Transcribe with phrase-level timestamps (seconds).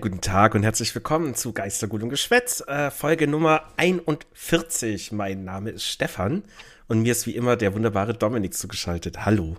[0.00, 5.10] Guten Tag und herzlich willkommen zu Geistergut und Geschwätz, äh, Folge Nummer 41.
[5.12, 6.44] Mein Name ist Stefan
[6.86, 9.24] und mir ist wie immer der wunderbare Dominik zugeschaltet.
[9.24, 9.56] Hallo.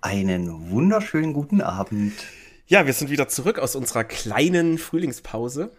[0.00, 2.12] Einen wunderschönen guten Abend.
[2.66, 5.72] Ja, wir sind wieder zurück aus unserer kleinen Frühlingspause.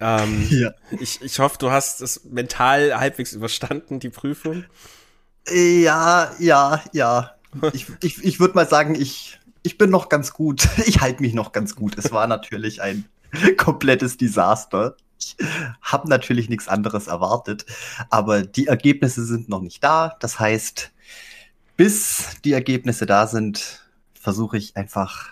[0.00, 0.72] Ähm, ja.
[0.98, 4.64] ich, ich hoffe, du hast es mental halbwegs überstanden, die Prüfung.
[5.48, 7.36] Ja, ja, ja.
[7.72, 10.68] Ich, ich, ich würde mal sagen, ich ich bin noch ganz gut.
[10.86, 11.98] Ich halte mich noch ganz gut.
[11.98, 13.04] Es war natürlich ein
[13.56, 14.96] komplettes Desaster.
[15.18, 15.36] Ich
[15.82, 17.66] habe natürlich nichts anderes erwartet,
[18.08, 20.16] aber die Ergebnisse sind noch nicht da.
[20.20, 20.92] Das heißt,
[21.76, 25.28] bis die Ergebnisse da sind, versuche ich einfach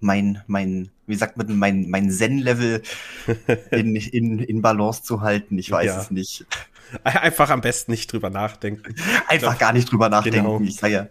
[0.00, 2.82] mein, mein, wie sagt man, mein, mein Zen-Level
[3.70, 5.58] in, in, in Balance zu halten.
[5.58, 6.00] Ich weiß ja.
[6.00, 6.46] es nicht.
[7.02, 8.94] Einfach am besten nicht drüber nachdenken.
[9.26, 10.38] Einfach glaub, gar nicht drüber nachdenken.
[10.38, 10.60] Genau.
[10.60, 11.06] Ich sage ja,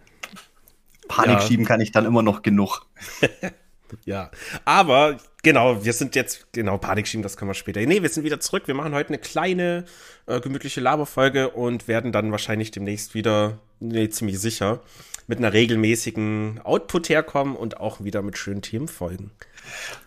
[1.07, 1.47] Panik ja.
[1.47, 2.85] schieben kann ich dann immer noch genug.
[4.05, 4.31] ja,
[4.65, 7.79] aber genau, wir sind jetzt, genau, Panik schieben, das können wir später.
[7.81, 8.63] Nee, wir sind wieder zurück.
[8.67, 9.85] Wir machen heute eine kleine,
[10.25, 14.81] äh, gemütliche Laberfolge und werden dann wahrscheinlich demnächst wieder, nee, ziemlich sicher,
[15.27, 19.31] mit einer regelmäßigen Output herkommen und auch wieder mit schönen Themenfolgen.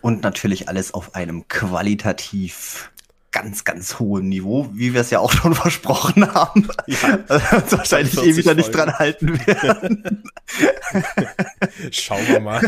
[0.02, 2.90] Und natürlich alles auf einem qualitativ
[3.36, 6.68] ganz, ganz hohem Niveau, wie wir es ja auch schon versprochen haben.
[6.86, 10.24] Ja, also wahrscheinlich eh wieder nicht dran halten werden.
[11.90, 12.62] Schauen wir mal.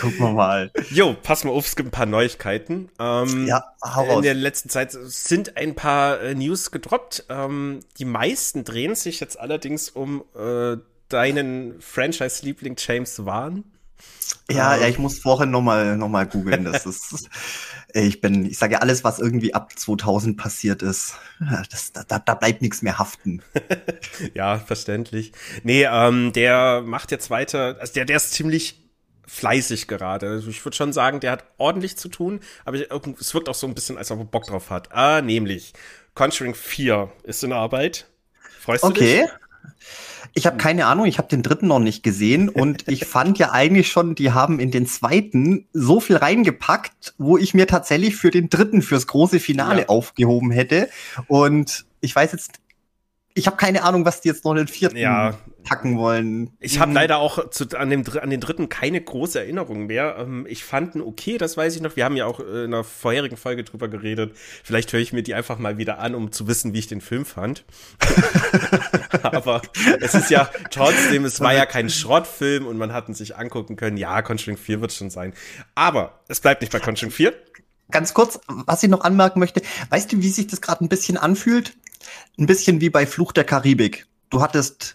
[0.00, 0.72] Gucken wir mal.
[0.90, 2.88] Jo, pass mal auf, es gibt ein paar Neuigkeiten.
[2.98, 4.16] Ähm, ja, hau.
[4.16, 7.26] In der letzten Zeit sind ein paar äh, News gedroppt.
[7.28, 10.76] Ähm, die meisten drehen sich jetzt allerdings um äh,
[11.08, 13.62] deinen Franchise-Liebling James Wan.
[14.50, 16.64] Ja, ähm, ja, ich muss vorhin nochmal noch mal googeln.
[16.64, 17.28] Das ist,
[17.92, 21.14] ich bin, ich sage ja, alles, was irgendwie ab 2000 passiert ist,
[21.70, 23.42] das, da, da bleibt nichts mehr haften.
[24.34, 25.32] ja, verständlich.
[25.62, 28.88] Nee, ähm, der macht jetzt weiter, also der, der ist ziemlich
[29.26, 30.28] fleißig gerade.
[30.28, 33.66] Also ich würde schon sagen, der hat ordentlich zu tun, aber es wirkt auch so
[33.66, 34.90] ein bisschen, als ob er Bock drauf hat.
[34.92, 35.74] Ah, nämlich
[36.14, 38.06] Conjuring 4 ist in Arbeit.
[38.60, 39.00] Freust du okay.
[39.00, 39.22] dich?
[39.24, 39.32] Okay.
[40.34, 43.52] Ich habe keine Ahnung, ich habe den dritten noch nicht gesehen und ich fand ja
[43.52, 48.30] eigentlich schon, die haben in den zweiten so viel reingepackt, wo ich mir tatsächlich für
[48.30, 49.88] den dritten, fürs große Finale ja.
[49.88, 50.88] aufgehoben hätte.
[51.26, 52.60] Und ich weiß jetzt
[53.38, 55.34] ich habe keine Ahnung, was die jetzt noch in den vierten ja,
[55.68, 56.50] packen wollen.
[56.60, 56.94] Ich habe hm.
[56.94, 60.16] leider auch zu, an, dem, an den dritten keine große Erinnerung mehr.
[60.18, 61.96] Ähm, ich fand ihn okay, das weiß ich noch.
[61.96, 64.36] Wir haben ja auch in einer vorherigen Folge drüber geredet.
[64.64, 67.00] Vielleicht höre ich mir die einfach mal wieder an, um zu wissen, wie ich den
[67.00, 67.64] Film fand.
[69.22, 69.62] Aber
[70.00, 73.76] es ist ja trotzdem, es war ja kein Schrottfilm und man hat ihn sich angucken
[73.76, 73.96] können.
[73.96, 75.34] Ja, Conjuring 4 wird schon sein.
[75.74, 77.32] Aber es bleibt nicht bei Conjuring 4.
[77.90, 81.16] Ganz kurz, was ich noch anmerken möchte, weißt du, wie sich das gerade ein bisschen
[81.16, 81.72] anfühlt?
[82.38, 84.06] ein bisschen wie bei Fluch der Karibik.
[84.30, 84.94] Du hattest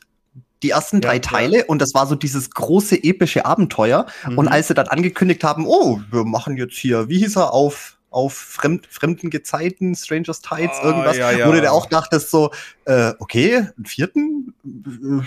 [0.63, 1.65] die ersten drei ja, Teile ja.
[1.67, 4.05] und das war so dieses große epische Abenteuer.
[4.27, 4.37] Mhm.
[4.37, 7.97] Und als sie dann angekündigt haben, oh, wir machen jetzt hier, wie hieß er, auf
[8.13, 11.47] auf fremd, fremden Gezeiten, Strangers Tides, oh, irgendwas, ja, ja.
[11.47, 12.51] wo du dir auch dachtest so,
[12.85, 14.53] äh, okay, einen vierten?
[14.63, 15.25] Äh,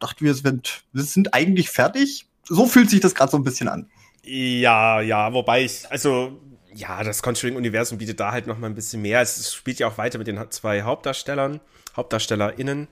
[0.00, 2.26] dachten wir, sind, wir sind eigentlich fertig.
[2.48, 3.90] So fühlt sich das gerade so ein bisschen an.
[4.24, 6.40] Ja, ja, wobei ich, also
[6.74, 9.20] ja, das Conjuring-Universum bietet da halt noch mal ein bisschen mehr.
[9.20, 11.60] Es spielt ja auch weiter mit den zwei Hauptdarstellern,
[11.96, 12.88] HauptdarstellerInnen.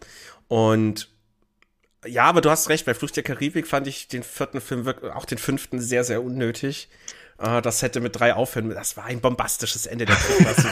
[0.49, 1.09] Und
[2.07, 5.25] ja, aber du hast recht, bei Flucht der Karibik fand ich den vierten Film, auch
[5.25, 6.89] den fünften, sehr, sehr unnötig.
[7.43, 8.69] Uh, das hätte mit drei aufhören.
[8.71, 10.17] Das war ein bombastisches Ende der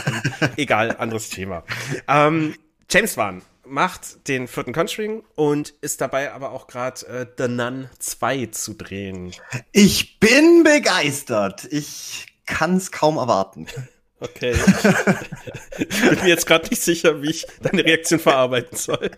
[0.55, 1.63] Egal, anderes Thema.
[2.07, 2.55] Ähm,
[2.87, 7.89] James Wan macht den vierten Conjuring und ist dabei aber auch gerade äh, The Nun
[7.97, 9.33] 2 zu drehen.
[9.71, 11.65] Ich bin begeistert.
[11.71, 13.67] Ich kann es kaum erwarten.
[14.21, 14.53] Okay.
[15.77, 19.11] Ich bin mir jetzt gerade nicht sicher, wie ich deine Reaktion verarbeiten soll.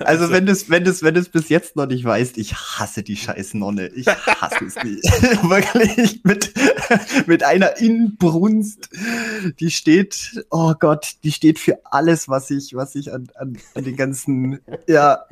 [0.00, 3.02] Also, also wenn du wenn du wenn du bis jetzt noch nicht weißt, ich hasse
[3.02, 3.88] die scheiß Nonne.
[3.88, 5.04] Ich hasse es nicht.
[5.42, 6.54] Wirklich mit
[7.26, 8.88] mit einer Inbrunst.
[9.60, 13.84] Die steht, oh Gott, die steht für alles, was ich was ich an an, an
[13.84, 15.24] den ganzen ja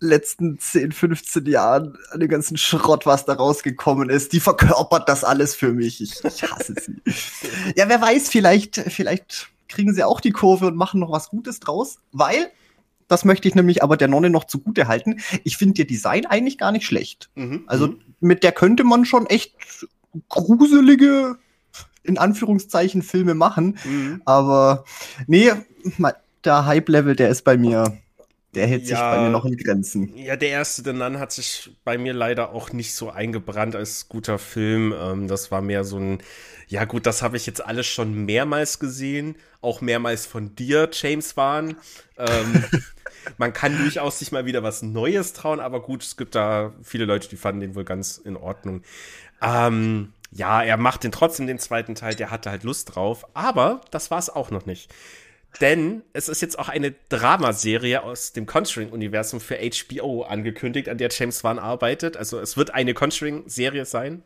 [0.00, 4.32] letzten 10, 15 Jahren, an dem ganzen Schrott, was da rausgekommen ist.
[4.32, 6.00] Die verkörpert das alles für mich.
[6.00, 6.96] Ich, ich hasse sie.
[7.74, 11.60] Ja, wer weiß, vielleicht, vielleicht kriegen sie auch die Kurve und machen noch was Gutes
[11.60, 12.50] draus, weil,
[13.08, 16.58] das möchte ich nämlich aber der Nonne noch zugute halten, ich finde ihr Design eigentlich
[16.58, 17.30] gar nicht schlecht.
[17.34, 17.64] Mhm.
[17.66, 18.00] Also mhm.
[18.20, 19.54] mit der könnte man schon echt
[20.28, 21.36] gruselige,
[22.02, 23.78] in Anführungszeichen, Filme machen.
[23.84, 24.22] Mhm.
[24.24, 24.84] Aber
[25.26, 25.50] nee,
[26.44, 27.98] der Hype-Level, der ist bei mir
[28.54, 30.16] der hält ja, sich bei mir noch in Grenzen.
[30.16, 34.08] Ja, der erste The Nun hat sich bei mir leider auch nicht so eingebrannt als
[34.08, 34.94] guter Film.
[34.98, 36.18] Ähm, das war mehr so ein,
[36.68, 41.36] ja gut, das habe ich jetzt alles schon mehrmals gesehen, auch mehrmals von dir, James
[41.36, 41.76] Wan.
[42.16, 42.64] Ähm,
[43.38, 47.04] man kann durchaus sich mal wieder was Neues trauen, aber gut, es gibt da viele
[47.04, 48.82] Leute, die fanden den wohl ganz in Ordnung.
[49.42, 53.24] Ähm, ja, er macht den trotzdem den zweiten Teil, der hatte halt Lust drauf.
[53.34, 54.92] Aber das war es auch noch nicht.
[55.60, 61.10] Denn es ist jetzt auch eine Dramaserie aus dem Conjuring-Universum für HBO angekündigt, an der
[61.10, 62.16] James Wan arbeitet.
[62.16, 64.22] Also es wird eine Conjuring-Serie sein.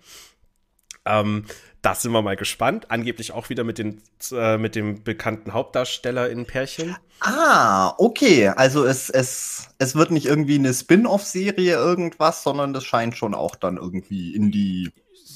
[1.04, 1.44] Ähm,
[1.82, 2.90] da sind wir mal gespannt.
[2.90, 4.02] Angeblich auch wieder mit, den,
[4.32, 6.96] äh, mit dem bekannten Hauptdarsteller in Pärchen.
[7.20, 8.48] Ah, okay.
[8.48, 13.54] Also es, es, es wird nicht irgendwie eine Spin-off-Serie irgendwas, sondern das scheint schon auch
[13.54, 14.90] dann irgendwie in die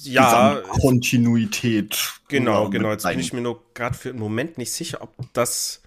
[0.05, 2.15] ja, Kontinuität.
[2.29, 2.91] Genau, genau.
[2.91, 5.82] Jetzt bin ich mir nur gerade für einen Moment nicht sicher, ob das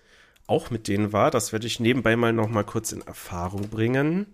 [0.47, 1.31] auch mit denen war.
[1.31, 4.27] Das werde ich nebenbei mal noch mal kurz in Erfahrung bringen.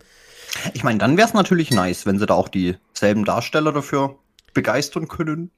[0.73, 4.17] Ich meine, dann wäre es natürlich nice, wenn sie da auch dieselben Darsteller dafür
[4.53, 5.51] begeistern können.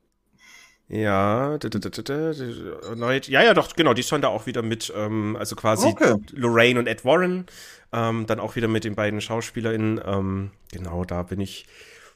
[0.90, 6.16] Ja, ja, ja, doch, genau, die sollen da auch wieder mit, ähm, also quasi okay.
[6.34, 7.48] Lorraine und Ed Warren,
[7.94, 10.02] ähm, dann auch wieder mit den beiden SchauspielerInnen.
[10.06, 11.66] Ähm, genau, da bin ich.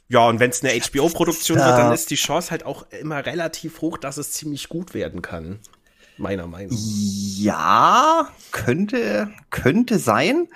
[0.09, 3.81] Ja, und wenn es eine HBO-Produktion wird, dann ist die Chance halt auch immer relativ
[3.81, 5.59] hoch, dass es ziemlich gut werden kann.
[6.17, 7.37] Meiner Meinung nach.
[7.37, 10.47] Ja, könnte, könnte sein.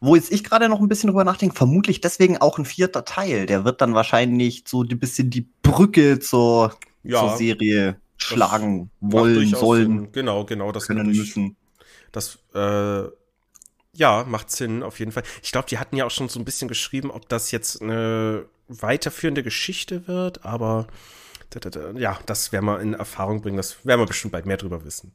[0.00, 3.46] Wo jetzt ich gerade noch ein bisschen drüber nachdenke, vermutlich deswegen auch ein vierter Teil.
[3.46, 9.48] Der wird dann wahrscheinlich so ein bisschen die Brücke zur ja, zur Serie schlagen wollen,
[9.48, 9.98] sollen.
[9.98, 10.12] Sinn.
[10.12, 11.56] Genau, genau, das können müssen.
[12.12, 13.08] Das, äh,
[13.94, 15.22] ja, macht Sinn, auf jeden Fall.
[15.42, 18.46] Ich glaube, die hatten ja auch schon so ein bisschen geschrieben, ob das jetzt eine
[18.68, 20.86] weiterführende Geschichte wird, aber
[21.96, 25.12] ja, das werden wir in Erfahrung bringen, das werden wir bestimmt bald mehr drüber wissen.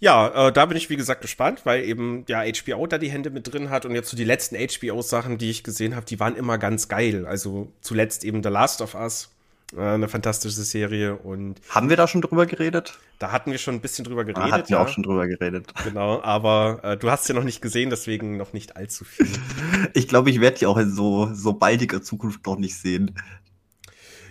[0.00, 3.28] Ja, äh, da bin ich wie gesagt gespannt, weil eben ja HBO da die Hände
[3.28, 6.36] mit drin hat und jetzt so die letzten HBO-Sachen, die ich gesehen habe, die waren
[6.36, 7.26] immer ganz geil.
[7.26, 9.30] Also zuletzt eben The Last of Us
[9.76, 11.60] äh, eine fantastische Serie und.
[11.68, 12.98] Haben wir da schon drüber gereredet?
[13.18, 14.42] Da hatten wir schon ein bisschen drüber geredet.
[14.42, 14.82] Da hatten wir ja.
[14.82, 15.72] auch schon drüber geredet.
[15.84, 19.28] Genau, aber äh, du hast ja noch nicht gesehen, deswegen noch nicht allzu viel.
[19.94, 23.14] ich glaube, ich werde die auch in so, so baldiger Zukunft noch nicht sehen.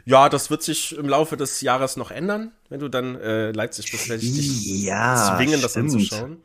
[0.09, 3.91] Ja, das wird sich im Laufe des Jahres noch ändern, wenn du dann äh, Leipzig
[3.91, 5.93] bist, werde ich dich ja, zwingen, das stimmt.
[5.93, 6.41] anzuschauen.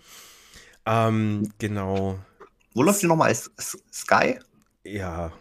[0.85, 2.19] Ähm, genau.
[2.75, 3.35] Wo läuft die nochmal?
[3.35, 4.39] Sky?
[4.85, 5.33] Ja,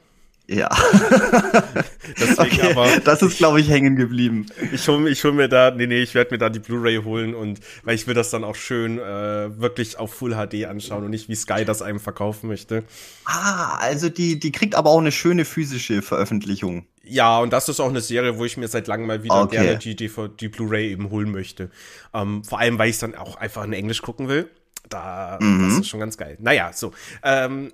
[0.53, 0.69] ja.
[2.19, 2.87] Deswegen okay, aber.
[3.03, 4.45] Das ist, glaube ich, hängen geblieben.
[4.71, 7.33] Ich hole ich hol mir da, nee, nee, ich werde mir da die Blu-ray holen
[7.33, 11.09] und weil ich will das dann auch schön äh, wirklich auf Full HD anschauen und
[11.09, 12.83] nicht wie Sky das einem verkaufen möchte.
[13.25, 16.85] Ah, also die, die kriegt aber auch eine schöne physische Veröffentlichung.
[17.03, 19.57] Ja, und das ist auch eine Serie, wo ich mir seit langem mal wieder okay.
[19.57, 20.09] gerne die, die,
[20.39, 21.69] die Blu-ray eben holen möchte.
[22.13, 24.49] Ähm, vor allem, weil ich es dann auch einfach in Englisch gucken will.
[24.89, 25.67] Da, mhm.
[25.67, 26.37] das ist schon ganz geil.
[26.39, 26.93] Naja, so.
[27.23, 27.71] Ähm,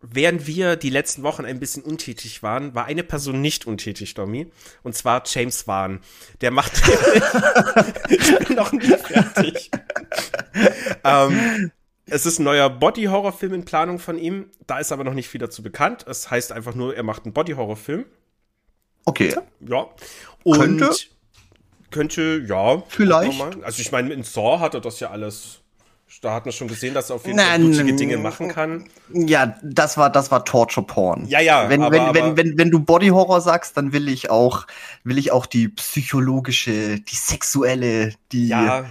[0.00, 4.50] während wir die letzten Wochen ein bisschen untätig waren, war eine Person nicht untätig, Domi.
[4.82, 6.00] Und zwar James Wan.
[6.40, 6.72] Der macht.
[8.08, 9.70] ich bin noch nie fertig.
[11.04, 11.72] ähm,
[12.06, 14.50] es ist ein neuer Body-Horror-Film in Planung von ihm.
[14.66, 16.06] Da ist aber noch nicht viel dazu bekannt.
[16.08, 18.06] Es heißt einfach nur, er macht einen Body-Horror-Film.
[19.04, 19.34] Okay.
[19.60, 19.88] Ja.
[20.44, 20.90] Und könnte,
[21.90, 22.82] könnte ja.
[22.88, 23.62] Vielleicht.
[23.62, 25.60] Also ich meine, in Saw hat er das ja alles
[26.22, 28.88] da hat man schon gesehen, dass er auf jeden Fall blutige Dinge machen kann.
[29.12, 31.26] Ja, das war, das war Torture Porn.
[31.26, 31.68] Ja, ja.
[31.68, 34.66] Wenn, aber, wenn, wenn, wenn, wenn du Body Horror sagst, dann will ich auch,
[35.04, 38.86] will ich auch die psychologische, die sexuelle, die, ja.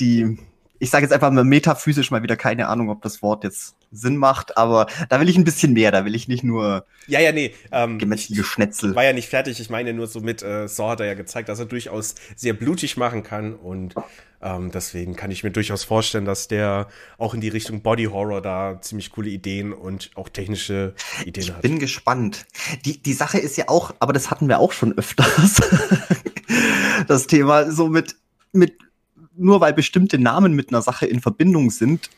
[0.00, 0.38] die,
[0.78, 4.16] ich sage jetzt einfach mal metaphysisch mal wieder keine Ahnung, ob das Wort jetzt Sinn
[4.16, 7.32] macht, aber da will ich ein bisschen mehr, da will ich nicht nur ja, ja,
[7.32, 8.94] nee, ähm, gemächtige Schnetzel.
[8.94, 11.48] War ja nicht fertig, ich meine nur so mit äh, Saw hat er ja gezeigt,
[11.48, 13.94] dass er durchaus sehr blutig machen kann und
[14.42, 18.42] ähm, deswegen kann ich mir durchaus vorstellen, dass der auch in die Richtung Body Horror
[18.42, 20.94] da ziemlich coole Ideen und auch technische
[21.24, 21.58] Ideen ich hat.
[21.58, 22.46] Ich bin gespannt.
[22.84, 25.60] Die, die Sache ist ja auch, aber das hatten wir auch schon öfters,
[27.08, 28.16] das Thema so mit,
[28.52, 28.78] mit,
[29.36, 32.10] nur weil bestimmte Namen mit einer Sache in Verbindung sind,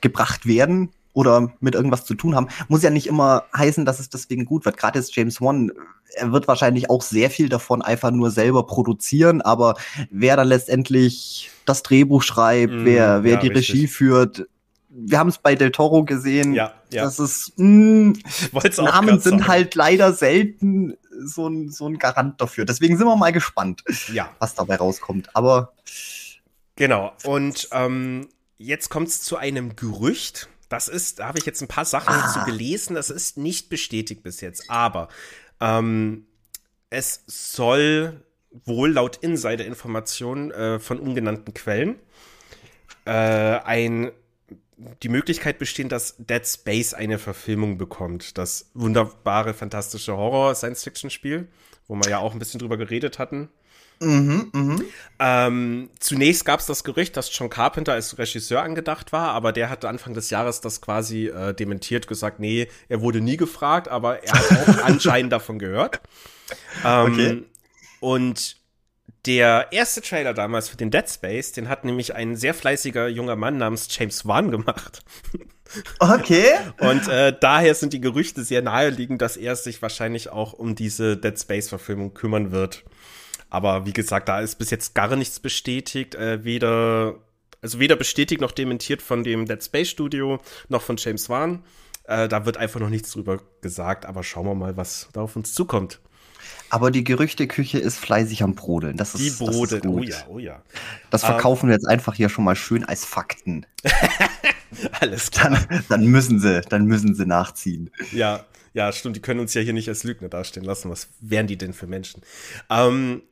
[0.00, 4.10] gebracht werden, oder mit irgendwas zu tun haben, muss ja nicht immer heißen, dass es
[4.10, 4.76] deswegen gut wird.
[4.76, 5.72] Gerade jetzt James Wan,
[6.14, 9.74] er wird wahrscheinlich auch sehr viel davon einfach nur selber produzieren, aber
[10.10, 13.74] wer dann letztendlich das Drehbuch schreibt, mm, wer, wer ja, die richtig.
[13.74, 14.46] Regie führt,
[14.90, 16.52] wir haben es bei Del Toro gesehen.
[16.52, 17.04] Ja, ja.
[17.04, 18.14] Das ist mh,
[18.78, 22.64] Namen sind halt leider selten so ein, so ein Garant dafür.
[22.64, 24.30] Deswegen sind wir mal gespannt, ja.
[24.38, 25.34] was dabei rauskommt.
[25.34, 25.72] Aber
[26.76, 27.12] genau.
[27.24, 30.48] Und ähm, jetzt kommt es zu einem Gerücht.
[30.70, 32.32] Das ist, da habe ich jetzt ein paar Sachen ah.
[32.32, 32.94] zu gelesen.
[32.94, 34.70] Das ist nicht bestätigt bis jetzt.
[34.70, 35.08] Aber
[35.60, 36.26] ähm,
[36.88, 38.24] es soll
[38.64, 41.96] wohl laut Insider-Informationen äh, von ungenannten Quellen
[43.04, 44.12] äh, ein
[45.02, 48.38] die Möglichkeit bestehen, dass Dead Space eine Verfilmung bekommt.
[48.38, 51.48] Das wunderbare, fantastische Horror-Science-Fiction-Spiel,
[51.86, 53.50] wo wir ja auch ein bisschen drüber geredet hatten.
[54.02, 54.82] Mhm, mh.
[55.18, 59.68] ähm, zunächst gab es das Gerücht, dass John Carpenter als Regisseur angedacht war, aber der
[59.68, 64.24] hatte Anfang des Jahres das quasi äh, dementiert, gesagt, nee, er wurde nie gefragt, aber
[64.24, 66.00] er hat auch anscheinend davon gehört.
[66.84, 67.44] Ähm, okay.
[68.00, 68.56] Und
[69.26, 73.36] Der erste Trailer damals für den Dead Space, den hat nämlich ein sehr fleißiger junger
[73.36, 75.02] Mann namens James Wan gemacht.
[75.98, 76.44] Okay.
[76.78, 81.16] Und äh, daher sind die Gerüchte sehr naheliegend, dass er sich wahrscheinlich auch um diese
[81.16, 82.84] Dead Space-Verfilmung kümmern wird.
[83.50, 87.16] Aber wie gesagt, da ist bis jetzt gar nichts bestätigt, äh, weder
[87.62, 91.62] also weder bestätigt noch dementiert von dem Dead Space Studio noch von James Wan.
[92.04, 95.36] Äh, da wird einfach noch nichts drüber gesagt, aber schauen wir mal, was da auf
[95.36, 96.00] uns zukommt.
[96.70, 98.96] Aber die Gerüchteküche ist fleißig am Brodeln.
[98.96, 100.62] Das ist, die ist oh ja, oh ja.
[101.10, 103.66] Das verkaufen wir jetzt einfach hier schon mal schön als Fakten.
[105.00, 105.50] Alles klar.
[105.68, 107.90] Dann, dann müssen sie, dann müssen sie nachziehen.
[108.12, 109.16] Ja, ja, stimmt.
[109.16, 110.90] Die können uns ja hier nicht als Lügner dastehen lassen.
[110.90, 112.22] Was wären die denn für Menschen?
[112.70, 113.22] Ähm,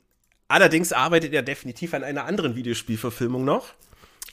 [0.49, 3.75] allerdings arbeitet er definitiv an einer anderen Videospielverfilmung noch.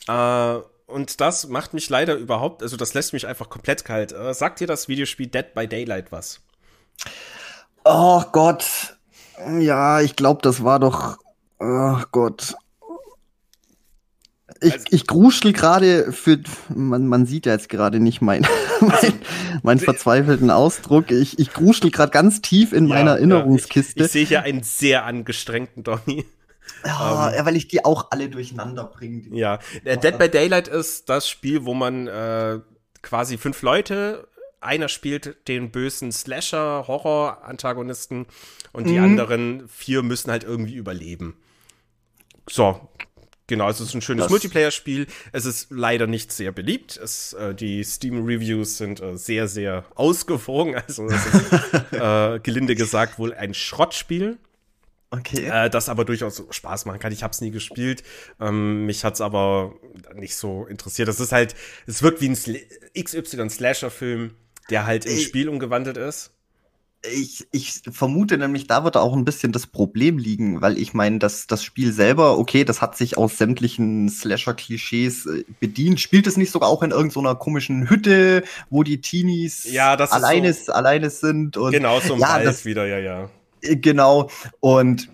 [0.08, 4.12] Äh, und das macht mich leider überhaupt, also das lässt mich einfach komplett kalt.
[4.12, 6.42] Äh, sagt dir das Videospiel Dead by Daylight was?
[7.84, 8.98] Oh Gott.
[9.60, 11.18] Ja, ich glaube, das war doch.
[11.60, 12.56] Oh Gott.
[14.62, 16.40] Ich, Also- ich gruschel gerade für.
[16.74, 18.48] Man, man sieht ja jetzt gerade nicht mein,
[18.82, 19.14] mein,
[19.64, 21.12] meinen verzweifelten Ausdruck.
[21.12, 24.00] Ich, ich gruschel gerade ganz tief in meiner Ja, Erinnerungskiste.
[24.00, 26.26] Ja, ich, ich sehe hier einen sehr angestrengten Donny.
[26.86, 29.24] ja, ähm, ja, weil ich die auch alle durcheinander bringe.
[29.36, 32.60] Ja, äh, Dead by Daylight ist das Spiel, wo man äh,
[33.02, 34.28] quasi fünf Leute,
[34.62, 38.26] einer spielt den bösen Slasher, Horror-Antagonisten
[38.72, 39.04] und die Mhm.
[39.04, 41.36] anderen vier müssen halt irgendwie überleben.
[42.50, 42.90] So,
[43.48, 45.08] genau, es ist ein schönes Multiplayer-Spiel.
[45.32, 46.98] Es ist leider nicht sehr beliebt.
[46.98, 50.76] Es, äh, die Steam-Reviews sind äh, sehr, sehr ausgewogen.
[50.88, 54.38] Also es ist äh, gelinde gesagt wohl ein Schrottspiel.
[55.10, 55.46] Okay.
[55.46, 57.12] Äh, das aber durchaus Spaß machen kann.
[57.12, 58.04] Ich habe es nie gespielt.
[58.40, 59.76] Ähm, mich hat's aber
[60.16, 61.08] nicht so interessiert.
[61.08, 61.56] Das ist halt,
[61.88, 62.60] es wirkt wie ein Sl
[62.98, 64.32] XY-Slasher-Film,
[64.70, 65.22] der halt ins Ey.
[65.22, 66.32] Spiel umgewandelt ist.
[67.14, 71.20] Ich, ich vermute nämlich, da wird auch ein bisschen das Problem liegen, weil ich meine,
[71.20, 76.00] dass das Spiel selber, okay, das hat sich aus sämtlichen Slasher-Klischees äh, bedient.
[76.00, 80.54] Spielt es nicht sogar auch in irgendeiner komischen Hütte, wo die Teenies Ja, das alleine,
[80.54, 81.58] so- alleine sind?
[81.58, 83.30] Und Genau, so im ja, Wald das- wieder, ja, ja.
[83.62, 84.30] Äh, Genau.
[84.60, 85.10] Und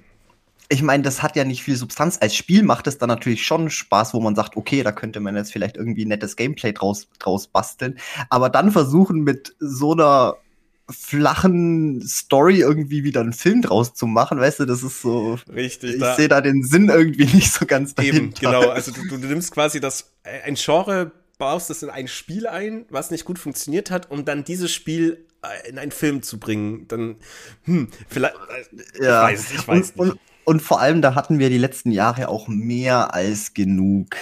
[0.69, 2.17] ich meine, das hat ja nicht viel Substanz.
[2.21, 5.35] Als Spiel macht es dann natürlich schon Spaß, wo man sagt, okay, da könnte man
[5.35, 7.99] jetzt vielleicht irgendwie nettes Gameplay draus, draus basteln.
[8.29, 10.35] Aber dann versuchen mit so einer
[10.91, 15.39] flachen Story irgendwie wieder einen Film draus zu machen, weißt du, das ist so.
[15.53, 15.95] Richtig.
[15.95, 18.17] Ich sehe da den Sinn irgendwie nicht so ganz dahinter.
[18.17, 18.69] Eben, genau.
[18.69, 23.11] Also du, du nimmst quasi das, ein Genre, baust es in ein Spiel ein, was
[23.11, 26.87] nicht gut funktioniert hat, um dann dieses Spiel äh, in einen Film zu bringen.
[26.87, 27.15] Dann,
[27.63, 29.29] hm, vielleicht, äh, Ja.
[29.29, 30.11] ich weiß, ich weiß und, nicht.
[30.13, 34.15] und, und vor allem, da hatten wir die letzten Jahre auch mehr als genug.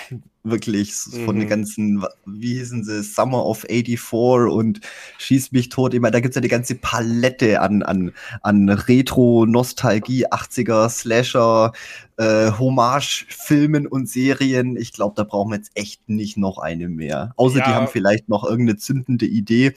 [0.43, 1.39] Wirklich von Mhm.
[1.41, 4.79] den ganzen, wie hießen sie, Summer of 84 und
[5.17, 5.93] Schieß mich tot.
[5.93, 11.73] Ich meine, da gibt's ja die ganze Palette an, an, an Retro, Nostalgie, 80er, Slasher,
[12.17, 14.77] äh, Hommage-Filmen und Serien.
[14.77, 17.33] Ich glaube, da brauchen wir jetzt echt nicht noch eine mehr.
[17.35, 17.75] Außer die Ja.
[17.75, 19.73] haben vielleicht noch irgendeine zündende Idee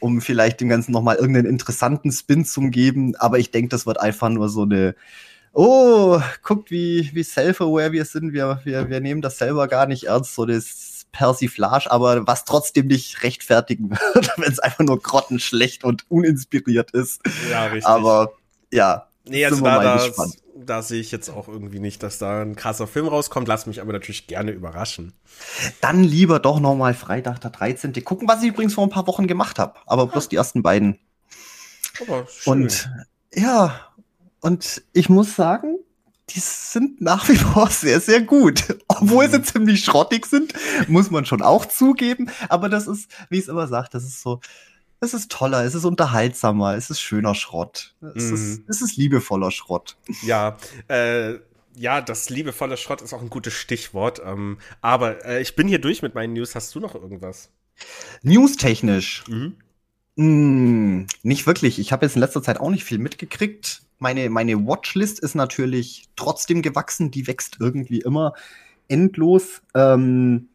[0.00, 3.16] um vielleicht dem Ganzen nochmal irgendeinen interessanten Spin zu geben.
[3.16, 4.94] Aber ich denke, das wird einfach nur so eine,
[5.58, 8.32] oh, guckt, wie, wie self-aware wir sind.
[8.32, 12.86] Wir, wir, wir nehmen das selber gar nicht ernst, so das Persiflage, aber was trotzdem
[12.86, 17.20] nicht rechtfertigen wird, wenn es einfach nur grottenschlecht und uninspiriert ist.
[17.50, 17.86] Ja, richtig.
[17.86, 18.32] Aber
[18.70, 20.36] ja, Nee, also Sind wir da, mal gespannt.
[20.56, 23.46] da sehe ich jetzt auch irgendwie nicht, dass da ein krasser Film rauskommt.
[23.46, 25.12] Lass mich aber natürlich gerne überraschen.
[25.80, 27.92] dann lieber doch nochmal Freitag der 13.
[28.04, 29.74] gucken, was ich übrigens vor ein paar Wochen gemacht habe.
[29.86, 30.98] Aber bloß die ersten beiden.
[32.00, 32.52] Aber schön.
[32.52, 32.90] Und
[33.34, 33.87] ja,
[34.40, 35.76] und ich muss sagen,
[36.30, 38.76] die sind nach wie vor sehr, sehr gut.
[38.88, 40.52] Obwohl sie ziemlich schrottig sind,
[40.88, 42.30] muss man schon auch zugeben.
[42.48, 44.40] Aber das ist, wie ich es immer sage, das ist so,
[45.00, 47.94] es ist toller, es ist unterhaltsamer, es ist schöner Schrott.
[48.14, 48.34] Es, Mhm.
[48.34, 49.96] ist, es ist liebevoller Schrott.
[50.22, 51.34] Ja, äh,
[51.76, 54.20] ja, das liebevolle Schrott ist auch ein gutes Stichwort.
[54.24, 56.54] Ähm, aber äh, ich bin hier durch mit meinen News.
[56.56, 57.50] Hast du noch irgendwas?
[58.22, 59.24] News-technisch.
[59.28, 59.54] Mhm.
[60.18, 61.78] Mm, nicht wirklich.
[61.78, 63.82] Ich habe jetzt in letzter Zeit auch nicht viel mitgekriegt.
[64.00, 67.10] Meine, meine Watchlist ist natürlich trotzdem gewachsen.
[67.12, 68.32] Die wächst irgendwie immer
[68.88, 69.62] endlos.
[69.74, 70.48] Ähm,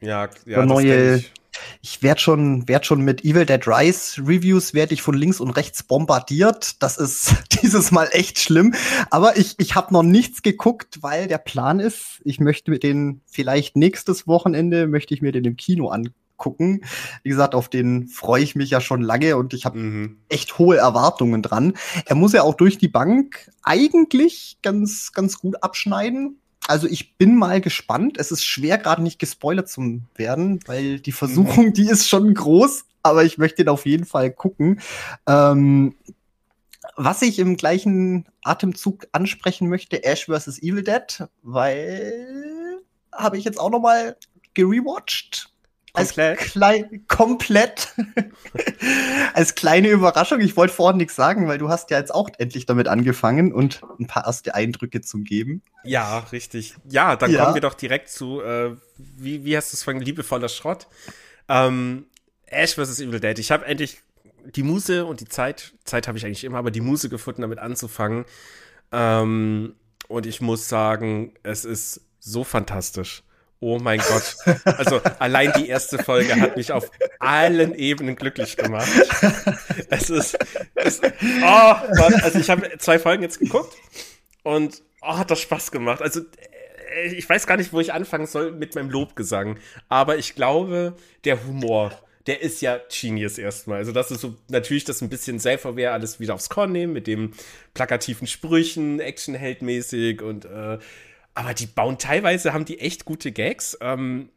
[0.00, 1.32] Ja, ja, neue- ich.
[1.80, 5.50] ich werde schon, werd schon mit Evil Dead Rise Reviews werde ich von links und
[5.50, 6.82] rechts bombardiert.
[6.82, 8.74] Das ist dieses Mal echt schlimm.
[9.10, 13.20] Aber ich, ich habe noch nichts geguckt, weil der Plan ist, ich möchte mir den
[13.26, 16.16] vielleicht nächstes Wochenende, möchte ich mir den im Kino angucken.
[17.22, 20.18] Wie gesagt, auf den freue ich mich ja schon lange und ich habe Mhm.
[20.28, 21.74] echt hohe Erwartungen dran.
[22.06, 26.38] Er muss ja auch durch die Bank eigentlich ganz, ganz gut abschneiden.
[26.66, 28.16] Also ich bin mal gespannt.
[28.18, 32.86] Es ist schwer, gerade nicht gespoilert zu werden, weil die Versuchung, die ist schon groß,
[33.02, 34.80] aber ich möchte ihn auf jeden Fall gucken.
[35.26, 35.94] Ähm,
[36.96, 40.62] was ich im gleichen Atemzug ansprechen möchte, Ash vs.
[40.62, 42.80] Evil Dead, weil
[43.12, 44.16] habe ich jetzt auch noch mal
[44.54, 45.50] gerewatcht.
[45.94, 46.40] Komplett?
[46.40, 47.94] Als klein, komplett.
[49.34, 50.40] als kleine Überraschung.
[50.40, 53.80] Ich wollte vorhin nichts sagen, weil du hast ja jetzt auch endlich damit angefangen und
[54.00, 55.62] ein paar erste Eindrücke zu geben.
[55.84, 56.74] Ja, richtig.
[56.90, 57.44] Ja, dann ja.
[57.44, 60.88] kommen wir doch direkt zu, äh, wie, wie hast du es von liebevoller Schrott?
[61.48, 62.06] Ähm,
[62.46, 62.98] Ash vs.
[62.98, 63.38] Evil Dead.
[63.38, 64.02] Ich habe endlich
[64.44, 67.60] die Muse und die Zeit, Zeit habe ich eigentlich immer, aber die Muse gefunden, damit
[67.60, 68.24] anzufangen.
[68.90, 69.76] Ähm,
[70.08, 73.22] und ich muss sagen, es ist so fantastisch.
[73.66, 74.36] Oh mein Gott.
[74.66, 78.92] Also allein die erste Folge hat mich auf allen Ebenen glücklich gemacht.
[79.88, 80.36] Es ist,
[80.74, 81.06] es, oh
[81.42, 83.74] Mann, also ich habe zwei Folgen jetzt geguckt
[84.42, 86.02] und oh, hat das Spaß gemacht.
[86.02, 90.34] Also äh, ich weiß gar nicht, wo ich anfangen soll mit meinem Lobgesang, aber ich
[90.34, 90.94] glaube,
[91.24, 91.92] der Humor
[92.26, 93.78] der ist ja Genius erstmal.
[93.78, 97.06] Also das ist so natürlich das ein bisschen self-aware alles wieder aufs Korn nehmen mit
[97.06, 97.32] dem
[97.74, 100.78] plakativen Sprüchen, Actionheldmäßig und äh,
[101.34, 103.76] aber die bauen teilweise haben die echt gute Gags.
[103.80, 104.28] Ähm,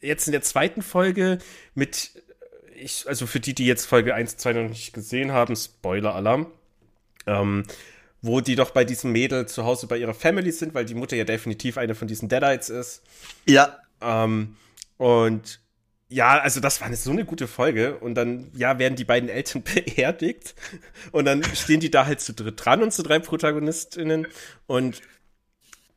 [0.00, 1.38] jetzt in der zweiten Folge
[1.74, 2.10] mit
[2.80, 6.46] ich, also für die, die jetzt Folge 1, 2 noch nicht gesehen haben, Spoiler-Alarm,
[7.26, 7.64] ähm,
[8.22, 11.16] wo die doch bei diesem Mädel zu Hause bei ihrer Family sind, weil die Mutter
[11.16, 13.02] ja definitiv eine von diesen Deadites ist.
[13.46, 13.78] Ja.
[14.00, 14.56] Ähm,
[14.96, 15.60] und
[16.08, 17.98] ja, also das war eine, so eine gute Folge.
[17.98, 20.54] Und dann, ja, werden die beiden Eltern beerdigt.
[21.12, 24.26] Und dann stehen die da halt zu dritt dran, unsere drei Protagonistinnen.
[24.66, 25.00] Und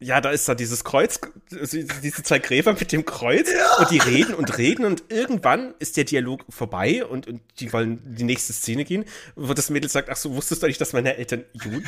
[0.02, 3.78] ja, da ist da dieses Kreuz, diese zwei Gräber mit dem Kreuz ja.
[3.78, 8.02] und die reden und reden und irgendwann ist der Dialog vorbei und, und die wollen
[8.04, 9.06] die nächste Szene gehen,
[9.36, 11.84] wo das Mädel sagt, ach so, wusstest du eigentlich, dass meine Eltern jü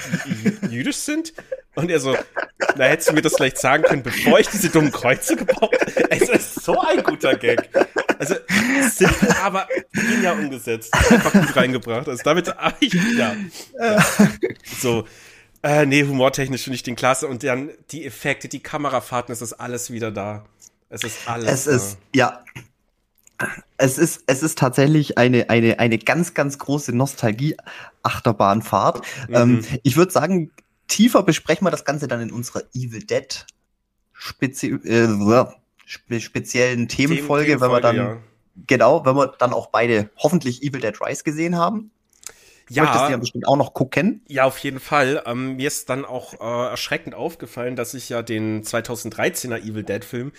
[0.70, 1.34] jüdisch sind?
[1.74, 2.16] Und er so,
[2.76, 6.12] na, hättest du mir das vielleicht sagen können, bevor ich diese dummen Kreuze gebaut habe?
[6.12, 7.68] Es ist so ein guter Gag.
[8.20, 8.36] Also,
[8.92, 10.94] simpel, aber genial umgesetzt.
[10.94, 12.08] Einfach gut reingebracht.
[12.08, 13.36] Also damit, ah, ich, ja.
[13.80, 14.06] ja.
[14.80, 15.06] So,
[15.64, 17.28] äh, nee, humortechnisch finde ich den klasse.
[17.28, 20.46] Und dann die Effekte, die Kamerafahrten, es ist alles wieder da.
[20.90, 21.48] Es ist alles.
[21.48, 21.72] Es da.
[21.72, 22.44] ist, ja.
[23.78, 29.02] Es ist, es ist tatsächlich eine, eine, eine ganz, ganz große Nostalgie-Achterbahnfahrt.
[29.28, 29.36] Mhm.
[29.36, 30.52] Ähm, ich würde sagen,
[30.88, 33.46] tiefer besprechen wir das Ganze dann in unserer Evil Dead
[34.14, 35.08] spezi äh,
[35.86, 38.18] speziellen Themenfolge, Themen, wenn wir dann, ja.
[38.68, 41.92] genau, wenn wir dann auch beide hoffentlich Evil Dead Rise gesehen haben.
[42.70, 42.84] Ja.
[42.84, 44.22] Möchtest du ja bestimmt auch noch gucken.
[44.28, 45.24] Ja, auf jeden Fall.
[45.26, 50.04] Ähm, mir ist dann auch äh, erschreckend aufgefallen, dass ich ja den 2013er Evil Dead
[50.04, 50.32] Film,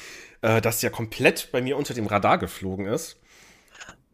[0.42, 3.18] äh, das ja komplett bei mir unter dem Radar geflogen ist.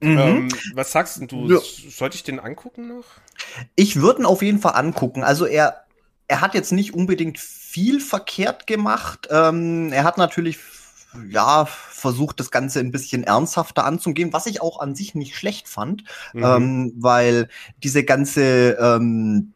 [0.00, 0.18] Mhm.
[0.18, 1.48] Ähm, was sagst du?
[1.48, 1.58] Ja.
[1.60, 3.04] Sollte ich den angucken noch?
[3.76, 5.22] Ich würde ihn auf jeden Fall angucken.
[5.22, 5.84] Also er,
[6.26, 9.28] er hat jetzt nicht unbedingt viel verkehrt gemacht.
[9.30, 10.58] Ähm, er hat natürlich
[11.28, 15.68] ja, versucht, das Ganze ein bisschen ernsthafter anzugehen, was ich auch an sich nicht schlecht
[15.68, 16.44] fand, mhm.
[16.44, 17.48] ähm, weil
[17.82, 19.52] diese ganze ähm,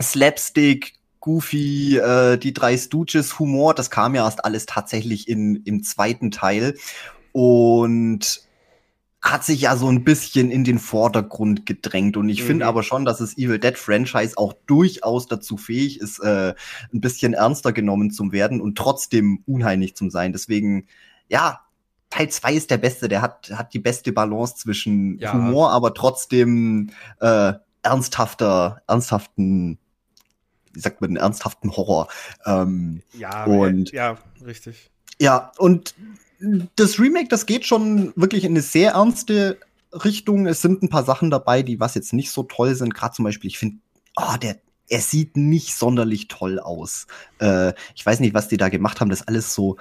[0.00, 5.82] Slapstick, Goofy, äh, die drei Stooges Humor, das kam ja erst alles tatsächlich in, im
[5.82, 6.76] zweiten Teil
[7.32, 8.42] und
[9.22, 12.16] hat sich ja so ein bisschen in den Vordergrund gedrängt.
[12.16, 12.46] Und ich mhm.
[12.46, 16.54] finde aber schon, dass das Evil Dead Franchise auch durchaus dazu fähig ist, äh,
[16.92, 20.32] ein bisschen ernster genommen zu werden und trotzdem unheimlich zu sein.
[20.32, 20.86] Deswegen,
[21.28, 21.60] ja,
[22.08, 23.08] Teil 2 ist der beste.
[23.08, 25.32] Der hat, hat die beste Balance zwischen ja.
[25.34, 27.52] Humor, aber trotzdem äh,
[27.82, 29.78] ernsthafter, ernsthaften,
[30.72, 32.08] wie sagt man, ernsthaften Horror.
[32.46, 34.90] Ähm, ja, und ja, richtig.
[35.20, 35.94] Ja, und
[36.76, 39.58] das Remake, das geht schon wirklich in eine sehr ernste
[39.92, 40.46] Richtung.
[40.46, 42.94] Es sind ein paar Sachen dabei, die was jetzt nicht so toll sind.
[42.94, 43.76] Gerade zum Beispiel, ich finde,
[44.16, 44.56] oh, der,
[44.88, 47.06] er sieht nicht sonderlich toll aus.
[47.38, 49.10] Äh, ich weiß nicht, was die da gemacht haben.
[49.10, 49.76] Das ist alles so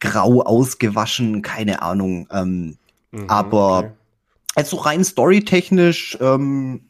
[0.00, 2.26] grau ausgewaschen, keine Ahnung.
[2.30, 2.78] Ähm,
[3.12, 3.92] mhm, aber okay.
[4.56, 6.88] also rein storytechnisch ähm,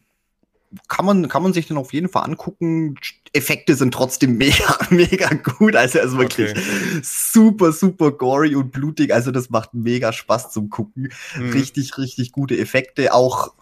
[0.89, 2.97] kann man, kann man sich den auf jeden Fall angucken.
[3.33, 5.77] Effekte sind trotzdem mega, mega gut.
[5.77, 6.61] Also er ist wirklich okay.
[7.03, 9.13] super, super gory und blutig.
[9.13, 11.13] Also das macht mega Spaß zum Gucken.
[11.37, 11.51] Mhm.
[11.51, 13.13] Richtig, richtig gute Effekte.
[13.13, 13.55] Auch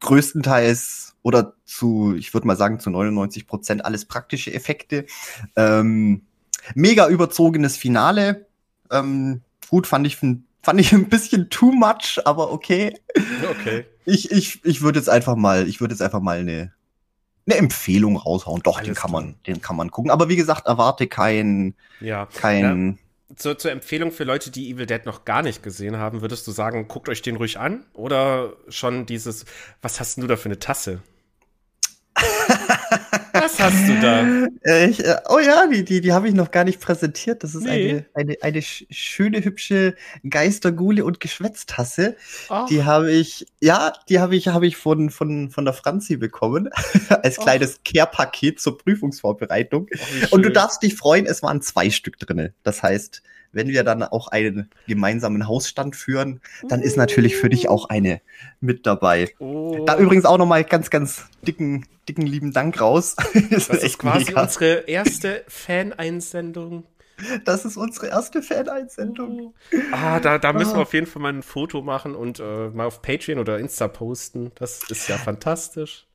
[0.00, 5.06] größtenteils oder zu, ich würde mal sagen, zu 99 Prozent alles praktische Effekte.
[5.56, 6.22] Ähm,
[6.74, 8.46] mega überzogenes Finale.
[8.90, 10.16] Ähm, gut, fand ich,
[10.66, 12.92] fand ich ein bisschen too much, aber okay.
[13.50, 13.86] Okay.
[14.04, 16.72] Ich, ich, ich würde jetzt einfach mal, ich würde jetzt einfach mal eine,
[17.46, 18.62] eine Empfehlung raushauen.
[18.64, 20.10] Doch, Alles den kann man, den kann man gucken.
[20.10, 22.26] Aber wie gesagt, erwarte kein, ja.
[22.26, 22.98] kein.
[23.28, 23.36] Ja.
[23.36, 26.50] Zur, zur Empfehlung für Leute, die Evil Dead noch gar nicht gesehen haben, würdest du
[26.50, 27.84] sagen, guckt euch den ruhig an?
[27.92, 29.44] Oder schon dieses,
[29.82, 31.00] was hast du da für eine Tasse?
[33.42, 34.46] Was hast du da?
[34.64, 37.42] Äh, ich, äh, oh ja, die, die, die habe ich noch gar nicht präsentiert.
[37.42, 37.90] Das ist nee.
[37.90, 39.94] eine, eine, eine schöne, hübsche
[40.28, 42.16] Geistergule und Geschwätztasse.
[42.48, 42.66] Oh.
[42.68, 46.70] Die habe ich, ja, die habe ich, habe ich von, von, von der Franzi bekommen.
[47.22, 49.88] als kleines Care-Paket zur Prüfungsvorbereitung.
[49.90, 52.54] Oh, und du darfst dich freuen, es waren zwei Stück drinne.
[52.62, 53.22] Das heißt,
[53.56, 58.20] wenn wir dann auch einen gemeinsamen Hausstand führen, dann ist natürlich für dich auch eine
[58.60, 59.30] mit dabei.
[59.38, 59.84] Oh.
[59.86, 63.16] Da übrigens auch nochmal ganz, ganz dicken, dicken lieben Dank raus.
[63.50, 64.42] das, das ist quasi mega.
[64.42, 66.84] unsere erste Fan-Einsendung.
[67.46, 69.54] Das ist unsere erste Fan-Einsendung.
[69.90, 70.76] Ah, da, da müssen ah.
[70.76, 73.88] wir auf jeden Fall mal ein Foto machen und äh, mal auf Patreon oder Insta
[73.88, 74.52] posten.
[74.54, 76.05] Das ist ja fantastisch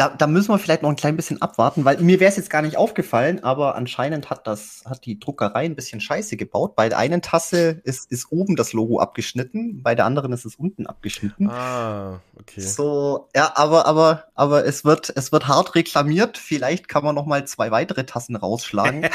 [0.00, 2.48] da, da müssen wir vielleicht noch ein klein bisschen abwarten, weil mir wäre es jetzt
[2.48, 6.74] gar nicht aufgefallen, aber anscheinend hat das, hat die Druckerei ein bisschen Scheiße gebaut.
[6.74, 10.54] Bei der einen Tasse ist, ist oben das Logo abgeschnitten, bei der anderen ist es
[10.54, 11.50] unten abgeschnitten.
[11.50, 12.62] Ah, okay.
[12.62, 16.38] So, ja, aber, aber, aber es wird, es wird hart reklamiert.
[16.38, 19.04] Vielleicht kann man noch mal zwei weitere Tassen rausschlagen.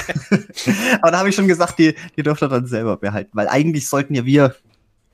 [1.01, 3.89] aber da habe ich schon gesagt, die, die dürft ihr dann selber behalten, weil eigentlich
[3.89, 4.53] sollten ja wir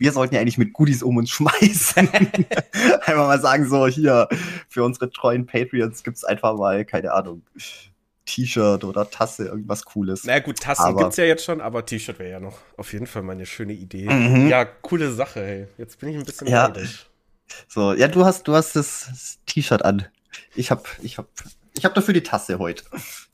[0.01, 2.09] wir sollten ja eigentlich mit Goodies um uns schmeißen.
[2.13, 4.27] einfach mal sagen, so hier,
[4.67, 7.43] für unsere treuen Patreons gibt's einfach mal, keine Ahnung,
[8.25, 10.23] T-Shirt oder Tasse, irgendwas Cooles.
[10.25, 13.05] Na gut, Tassen aber, gibt's ja jetzt schon, aber T-Shirt wäre ja noch auf jeden
[13.05, 14.09] Fall mal eine schöne Idee.
[14.09, 14.47] Mhm.
[14.47, 15.67] Ja, coole Sache, hey.
[15.77, 16.67] Jetzt bin ich ein bisschen ja.
[16.67, 17.07] neidisch.
[17.67, 20.07] So, ja, du hast, du hast das T-Shirt an.
[20.55, 21.27] Ich hab, ich hab,
[21.77, 22.85] ich hab dafür die Tasse heute.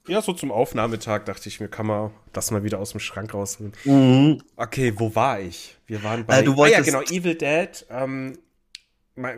[0.08, 3.34] Ja, so zum Aufnahmetag dachte ich mir, kann man das mal wieder aus dem Schrank
[3.34, 3.74] rausholen.
[3.84, 4.42] Mhm.
[4.56, 5.78] Okay, wo war ich?
[5.86, 6.40] Wir waren bei.
[6.40, 7.86] Äh, du wolltest, ah, ja, genau, Evil Dead.
[7.90, 8.38] Ähm,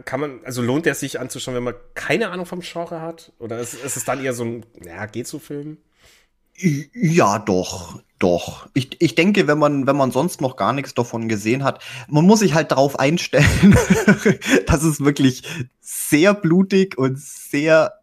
[0.06, 3.32] kann man, also lohnt der sich anzuschauen, wenn man keine Ahnung vom Genre hat?
[3.40, 5.78] Oder ist, ist es dann eher so ein, ja, geht so Film?
[6.62, 8.68] Ja, doch, doch.
[8.74, 12.26] Ich, ich denke, wenn man, wenn man sonst noch gar nichts davon gesehen hat, man
[12.26, 13.78] muss sich halt darauf einstellen,
[14.68, 15.44] dass es wirklich
[15.80, 17.99] sehr blutig und sehr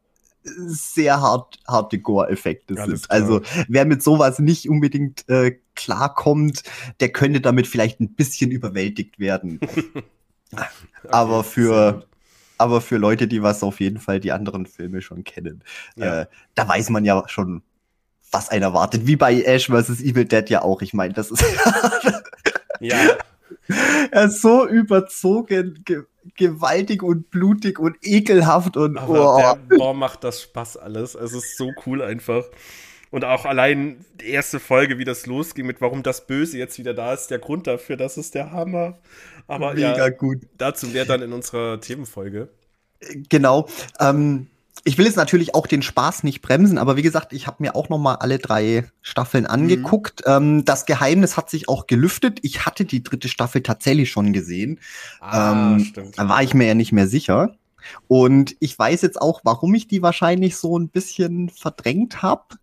[0.66, 3.10] sehr hart, harte Gore-Effekte sind.
[3.10, 6.62] Also wer mit sowas nicht unbedingt äh, klarkommt,
[7.00, 9.60] der könnte damit vielleicht ein bisschen überwältigt werden.
[10.52, 10.64] okay,
[11.08, 12.06] aber für
[12.58, 15.62] aber für Leute, die was auf jeden Fall die anderen Filme schon kennen,
[15.96, 16.22] ja.
[16.22, 17.62] äh, da weiß man ja schon,
[18.30, 19.06] was einen erwartet.
[19.06, 20.00] Wie bei Ash vs.
[20.00, 20.80] Evil Dead ja auch.
[20.82, 21.44] Ich meine, das ist
[22.80, 22.98] ja.
[24.10, 25.84] er ist so überzogen
[26.36, 29.76] gewaltig und blutig und ekelhaft und Aber oh.
[29.76, 31.14] boah, macht das Spaß alles.
[31.14, 32.44] Es ist so cool einfach.
[33.10, 36.94] Und auch allein die erste Folge, wie das losging, mit warum das Böse jetzt wieder
[36.94, 38.98] da ist, der Grund dafür, das ist der Hammer.
[39.46, 40.38] Aber Mega ja, gut.
[40.58, 42.48] dazu mehr dann in unserer Themenfolge.
[43.28, 43.68] Genau.
[44.00, 44.48] Ähm,
[44.84, 47.74] ich will jetzt natürlich auch den Spaß nicht bremsen, aber wie gesagt, ich habe mir
[47.74, 49.50] auch noch mal alle drei Staffeln mhm.
[49.50, 50.24] angeguckt.
[50.26, 50.32] Mhm.
[50.32, 52.38] Ähm, das Geheimnis hat sich auch gelüftet.
[52.42, 54.80] Ich hatte die dritte Staffel tatsächlich schon gesehen.
[55.20, 56.18] Ah, ähm, stimmt.
[56.18, 57.56] Da war ich mir ja nicht mehr sicher.
[58.08, 62.56] Und ich weiß jetzt auch, warum ich die wahrscheinlich so ein bisschen verdrängt habe,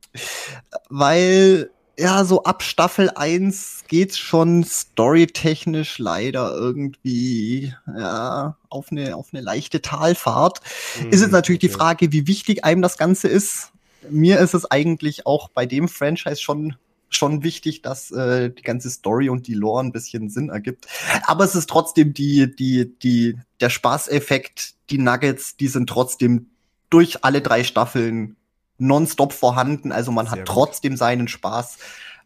[0.90, 9.30] weil ja, so ab Staffel 1 geht's schon storytechnisch leider irgendwie ja, auf eine auf
[9.32, 10.62] eine leichte Talfahrt.
[11.00, 11.68] Mhm, ist jetzt natürlich okay.
[11.68, 13.72] die Frage, wie wichtig einem das Ganze ist.
[14.10, 16.76] Mir ist es eigentlich auch bei dem Franchise schon
[17.10, 20.88] schon wichtig, dass äh, die ganze Story und die Lore ein bisschen Sinn ergibt.
[21.28, 26.48] Aber es ist trotzdem die die die der Spaßeffekt, die Nuggets, die sind trotzdem
[26.90, 28.36] durch alle drei Staffeln
[28.84, 29.92] nonstop vorhanden.
[29.92, 31.78] Also man Sehr hat trotzdem seinen Spaß.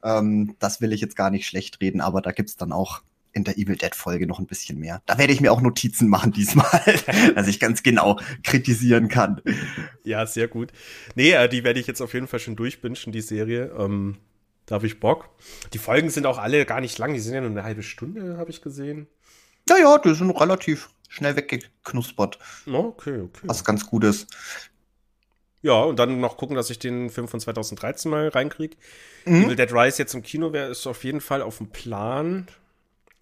[0.04, 3.02] Ähm, das will ich jetzt gar nicht schlecht reden, aber da gibt's dann auch
[3.34, 5.02] in der Evil Dead Folge noch ein bisschen mehr.
[5.06, 6.82] Da werde ich mir auch Notizen machen diesmal,
[7.36, 9.41] dass ich ganz genau kritisieren kann.
[10.04, 10.72] Ja, sehr gut.
[11.15, 13.72] Nee, äh, die werde ich jetzt auf jeden Fall schon durchbinschen, die Serie.
[13.78, 14.17] Ähm,
[14.65, 15.30] da habe ich Bock.
[15.74, 18.38] Die Folgen sind auch alle gar nicht lang, die sind ja nur eine halbe Stunde,
[18.38, 19.08] habe ich gesehen.
[19.70, 22.39] Ja, ja, die sind relativ schnell weggeknuspert.
[22.65, 23.43] Okay, okay.
[23.43, 24.28] Was ganz gut ist.
[25.62, 28.78] Ja, und dann noch gucken, dass ich den Film von 2013 mal reinkriege.
[29.26, 29.46] Mhm.
[29.46, 32.48] Evil Dead Rise jetzt im Kino wäre, ist auf jeden Fall auf dem Plan.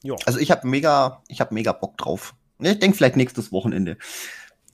[0.04, 0.15] Ja.
[0.26, 2.36] Also ich habe mega, ich habe mega Bock drauf.
[2.60, 3.98] Ich denke vielleicht nächstes Wochenende.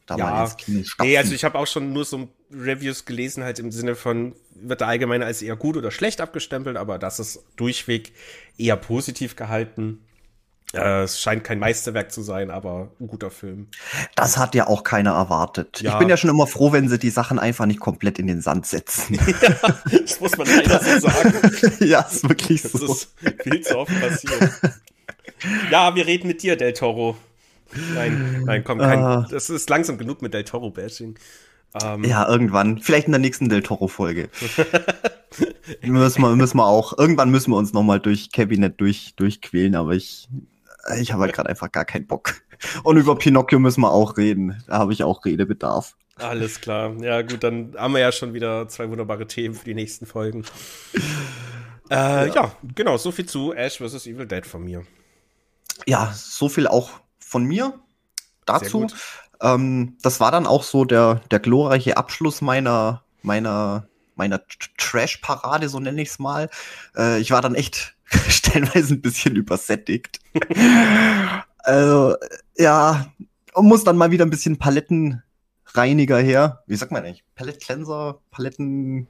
[0.06, 0.26] Da ja.
[0.26, 3.72] mal ins Kino Nee, also ich habe auch schon nur so Reviews gelesen, halt im
[3.72, 8.12] Sinne von, wird da allgemein als eher gut oder schlecht abgestempelt, aber das ist durchweg
[8.58, 10.04] eher positiv gehalten.
[10.74, 13.68] Äh, es scheint kein Meisterwerk zu sein, aber ein guter Film.
[14.16, 15.82] Das hat ja auch keiner erwartet.
[15.82, 15.94] Ja.
[15.94, 18.42] Ich bin ja schon immer froh, wenn sie die Sachen einfach nicht komplett in den
[18.42, 19.16] Sand setzen.
[19.42, 21.34] ja, das muss man leider so sagen.
[21.86, 22.88] ja, ist wirklich das so.
[22.88, 24.52] Das ist viel zu oft passiert.
[25.70, 27.18] ja, wir reden mit dir, Del Toro.
[27.94, 29.26] Nein, nein, komm, kein, uh.
[29.30, 31.18] das ist langsam genug mit Del Toro-Bashing.
[31.82, 32.80] Ähm, ja, irgendwann.
[32.80, 34.30] Vielleicht in der nächsten Del Toro-Folge.
[35.82, 36.98] müssen, wir, müssen wir auch.
[36.98, 40.28] Irgendwann müssen wir uns nochmal durch Cabinet durch, durchquälen, aber ich
[41.00, 42.42] ich habe halt gerade einfach gar keinen Bock.
[42.84, 44.64] Und über Pinocchio müssen wir auch reden.
[44.68, 45.96] Da habe ich auch Redebedarf.
[46.18, 46.94] Alles klar.
[47.02, 50.46] Ja, gut, dann haben wir ja schon wieder zwei wunderbare Themen für die nächsten Folgen.
[51.90, 52.34] Äh, ja.
[52.34, 54.06] ja, genau, so viel zu Ash vs.
[54.06, 54.86] Evil Dead von mir.
[55.86, 57.74] Ja, so viel auch von mir
[58.46, 58.88] dazu.
[59.42, 64.42] Ähm, das war dann auch so der, der glorreiche Abschluss meiner, meiner, meiner
[64.78, 66.50] Trash-Parade, so nenne ich es mal.
[66.96, 67.96] Äh, ich war dann echt
[68.28, 70.20] stellenweise ein bisschen übersättigt.
[71.60, 72.16] also,
[72.58, 73.12] ja,
[73.54, 76.64] und muss dann mal wieder ein bisschen Palettenreiniger her.
[76.68, 77.24] Wie sagt man eigentlich?
[77.36, 79.08] Palette Paletten,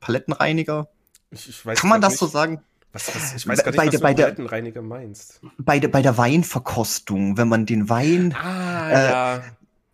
[0.00, 0.88] Palettenreiniger?
[1.30, 2.20] Ich, ich Kann man das nicht.
[2.20, 2.62] so sagen?
[2.92, 5.40] Was, was, ich weiß gar nicht, bei, was du bei Palettenreiniger meinst.
[5.58, 9.42] Bei der, bei der Weinverkostung, wenn man den Wein ah, äh, ja.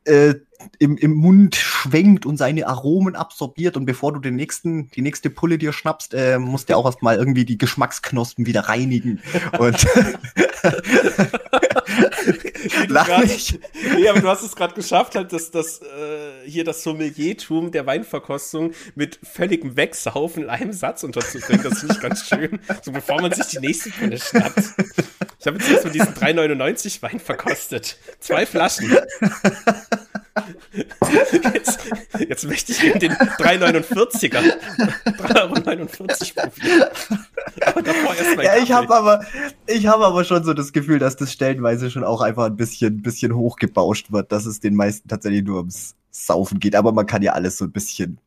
[0.04, 0.34] Äh,
[0.78, 5.30] im, im Mund schwenkt und seine Aromen absorbiert und bevor du den nächsten, die nächste
[5.30, 9.20] Pulle dir schnappst, äh, musst du auch erstmal irgendwie die Geschmacksknospen wieder reinigen.
[9.58, 9.86] und
[12.88, 13.58] Lach nicht.
[13.94, 17.86] Nee, aber du hast es gerade geschafft, halt, dass das äh, hier das Sommeliertum der
[17.86, 21.62] Weinverkostung mit völligem Wegsaufen in einem Satz unterzubringen.
[21.62, 22.60] Das finde ich ganz schön.
[22.82, 24.74] So bevor man sich die nächste Pulle schnappt.
[25.40, 27.96] Ich habe jetzt erstmal diesen 3,99 Wein verkostet.
[28.20, 28.94] Zwei Flaschen.
[31.54, 31.78] Jetzt,
[32.28, 34.42] jetzt möchte ich eben den 3,49er.
[35.16, 36.84] 3,49 Euro probieren.
[37.64, 38.44] Aber davor erstmal.
[38.44, 39.24] Ja, ich habe aber,
[39.66, 43.00] ich habe aber schon so das Gefühl, dass das stellenweise schon auch einfach ein bisschen,
[43.00, 46.76] bisschen hochgebauscht wird, dass es den meisten tatsächlich nur ums Saufen geht.
[46.76, 48.18] Aber man kann ja alles so ein bisschen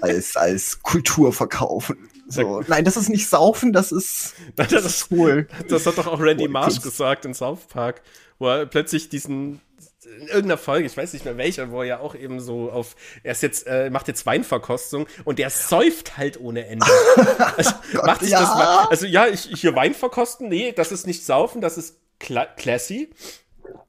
[0.00, 1.96] als, als Kultur verkaufen.
[2.28, 2.62] So.
[2.66, 5.46] Nein, das ist nicht Saufen, das ist, das, das ist cool.
[5.68, 8.02] Das hat doch auch Randy Marsh gesagt in South Park,
[8.38, 9.60] wo er plötzlich diesen
[10.20, 12.94] in irgendeiner Folge, ich weiß nicht mehr welcher, wo er ja auch eben so auf,
[13.22, 16.86] er ist jetzt, äh, macht jetzt Weinverkostung und der säuft halt ohne Ende.
[17.56, 18.40] Also, Gott, macht sich ja.
[18.40, 21.98] das mal, also ja, ich, hier Wein verkosten, nee, das ist nicht saufen, das ist
[22.18, 23.10] cla classy.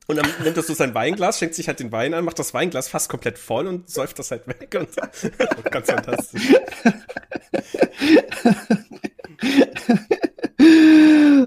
[0.08, 2.54] Und dann nimmt er so sein Weinglas, schenkt sich halt den Wein an, macht das
[2.54, 4.76] Weinglas fast komplett voll und säuft das halt weg.
[4.80, 4.89] Und,
[5.71, 6.41] ganz fantastisch.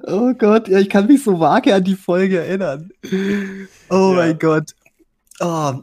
[0.06, 2.90] oh Gott, ja, ich kann mich so vage an die Folge erinnern.
[3.88, 4.16] Oh ja.
[4.16, 4.70] mein Gott.
[5.40, 5.74] Oh,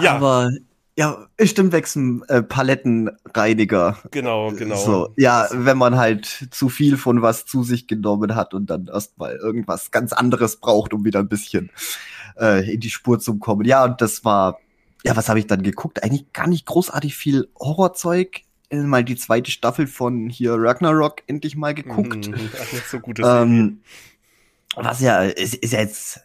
[0.00, 0.16] ja.
[0.16, 0.50] Aber
[0.96, 3.98] ja, stimmt wechseln äh, Palettenreiniger.
[4.10, 4.76] Genau, genau.
[4.76, 8.88] So, ja, wenn man halt zu viel von was zu sich genommen hat und dann
[8.92, 11.70] erstmal irgendwas ganz anderes braucht, um wieder ein bisschen
[12.38, 13.64] äh, in die Spur zu kommen.
[13.64, 14.58] Ja, und das war,
[15.02, 16.02] ja, was habe ich dann geguckt?
[16.02, 18.42] Eigentlich gar nicht großartig viel Horrorzeug.
[18.70, 22.28] Mal die zweite Staffel von hier Ragnarok endlich mal geguckt.
[22.28, 22.50] Mhm,
[22.90, 23.80] so gutes ähm,
[24.74, 26.20] was ja, ist, ist ja jetzt,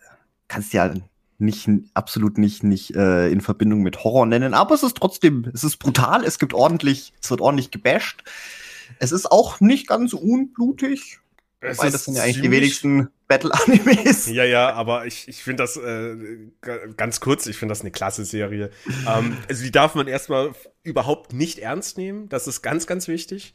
[0.48, 0.94] kannst ja
[1.39, 5.63] nicht absolut nicht nicht äh, in Verbindung mit Horror nennen, aber es ist trotzdem, es
[5.63, 8.23] ist brutal, es gibt ordentlich, es wird ordentlich gebasht.
[9.00, 11.19] Es ist auch nicht ganz unblutig.
[11.60, 14.28] Es Wobei, das sind ja eigentlich die wenigsten Battle-Animes.
[14.28, 16.15] Ja, ja, aber ich, ich finde das äh,
[16.95, 18.69] ganz kurz, ich finde das eine klasse Serie.
[19.08, 20.52] ähm, also die darf man erstmal
[20.84, 22.30] überhaupt nicht ernst nehmen.
[22.30, 23.54] Das ist ganz, ganz wichtig.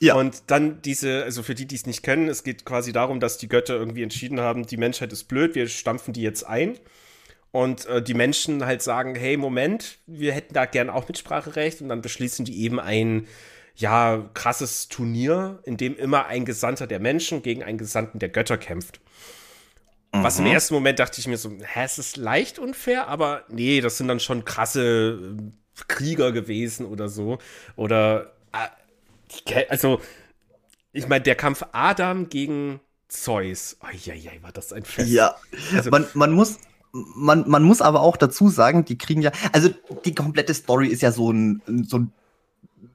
[0.00, 0.14] Ja.
[0.14, 3.38] Und dann diese, also für die, die es nicht kennen, es geht quasi darum, dass
[3.38, 6.76] die Götter irgendwie entschieden haben, die Menschheit ist blöd, wir stampfen die jetzt ein
[7.58, 11.88] und äh, die Menschen halt sagen, hey, Moment, wir hätten da gern auch Mitspracherecht und
[11.88, 13.26] dann beschließen die eben ein
[13.74, 18.58] ja, krasses Turnier, in dem immer ein Gesandter der Menschen gegen einen Gesandten der Götter
[18.58, 19.00] kämpft.
[20.14, 20.22] Mhm.
[20.22, 20.52] Was im mhm.
[20.52, 24.06] ersten Moment dachte ich mir so, hä, es ist leicht unfair, aber nee, das sind
[24.06, 27.38] dann schon krasse äh, Krieger gewesen oder so.
[27.74, 30.00] Oder, äh, also,
[30.92, 33.78] ich meine, der Kampf Adam gegen Zeus.
[33.80, 35.08] Eieiei, war das ein Fest.
[35.08, 35.34] Ja,
[35.74, 36.58] also, man, man muss,
[37.14, 39.70] man, man muss aber auch dazu sagen, die kriegen ja, also
[40.04, 42.12] die komplette Story ist ja so ein, so ein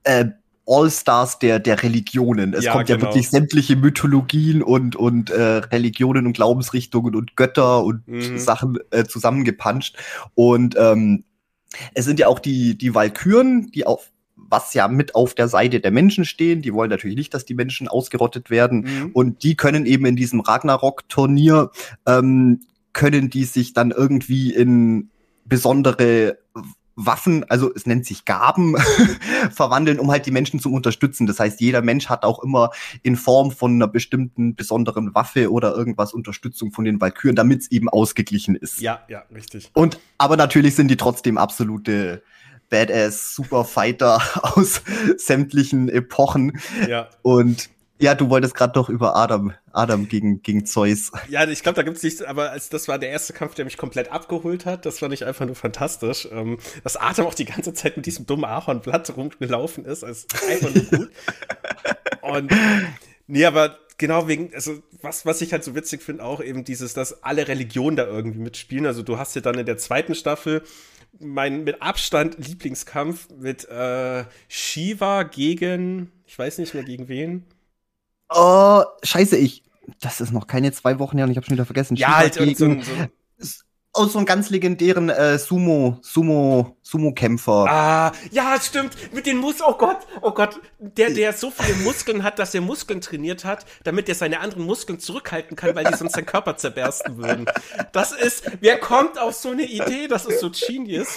[0.04, 0.26] äh,
[0.66, 2.54] All-Stars der, der Religionen.
[2.54, 3.00] Es ja, kommt genau.
[3.00, 8.38] ja wirklich sämtliche Mythologien und, und äh, Religionen und Glaubensrichtungen und Götter und mhm.
[8.38, 9.98] Sachen äh, zusammengepanscht.
[10.36, 11.26] Und ähm,
[11.94, 15.80] es sind ja auch die, die Walküren, die auf was ja mit auf der Seite
[15.80, 16.62] der Menschen stehen.
[16.62, 18.82] Die wollen natürlich nicht, dass die Menschen ausgerottet werden.
[18.82, 19.12] Mhm.
[19.14, 21.72] Und die können eben in diesem Ragnarok-Turnier
[22.06, 22.60] ähm,
[22.94, 25.10] können die sich dann irgendwie in
[25.46, 26.38] besondere
[26.96, 28.76] Waffen, also es nennt sich Gaben,
[29.52, 31.26] verwandeln, um halt die Menschen zu unterstützen.
[31.26, 32.70] Das heißt, jeder Mensch hat auch immer
[33.02, 37.72] in Form von einer bestimmten besonderen Waffe oder irgendwas Unterstützung von den Valkyren, damit es
[37.72, 38.80] eben ausgeglichen ist.
[38.80, 39.72] Ja, ja, richtig.
[39.74, 42.22] Und aber natürlich sind die trotzdem absolute
[42.70, 44.22] Badass Superfighter
[44.56, 44.82] aus
[45.18, 46.60] sämtlichen Epochen.
[46.88, 47.10] Ja.
[47.24, 51.12] Und ja, du wolltest gerade doch über Adam, Adam gegen, gegen Zeus.
[51.30, 53.78] Ja, ich glaube, da gibt's nichts, aber als, das war der erste Kampf, der mich
[53.78, 54.86] komplett abgeholt hat.
[54.86, 56.28] Das fand ich einfach nur fantastisch.
[56.32, 60.74] Ähm, dass Adam auch die ganze Zeit mit diesem dummen Ahornblatt rumgelaufen ist, ist einfach
[60.74, 61.12] nur gut.
[62.22, 62.52] Und
[63.28, 66.94] nee, aber genau wegen, also was, was ich halt so witzig finde, auch eben dieses,
[66.94, 68.86] dass alle Religionen da irgendwie mitspielen.
[68.86, 70.64] Also du hast ja dann in der zweiten Staffel
[71.20, 77.46] mein mit Abstand Lieblingskampf mit äh, Shiva gegen, ich weiß nicht mehr gegen wen.
[78.30, 79.64] Oh, scheiße, ich.
[80.00, 81.96] Das ist noch keine zwei Wochen her und ich habe schon wieder vergessen.
[81.98, 83.08] Ja, halt gegen, so, so
[83.94, 87.68] aus so einem ganz legendären äh, Sumo, Sumo, Sumo-Kämpfer.
[87.70, 89.14] Ah, ja, stimmt.
[89.14, 90.60] Mit den Muskeln, oh Gott, oh Gott.
[90.80, 94.66] Der, der so viele Muskeln hat, dass er Muskeln trainiert hat, damit er seine anderen
[94.66, 97.46] Muskeln zurückhalten kann, weil die sonst seinen Körper zerbersten würden.
[97.92, 100.08] Das ist, wer kommt auf so eine Idee?
[100.08, 101.10] Das ist so genius.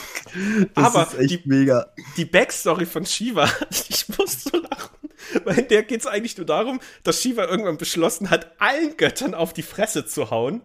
[0.75, 1.87] Das Aber ist echt die, mega.
[2.19, 4.96] Die Backstory von Shiva, ich muss so lachen.
[5.45, 9.53] Weil in der geht's eigentlich nur darum, dass Shiva irgendwann beschlossen hat, allen Göttern auf
[9.53, 10.63] die Fresse zu hauen.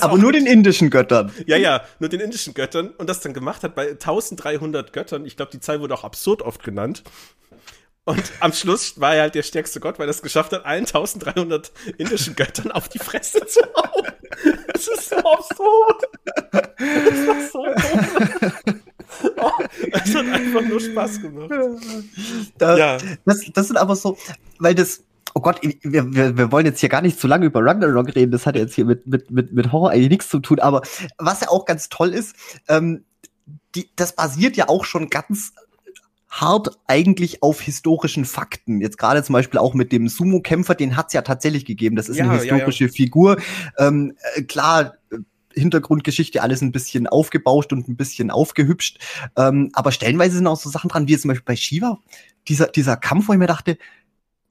[0.00, 1.32] Aber nur den indischen Göttern.
[1.46, 2.90] Ja, ja, nur den indischen Göttern.
[2.90, 5.24] Und das dann gemacht hat bei 1300 Göttern.
[5.24, 7.04] Ich glaube, die Zahl wurde auch absurd oft genannt.
[8.04, 11.70] Und am Schluss war er halt der stärkste Gott, weil er es geschafft hat, 1300
[11.98, 14.08] indischen Göttern auf die Fresse zu hauen.
[14.72, 16.02] Das ist so absurd.
[16.50, 17.64] Das war so
[18.64, 18.81] dumm.
[19.90, 21.50] Das hat einfach nur Spaß gemacht.
[22.58, 22.98] Da, ja.
[23.24, 24.16] das, das sind aber so,
[24.58, 25.02] weil das,
[25.34, 28.32] Oh Gott, wir, wir, wir wollen jetzt hier gar nicht zu lange über Ragnarok reden.
[28.32, 30.58] Das hat jetzt hier mit, mit, mit, mit Horror eigentlich nichts zu tun.
[30.58, 30.82] Aber
[31.16, 32.36] was ja auch ganz toll ist,
[32.68, 33.04] ähm,
[33.74, 35.54] die, das basiert ja auch schon ganz
[36.28, 38.80] hart eigentlich auf historischen Fakten.
[38.80, 41.96] Jetzt gerade zum Beispiel auch mit dem Sumo-Kämpfer, den hat's ja tatsächlich gegeben.
[41.96, 42.94] Das ist ja, eine historische ja, ja.
[42.94, 43.36] Figur.
[43.78, 44.94] Ähm, äh, klar,
[45.54, 48.98] Hintergrundgeschichte alles ein bisschen aufgebauscht und ein bisschen aufgehübscht.
[49.36, 51.98] Ähm, aber stellenweise sind auch so Sachen dran, wie zum Beispiel bei Shiva,
[52.48, 53.78] dieser, dieser Kampf, wo ich mir dachte,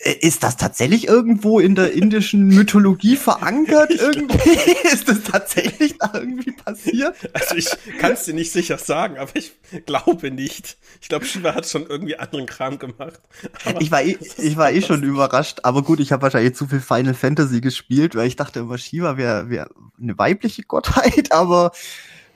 [0.04, 3.92] ist das tatsächlich irgendwo in der indischen Mythologie verankert?
[3.92, 4.50] Irgendwie
[4.92, 7.16] ist das tatsächlich da irgendwie passiert?
[7.34, 9.54] Also ich kann es dir nicht sicher sagen, aber ich
[9.86, 10.78] glaube nicht.
[11.02, 13.20] Ich glaube, Shiva hat schon irgendwie anderen Kram gemacht.
[13.66, 16.68] Aber ich war eh, ich war eh schon überrascht, aber gut, ich habe wahrscheinlich zu
[16.68, 19.70] viel Final Fantasy gespielt, weil ich dachte immer, Shiva wäre wär
[20.02, 21.72] eine weibliche Gottheit, aber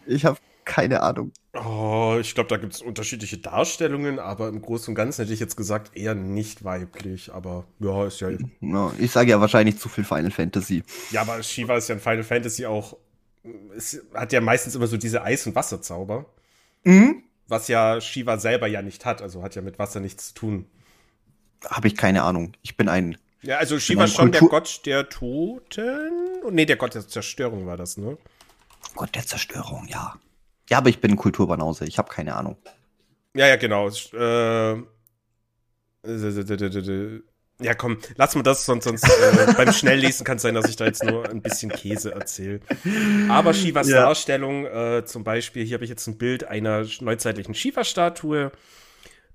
[0.05, 1.31] ich habe keine Ahnung.
[1.55, 5.39] Oh, ich glaube, da gibt es unterschiedliche Darstellungen, aber im Großen und Ganzen hätte ich
[5.39, 8.29] jetzt gesagt, eher nicht weiblich, aber ja, ist ja.
[8.59, 10.83] No, ich sage ja wahrscheinlich zu viel Final Fantasy.
[11.11, 12.97] Ja, aber Shiva ist ja in Final Fantasy auch.
[13.75, 16.25] Es hat ja meistens immer so diese Eis- und Wasserzauber.
[16.83, 17.23] Mhm.
[17.47, 20.65] Was ja Shiva selber ja nicht hat, also hat ja mit Wasser nichts zu tun.
[21.69, 22.53] Habe ich keine Ahnung.
[22.63, 23.17] Ich bin ein.
[23.43, 26.11] Ja, also Shiva ist schon Kultur der Gott der Toten.
[26.51, 28.17] Nee, der Gott der Zerstörung war das, ne?
[28.95, 30.15] Gott der Zerstörung, ja.
[30.69, 31.85] Ja, aber ich bin Kulturbanause.
[31.85, 32.57] Ich habe keine Ahnung.
[33.35, 33.89] Ja, ja, genau.
[33.89, 34.81] Äh,
[37.61, 40.75] ja, komm, lass mal das, sonst, sonst äh, beim Schnelllesen kann es sein, dass ich
[40.75, 42.59] da jetzt nur ein bisschen Käse erzähle.
[43.29, 44.01] Aber Shivas ja.
[44.01, 48.51] Darstellung, äh, zum Beispiel, hier habe ich jetzt ein Bild einer neuzeitlichen Shiva-Statue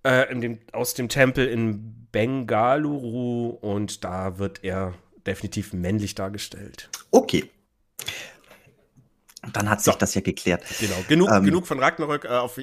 [0.02, 4.94] äh, dem, aus dem Tempel in Bengaluru und da wird er
[5.26, 6.90] definitiv männlich dargestellt.
[7.10, 7.48] Okay.
[9.52, 9.98] Dann hat sich so.
[9.98, 10.62] das ja geklärt.
[10.80, 12.24] Genau, genug, ähm, genug von Ragnarök.
[12.24, 12.60] Äh, auf,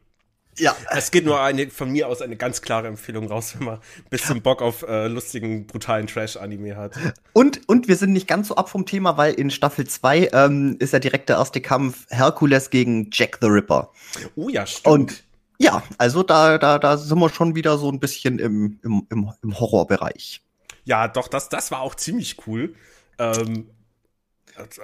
[0.58, 0.76] ja.
[0.90, 4.10] Es geht nur eine, von mir aus eine ganz klare Empfehlung raus, wenn man ein
[4.10, 6.94] bisschen Bock auf äh, lustigen, brutalen Trash-Anime hat.
[7.32, 10.76] Und, und wir sind nicht ganz so ab vom Thema, weil in Staffel 2 ähm,
[10.80, 13.92] ist ja direkt der erste Kampf Herkules gegen Jack the Ripper.
[14.34, 14.86] Oh ja, stimmt.
[14.86, 15.24] Und
[15.58, 19.30] ja, also da, da, da sind wir schon wieder so ein bisschen im, im, im,
[19.42, 20.42] im Horrorbereich.
[20.84, 22.74] Ja, doch, das, das war auch ziemlich cool.
[23.18, 23.70] Ähm,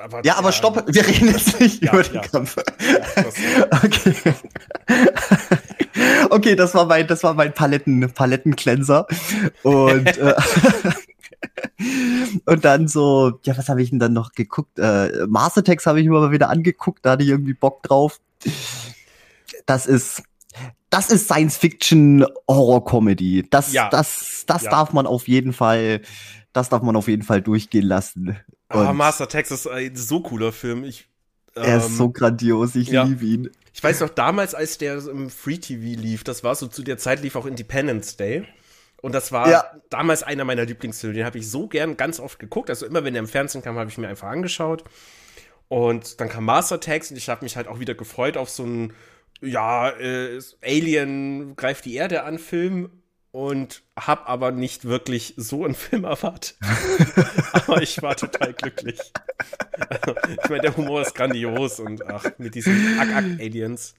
[0.02, 2.20] aber, ja, aber ja, stopp, wir reden jetzt nicht ja, über den ja.
[2.20, 2.56] Kampf.
[3.84, 4.14] okay.
[6.30, 9.06] okay, das war mein, das war mein Paletten, Palettencleanser.
[9.62, 10.34] Und, äh,
[12.46, 14.78] und dann so, ja, was habe ich denn dann noch geguckt?
[14.78, 18.20] Äh, Mars Attacks habe ich mir mal wieder angeguckt, da hatte ich irgendwie Bock drauf.
[19.66, 20.22] Das ist,
[20.90, 23.46] das ist Science Fiction Horror Comedy.
[23.48, 26.02] Das, das, das darf man auf jeden Fall,
[26.52, 28.36] das darf man auf jeden Fall durchgehen lassen.
[28.72, 30.84] Ah, Master Texas, ein so cooler Film.
[30.84, 31.08] Ich,
[31.56, 33.04] ähm, er ist so ähm, grandios, ich ja.
[33.04, 33.50] liebe ihn.
[33.74, 36.98] Ich weiß noch, damals, als der im Free TV lief, das war so zu der
[36.98, 38.46] Zeit, lief auch Independence Day.
[39.00, 39.64] Und das war ja.
[39.90, 41.14] damals einer meiner Lieblingsfilme.
[41.14, 42.70] Den habe ich so gern ganz oft geguckt.
[42.70, 44.84] Also immer, wenn der im Fernsehen kam, habe ich mir einfach angeschaut.
[45.68, 48.62] Und dann kam Master Tax und ich habe mich halt auch wieder gefreut auf so
[48.62, 48.92] einen,
[49.40, 52.90] ja, äh, Alien greift die Erde an Film
[53.32, 56.56] und habe aber nicht wirklich so einen Film erwartet.
[57.52, 59.00] aber ich war total glücklich.
[59.88, 63.94] Also, ich meine, der Humor ist grandios und ach, mit diesen Ack-Ack-Aliens.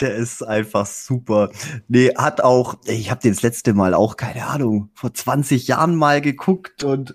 [0.00, 1.50] Der ist einfach super.
[1.88, 5.96] Nee, hat auch, ich habe den das letzte Mal auch, keine Ahnung, vor 20 Jahren
[5.96, 7.14] mal geguckt und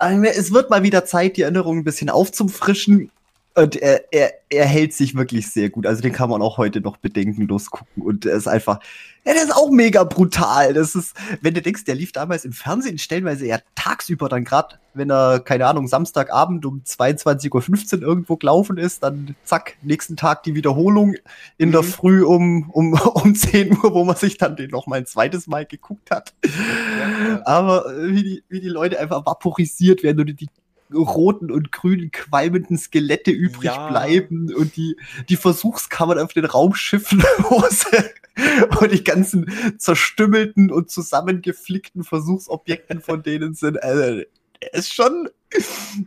[0.00, 3.10] äh, es wird mal wieder Zeit, die Erinnerung ein bisschen aufzufrischen.
[3.54, 5.84] Und er, er, er hält sich wirklich sehr gut.
[5.84, 8.02] Also den kann man auch heute noch bedenkenlos gucken.
[8.02, 8.78] Und er ist einfach,
[9.24, 10.72] ja, der ist auch mega brutal.
[10.72, 14.78] Das ist, wenn du denkst, der lief damals im Fernsehen stellenweise ja tagsüber dann gerade,
[14.94, 20.44] wenn er, keine Ahnung, Samstagabend um 22.15 Uhr irgendwo gelaufen ist, dann zack, nächsten Tag
[20.44, 21.16] die Wiederholung
[21.58, 21.72] in mhm.
[21.72, 25.06] der Früh um, um, um 10 Uhr, wo man sich dann den noch mal ein
[25.06, 26.34] zweites Mal geguckt hat.
[26.44, 27.46] Ja, ja.
[27.46, 30.48] Aber äh, wie die, wie die Leute einfach vaporisiert werden und die
[30.92, 33.88] roten und grünen qualmenden Skelette übrig ja.
[33.88, 34.96] bleiben und die,
[35.28, 43.82] die Versuchskammern auf den Raumschiffen und die ganzen zerstümmelten und zusammengeflickten Versuchsobjekten von denen sind.
[43.82, 44.22] Also,
[44.60, 45.28] er ist schon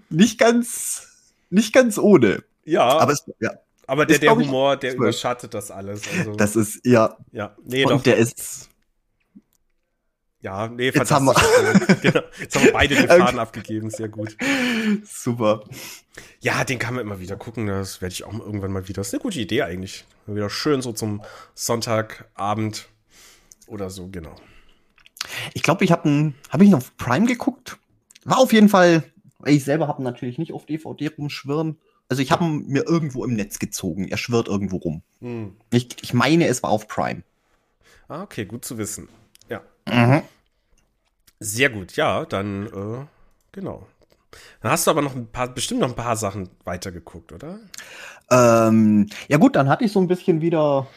[0.10, 1.08] nicht ganz,
[1.50, 2.44] nicht ganz ohne.
[2.66, 3.00] Ja.
[3.00, 3.52] Aber es, ja.
[3.86, 6.04] Aber der, der Humor, der überschattet das alles.
[6.18, 7.18] Also, das ist, ja.
[7.32, 8.04] Ja, nee, und doch.
[8.04, 8.70] Der ist,
[10.44, 11.34] ja, nee, jetzt haben, wir
[12.02, 12.20] genau.
[12.38, 14.36] jetzt haben wir beide den Faden abgegeben, sehr gut.
[15.06, 15.64] Super.
[16.42, 19.00] Ja, den kann man immer wieder gucken, das werde ich auch irgendwann mal wieder.
[19.00, 20.06] Das ist eine gute Idee eigentlich.
[20.28, 21.22] Wieder schön so zum
[21.56, 22.90] Sonntagabend
[23.68, 24.36] oder so, genau.
[25.54, 27.78] Ich glaube, ich habe habe ich noch Prime geguckt.
[28.26, 29.04] War auf jeden Fall,
[29.46, 31.80] ich selber habe natürlich nicht auf DVD rumschwirren.
[32.10, 34.10] Also ich habe mir irgendwo im Netz gezogen.
[34.10, 35.04] Er schwirrt irgendwo rum.
[35.22, 35.56] Hm.
[35.72, 37.24] Ich, ich meine, es war auf Prime.
[38.10, 39.08] Ah, okay, gut zu wissen.
[39.88, 40.24] Mhm.
[41.40, 43.06] Sehr gut, ja, dann, äh,
[43.52, 43.88] genau.
[44.62, 47.60] Dann hast du aber noch ein paar, bestimmt noch ein paar Sachen weitergeguckt, oder?
[48.32, 50.88] Ähm, ja gut, dann hatte ich so ein bisschen wieder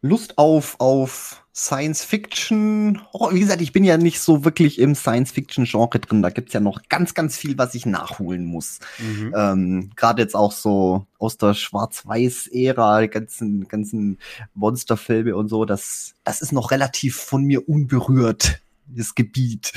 [0.00, 3.00] Lust auf, auf Science Fiction.
[3.12, 6.22] Oh, wie gesagt, ich bin ja nicht so wirklich im Science Fiction Genre drin.
[6.22, 8.78] Da gibt's ja noch ganz, ganz viel, was ich nachholen muss.
[8.98, 9.34] Mhm.
[9.36, 14.18] Ähm, Gerade jetzt auch so aus der Schwarz-Weiß-Ära, ganzen, ganzen
[14.54, 19.72] Monsterfilme und so, das, das ist noch relativ von mir unberührt das Gebiet.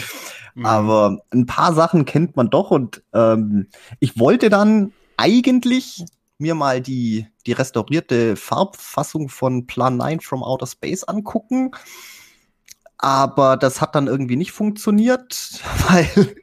[0.56, 0.66] Mhm.
[0.66, 3.68] Aber ein paar Sachen kennt man doch und ähm,
[4.00, 6.06] ich wollte dann eigentlich
[6.42, 11.72] mir mal die, die restaurierte Farbfassung von Plan 9 from Outer Space angucken.
[12.98, 16.36] Aber das hat dann irgendwie nicht funktioniert, weil,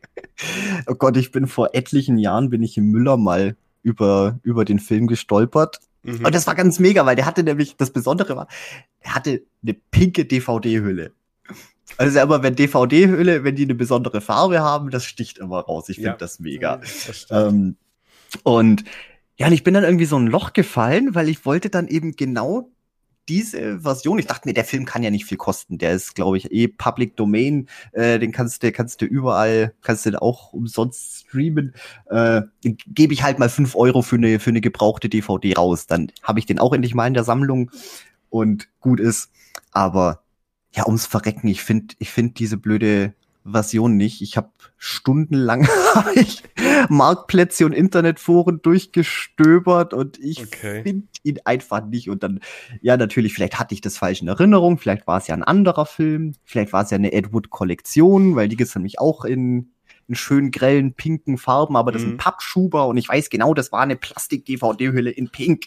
[0.86, 4.78] oh Gott, ich bin vor etlichen Jahren, bin ich im Müller mal über, über den
[4.78, 5.80] Film gestolpert.
[6.03, 6.24] Mhm.
[6.24, 8.49] Und das war ganz mega, weil der hatte nämlich, das Besondere war,
[9.01, 11.12] er hatte eine pinke DVD-Hülle.
[11.96, 15.88] Also aber wenn DVD-Hülle, wenn die eine besondere Farbe haben, das sticht immer raus.
[15.88, 16.16] Ich finde ja.
[16.16, 16.76] das mega.
[16.76, 17.76] Das ähm,
[18.42, 18.84] und
[19.39, 22.16] ja, und ich bin dann irgendwie so ein Loch gefallen, weil ich wollte dann eben
[22.16, 22.70] genau
[23.28, 25.78] diese Version, ich dachte mir, der Film kann ja nicht viel kosten.
[25.78, 27.68] Der ist, glaube ich, eh Public Domain.
[27.93, 31.74] Äh, den kannst du, kannst du überall, kannst du auch umsonst streamen.
[32.11, 35.86] Äh, Gebe ich halt mal fünf Euro für eine, für eine gebrauchte DVD raus.
[35.86, 37.70] Dann habe ich den auch endlich mal in der Sammlung
[38.30, 39.30] und gut ist.
[39.72, 40.22] Aber
[40.74, 41.49] ja, ums Verrecken.
[41.49, 43.14] Ich finde, ich finde diese blöde
[43.45, 44.22] Version nicht.
[44.22, 45.66] Ich habe stundenlang
[46.89, 50.82] Marktplätze und Internetforen durchgestöbert und ich okay.
[50.82, 52.09] finde ihn einfach nicht.
[52.11, 52.41] Und dann,
[52.80, 55.86] ja, natürlich, vielleicht hatte ich das falsch in Erinnerung, vielleicht war es ja ein anderer
[55.86, 59.72] Film, vielleicht war es ja eine Ed Wood-Kollektion, weil die gibt's nämlich auch in,
[60.07, 62.09] in schön grellen, pinken Farben, aber das mhm.
[62.09, 65.66] sind Pappschuber und ich weiß genau, das war eine Plastik-DVD-Hülle in Pink,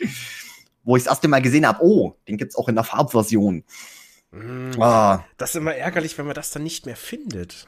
[0.84, 3.64] wo ich das erste Mal gesehen habe, oh, den gibt's auch in der Farbversion.
[4.32, 5.26] Mm, ah.
[5.38, 7.68] Das ist immer ärgerlich, wenn man das dann nicht mehr findet.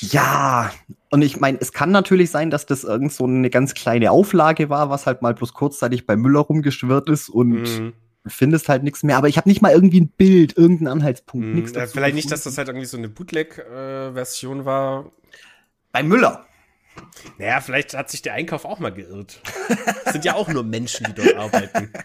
[0.00, 0.70] ja,
[1.10, 4.70] und ich meine, es kann natürlich sein, dass das irgend so eine ganz kleine Auflage
[4.70, 7.92] war, was halt mal bloß kurzzeitig bei Müller rumgeschwirrt ist und mm.
[8.26, 9.16] findest halt nichts mehr.
[9.16, 11.54] Aber ich habe nicht mal irgendwie ein Bild, irgendeinen Anhaltspunkt, mm.
[11.54, 15.10] nichts ja, Vielleicht nicht, dass das halt irgendwie so eine Bootleg-Version äh, war.
[15.90, 16.47] Bei Müller.
[17.38, 19.40] Naja, vielleicht hat sich der Einkauf auch mal geirrt.
[20.04, 21.92] Das sind ja auch nur Menschen, die dort arbeiten.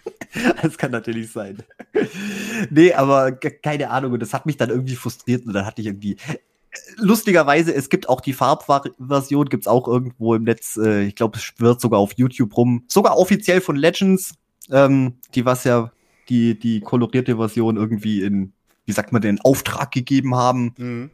[0.64, 1.62] Das kann natürlich sein.
[2.72, 4.14] Nee, aber keine Ahnung.
[4.14, 6.18] Und das hat mich dann irgendwie frustriert und dann hatte ich irgendwie.
[6.98, 10.76] Lustigerweise, es gibt auch die Farbversion, gibt's auch irgendwo im Netz.
[10.78, 12.84] Äh, ich glaube, es wird sogar auf YouTube rum.
[12.88, 14.34] Sogar offiziell von Legends,
[14.72, 15.92] ähm, die was ja
[16.30, 18.54] die, die kolorierte Version irgendwie in,
[18.86, 20.74] wie sagt man denn, Auftrag gegeben haben.
[20.78, 21.12] Mhm.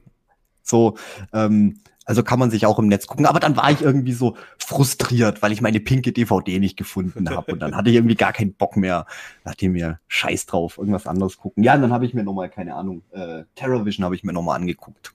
[0.64, 0.98] So,
[1.34, 3.28] ähm, also kann man sich auch im Netz gucken.
[3.28, 7.52] Aber dann war ich irgendwie so frustriert, weil ich meine pinke DVD nicht gefunden habe.
[7.52, 9.06] Und dann hatte ich irgendwie gar keinen Bock mehr.
[9.44, 11.64] Dachte mir, scheiß drauf, irgendwas anderes gucken.
[11.64, 14.56] Ja, und dann habe ich mir nochmal, keine Ahnung, äh, Terrorvision habe ich mir nochmal
[14.56, 15.14] angeguckt.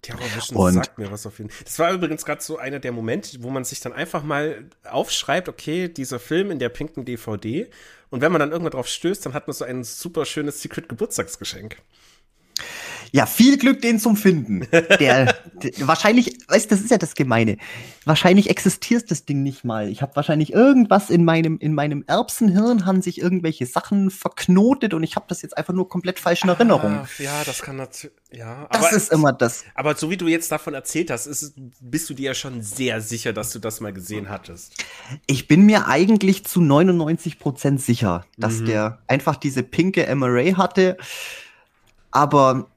[0.00, 1.64] Terrorvision und sagt mir was auf jeden Fall.
[1.64, 5.48] Das war übrigens gerade so einer der Momente, wo man sich dann einfach mal aufschreibt,
[5.48, 7.68] okay, dieser Film in der pinken DVD.
[8.10, 10.88] Und wenn man dann irgendwann drauf stößt, dann hat man so ein super schönes Secret
[10.88, 11.78] Geburtstagsgeschenk.
[13.14, 14.66] Ja, viel Glück, den zum Finden.
[14.72, 17.58] Der, der wahrscheinlich, weißt das ist ja das Gemeine.
[18.06, 19.90] Wahrscheinlich existiert das Ding nicht mal.
[19.90, 25.02] Ich habe wahrscheinlich irgendwas in meinem, in meinem Erbsenhirn haben sich irgendwelche Sachen verknotet und
[25.02, 26.92] ich habe das jetzt einfach nur komplett falsch in Erinnerung.
[26.92, 28.66] Ah, ja, das kann natürlich, ja.
[28.70, 29.64] Das aber, ist immer das.
[29.74, 33.02] Aber so wie du jetzt davon erzählt hast, ist, bist du dir ja schon sehr
[33.02, 34.82] sicher, dass du das mal gesehen hattest.
[35.26, 38.66] Ich bin mir eigentlich zu 99 Prozent sicher, dass mhm.
[38.66, 40.96] der einfach diese pinke MRA hatte.
[42.10, 42.71] Aber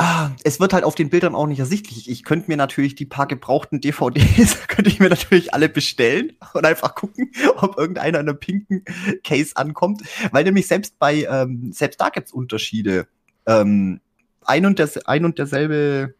[0.00, 2.08] ah, es wird halt auf den Bildern auch nicht ersichtlich.
[2.08, 6.64] Ich könnte mir natürlich die paar gebrauchten DVDs, könnte ich mir natürlich alle bestellen und
[6.64, 8.84] einfach gucken, ob irgendeiner in einem pinken
[9.22, 10.02] Case ankommt.
[10.32, 13.08] Weil nämlich selbst bei, ähm, selbst da gibt's Unterschiede.
[13.46, 14.00] Ähm,
[14.46, 16.14] ein, und des, ein und derselbe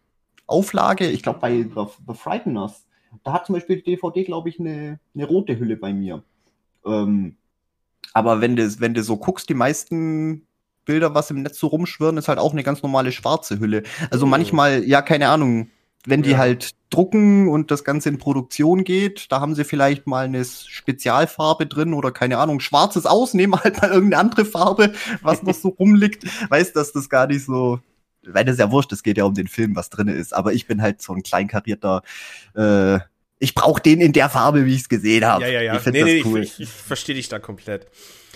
[0.46, 2.86] Auflage, ich glaube bei The, Frighteners,
[3.24, 6.22] da hat zum Beispiel die DVD, glaube ich, eine, eine rote Hülle bei mir.
[6.84, 7.36] Ähm,
[8.12, 10.46] aber wenn du, wenn du so guckst, die meisten
[10.84, 13.82] Bilder, was im Netz so rumschwirren, ist halt auch eine ganz normale schwarze Hülle.
[14.10, 14.28] Also oh.
[14.28, 15.70] manchmal, ja, keine Ahnung,
[16.06, 16.38] wenn die ja.
[16.38, 21.66] halt drucken und das Ganze in Produktion geht, da haben sie vielleicht mal eine Spezialfarbe
[21.66, 25.68] drin oder keine Ahnung, schwarzes Aus, nehmen halt mal irgendeine andere Farbe, was noch so
[25.68, 26.24] rumliegt.
[26.50, 27.80] Weißt, dass das gar nicht so,
[28.22, 30.34] weil das ist ja wurscht, es geht ja um den Film, was drin ist.
[30.34, 32.02] Aber ich bin halt so ein kleinkarierter,
[32.54, 32.98] äh,
[33.38, 35.44] ich brauche den in der Farbe, wie ich es gesehen habe.
[35.44, 35.76] Ja, ja, ja.
[35.76, 36.42] Ich nee, nee, cool.
[36.42, 37.86] ich, ich verstehe dich da komplett.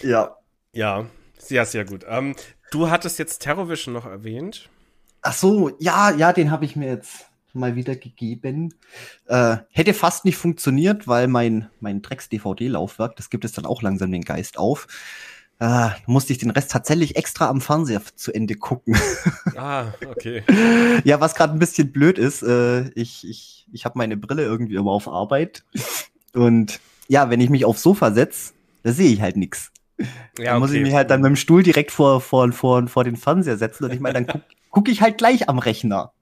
[0.02, 0.36] Ja.
[0.72, 1.06] Ja.
[1.48, 2.04] Ja, sehr gut.
[2.08, 2.34] Ähm,
[2.70, 4.68] du hattest jetzt Terrorvision noch erwähnt.
[5.22, 8.74] Ach so, ja, ja, den habe ich mir jetzt mal wieder gegeben.
[9.26, 14.10] Äh, hätte fast nicht funktioniert, weil mein, mein Drecks-DVD-Laufwerk, das gibt es dann auch langsam
[14.10, 14.86] den Geist auf.
[15.60, 18.96] Äh, musste ich den Rest tatsächlich extra am Fernseher zu Ende gucken.
[19.56, 20.42] Ah, okay.
[21.04, 24.74] ja, was gerade ein bisschen blöd ist, äh, ich, ich, ich habe meine Brille irgendwie
[24.74, 25.62] immer auf Arbeit.
[26.34, 29.70] Und ja, wenn ich mich aufs Sofa setze, da sehe ich halt nichts.
[30.38, 33.04] Ja, da muss ich mich halt dann mit dem Stuhl direkt vor, vor, vor, vor
[33.04, 36.12] den Fernseher setzen und ich meine, dann gucke guck ich halt gleich am Rechner.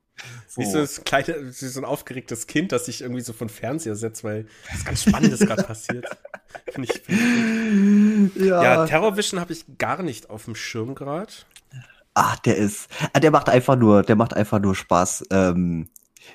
[0.47, 0.61] So.
[0.61, 3.97] Wie so, das kleine, wie so ein aufgeregtes Kind, das sich irgendwie so von Fernseher
[3.97, 6.07] setzt, weil was ganz Spannendes gerade passiert.
[6.71, 8.63] Find ich, find ich ja.
[8.63, 11.33] ja, Terrorvision habe ich gar nicht auf dem Schirm gerade.
[12.13, 15.29] Ach, der ist, ah, der macht einfach nur, der macht einfach nur Spaß.
[15.31, 15.89] Ähm,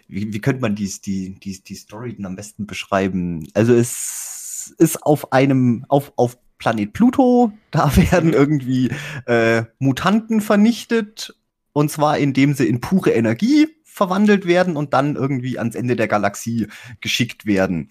[0.08, 3.48] wie, wie könnte man die, die, die, die Story denn am besten beschreiben?
[3.54, 7.52] Also es ist auf einem, auf, auf Planet Pluto.
[7.72, 8.90] Da werden irgendwie
[9.26, 11.36] äh, Mutanten vernichtet.
[11.74, 16.08] Und zwar indem sie in pure Energie verwandelt werden und dann irgendwie ans Ende der
[16.08, 16.68] Galaxie
[17.02, 17.90] geschickt werden.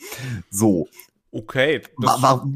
[0.50, 0.88] So.
[1.32, 1.82] Okay.
[1.96, 2.46] War, war,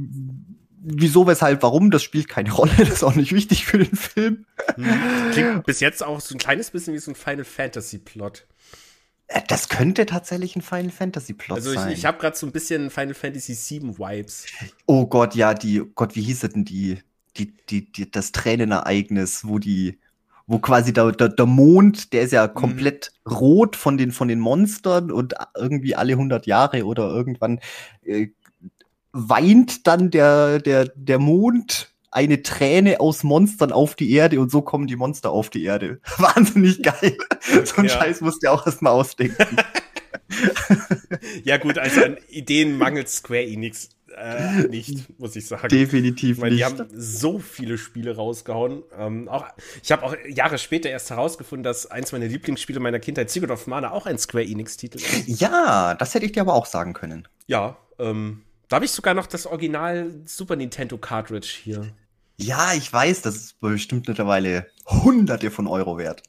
[0.81, 4.47] wieso, weshalb, warum, das spielt keine Rolle, das ist auch nicht wichtig für den Film.
[4.75, 4.87] Hm.
[5.33, 8.47] Klingt bis jetzt auch so ein kleines bisschen wie so ein Final Fantasy Plot.
[9.31, 11.79] Äh, das könnte tatsächlich ein Final Fantasy Plot ich, sein.
[11.79, 14.47] Also ich habe gerade so ein bisschen Final Fantasy VII Vibes.
[14.87, 16.99] Oh Gott, ja, die Gott, wie hieß denn die
[17.37, 19.99] die die, die das Tränenereignis, wo die
[20.47, 22.55] wo quasi der, der, der Mond, der ist ja mhm.
[22.55, 23.33] komplett mhm.
[23.33, 27.61] rot von den von den Monstern und irgendwie alle 100 Jahre oder irgendwann
[28.03, 28.29] äh,
[29.13, 34.63] weint dann der der der Mond eine Träne aus Monstern auf die Erde und so
[34.63, 36.01] kommen die Monster auf die Erde.
[36.19, 37.17] Wahnsinnig geil.
[37.65, 37.91] so ein ja.
[37.91, 39.57] Scheiß musst du auch erstmal ausdenken.
[41.45, 45.69] ja, gut, also an Ideen mangelt Square Enix äh, nicht, muss ich sagen.
[45.69, 46.59] Definitiv nicht.
[46.59, 48.83] Die haben so viele Spiele rausgehauen.
[48.99, 49.47] Ähm, auch,
[49.83, 53.67] ich habe auch Jahre später erst herausgefunden, dass eins meiner Lieblingsspiele meiner Kindheit, Secret of
[53.67, 55.41] Mana, auch ein Square Enix-Titel ist.
[55.41, 57.29] Ja, das hätte ich dir aber auch sagen können.
[57.47, 61.93] Ja, ähm, da habe ich sogar noch das Original Super Nintendo Cartridge hier.
[62.37, 66.23] Ja, ich weiß, das ist bestimmt mittlerweile hunderte von Euro wert.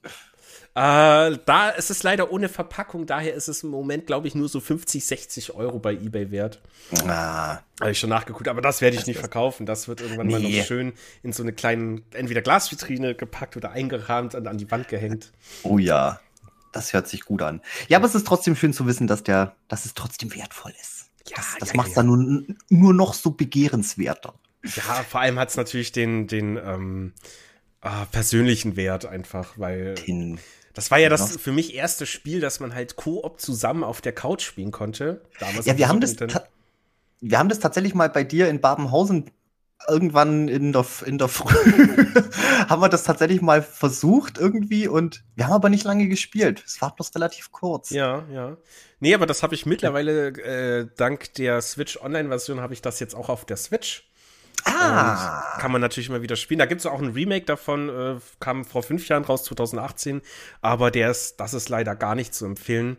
[0.73, 4.49] Äh, da ist es leider ohne Verpackung, daher ist es im Moment, glaube ich, nur
[4.49, 6.61] so 50, 60 Euro bei eBay wert.
[7.05, 7.59] Ah.
[7.79, 9.67] Habe ich schon nachgeguckt, aber das werde ich nicht verkaufen.
[9.67, 10.33] Das wird irgendwann nee.
[10.33, 14.71] mal noch schön in so eine kleine, entweder Glasvitrine gepackt oder eingerahmt und an die
[14.71, 15.31] Wand gehängt.
[15.61, 16.19] Oh ja,
[16.71, 17.61] das hört sich gut an.
[17.87, 21.00] Ja, aber es ist trotzdem schön zu wissen, dass der, dass es trotzdem wertvoll ist.
[21.27, 22.03] Ja, das, das ja, macht es ja.
[22.03, 24.33] dann nur, nur noch so begehrenswerter.
[24.63, 27.13] Ja, vor allem hat es natürlich den, den ähm,
[27.81, 30.39] äh, persönlichen Wert einfach, weil den,
[30.73, 34.13] das war ja das für mich erste Spiel, dass man halt Koop zusammen auf der
[34.13, 35.21] Couch spielen konnte.
[35.39, 36.15] Damals ja, wir haben das,
[37.19, 39.31] wir haben das tatsächlich mal bei dir in Babenhausen
[39.87, 41.49] irgendwann in der, in der Früh
[42.69, 46.63] haben wir das tatsächlich mal versucht irgendwie und wir haben aber nicht lange gespielt.
[46.65, 47.89] Es war bloß relativ kurz.
[47.89, 48.57] Ja, ja.
[48.99, 53.15] Nee, aber das habe ich mittlerweile, äh, dank der Switch Online-Version, habe ich das jetzt
[53.15, 54.07] auch auf der Switch.
[54.65, 55.53] Ah.
[55.55, 56.59] Und kann man natürlich mal wieder spielen.
[56.59, 60.21] Da gibt es auch ein Remake davon, äh, kam vor fünf Jahren raus, 2018.
[60.61, 62.97] Aber der ist, das ist leider gar nicht zu empfehlen.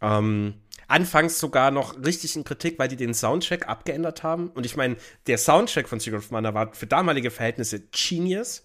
[0.00, 0.54] Ähm,
[0.88, 4.48] anfangs sogar noch richtig in Kritik, weil die den Soundtrack abgeändert haben.
[4.48, 8.64] Und ich meine, der Soundtrack von Secret of Mana war für damalige Verhältnisse genius.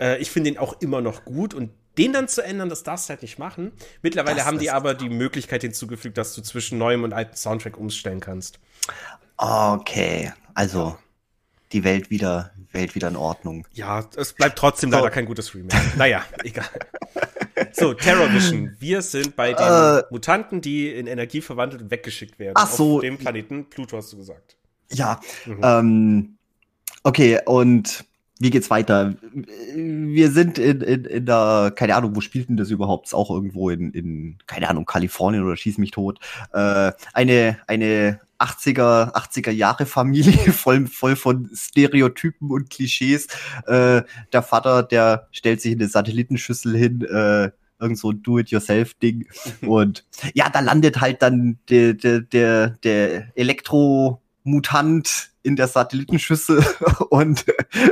[0.00, 3.08] Äh, ich finde ihn auch immer noch gut und den dann zu ändern, das darfst
[3.08, 3.70] du halt nicht machen.
[4.02, 7.76] Mittlerweile Das haben die aber die Möglichkeit hinzugefügt, dass du zwischen neuem und altem Soundtrack
[7.76, 8.58] umstellen kannst.
[9.36, 10.98] Okay, also
[11.72, 13.66] die Welt wieder, Welt wieder in Ordnung.
[13.72, 14.96] Ja, es bleibt trotzdem So.
[14.96, 15.76] leider kein gutes Remake.
[15.96, 16.66] naja, egal.
[17.72, 18.76] So, Terror Vision.
[18.80, 20.02] Wir sind bei den Äh.
[20.10, 22.54] Mutanten, die in Energie verwandelt und weggeschickt werden.
[22.56, 22.96] Ach so.
[22.96, 24.56] Auf dem Planeten Pluto, hast du gesagt.
[24.92, 25.60] Ja, Mhm.
[25.62, 26.38] ähm,
[27.02, 28.04] okay, und
[28.44, 29.14] wie geht's weiter?
[29.74, 33.06] Wir sind in, in, in der, keine Ahnung, wo spielt denn das überhaupt?
[33.06, 36.20] Ist auch irgendwo in, in, keine Ahnung, Kalifornien oder schieß mich tot.
[36.52, 43.28] Äh, eine, eine 80er, 80er Jahre Familie, voll, voll von Stereotypen und Klischees.
[43.66, 44.02] Äh,
[44.34, 49.26] der Vater, der stellt sich in eine Satellitenschüssel hin, äh, irgend so ein Do-it-yourself-Ding.
[49.62, 56.64] Und ja, da landet halt dann der, der, der, der Elektromutant in der Satellitenschüssel
[57.10, 57.44] und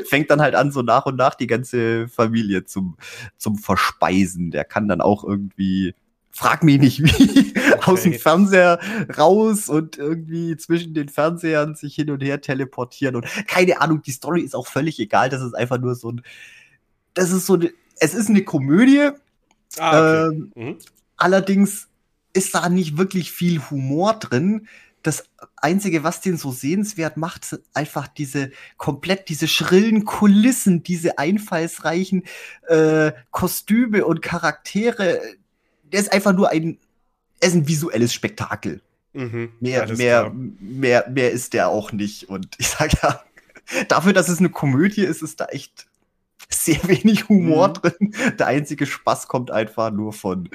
[0.08, 2.96] fängt dann halt an, so nach und nach die ganze Familie zum,
[3.36, 4.50] zum Verspeisen.
[4.50, 5.94] Der kann dann auch irgendwie,
[6.30, 8.80] frag mich nicht wie, aus dem Fernseher
[9.16, 14.12] raus und irgendwie zwischen den Fernsehern sich hin und her teleportieren und keine Ahnung, die
[14.12, 15.28] Story ist auch völlig egal.
[15.28, 16.22] Das ist einfach nur so ein,
[17.14, 19.10] das ist so eine, es ist eine Komödie,
[19.78, 20.36] Ah, okay.
[20.36, 20.78] ähm, Mhm.
[21.16, 21.88] Allerdings
[22.32, 24.66] ist da nicht wirklich viel Humor drin.
[25.02, 25.24] Das
[25.56, 32.24] Einzige, was den so sehenswert macht, sind einfach diese komplett diese schrillen Kulissen, diese einfallsreichen
[32.68, 35.20] äh, Kostüme und Charaktere.
[35.84, 36.78] Der ist einfach nur ein,
[37.40, 38.80] er ist ein visuelles Spektakel.
[39.12, 39.52] Mhm.
[39.60, 40.34] Mehr, mehr, klar.
[40.60, 42.28] mehr, mehr ist der auch nicht.
[42.28, 43.22] Und ich sage ja,
[43.88, 45.86] dafür, dass es eine Komödie ist, ist da echt
[46.48, 47.72] sehr wenig Humor Mhm.
[47.74, 48.14] drin.
[48.38, 50.48] Der einzige Spaß kommt einfach nur von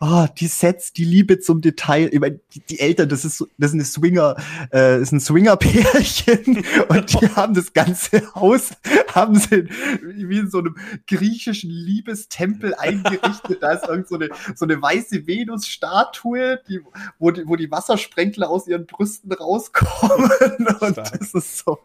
[0.00, 2.08] oh, die Sets, die Liebe zum Detail.
[2.12, 4.36] Ich meine, die, die Eltern, das ist das ist eine Swinger,
[4.72, 8.70] äh, ist ein Swinger-Pärchen und die haben das ganze Haus,
[9.14, 9.68] haben sie
[10.02, 10.76] wie in so einem
[11.06, 13.62] griechischen Liebestempel eingerichtet.
[13.62, 16.80] Da ist irgend so eine, so eine weiße Venus-Statue, die,
[17.18, 20.30] wo, die, wo die Wassersprenkler aus ihren Brüsten rauskommen.
[20.80, 21.78] Und das ist so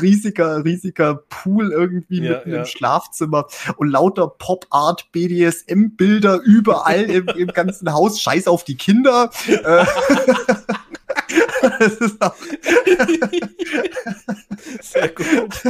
[0.00, 2.58] riesiger, riesiger Pool irgendwie Ja, mitten ja.
[2.60, 3.46] im Schlafzimmer
[3.76, 8.20] und lauter Pop-Art, BDSM-Bilder überall im, im ganzen Haus.
[8.20, 9.30] Scheiß auf die Kinder.
[9.46, 9.84] Äh,
[11.78, 12.34] das ist auch,
[14.80, 15.62] Sehr gut.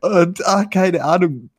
[0.00, 1.50] und ach, keine Ahnung.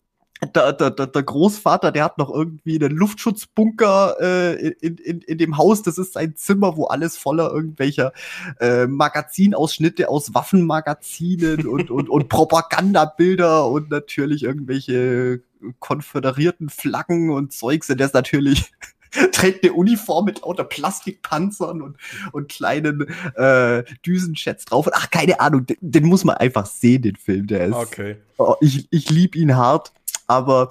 [0.56, 5.38] Der, der, der, der Großvater, der hat noch irgendwie einen Luftschutzbunker äh, in, in, in
[5.38, 5.84] dem Haus.
[5.84, 8.12] Das ist sein Zimmer, wo alles voller irgendwelcher
[8.60, 15.44] äh, Magazinausschnitte aus Waffenmagazinen und, und, und Propagandabilder und natürlich irgendwelche
[15.80, 17.92] konföderierten Flaggen und Zeugs.
[17.92, 18.72] Und der ist natürlich
[19.32, 21.98] trägt eine Uniform mit lauter Plastikpanzern und,
[22.32, 24.88] und kleinen äh, Düsenjets drauf.
[24.88, 27.48] Und ach, keine Ahnung, den, den muss man einfach sehen, den Film.
[27.48, 28.18] Der ist, Okay.
[28.38, 29.92] oh, ich, ich liebe ihn hart,
[30.28, 30.70] aber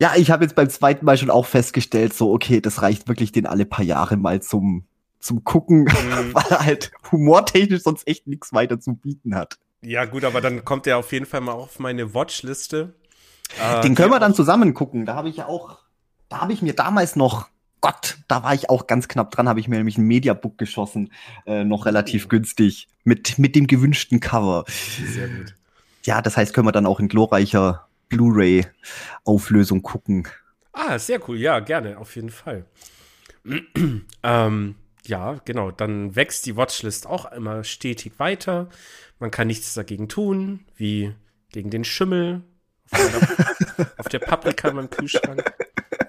[0.00, 3.32] ja, ich habe jetzt beim zweiten Mal schon auch festgestellt, so, okay, das reicht wirklich
[3.32, 4.84] den alle paar Jahre mal zum,
[5.18, 5.88] zum Gucken, Mhm.
[6.34, 9.58] weil er halt humortechnisch sonst echt nichts weiter zu bieten hat.
[9.82, 12.94] Ja, gut, aber dann kommt der auf jeden Fall mal auf meine Watchliste.
[13.58, 15.04] Äh, Den die können wir dann zusammen gucken.
[15.06, 15.78] Da habe ich ja auch,
[16.30, 17.48] da habe ich mir damals noch,
[17.82, 21.12] Gott, da war ich auch ganz knapp dran, habe ich mir nämlich ein Mediabook geschossen,
[21.46, 22.28] äh, noch relativ Oh.
[22.28, 24.64] günstig, mit, mit dem gewünschten Cover.
[24.68, 25.54] Sehr gut.
[26.04, 30.26] Ja, das heißt, können wir dann auch in glorreicher Blu-ray-Auflösung gucken.
[30.72, 31.38] Ah, sehr cool.
[31.38, 32.64] Ja, gerne, auf jeden Fall.
[34.22, 34.74] ähm,
[35.06, 35.70] ja, genau.
[35.70, 38.68] Dann wächst die Watchlist auch immer stetig weiter.
[39.18, 41.14] Man kann nichts dagegen tun, wie
[41.52, 42.42] gegen den Schimmel
[42.92, 45.52] auf, auf der Paprika meinem Kühlschrank.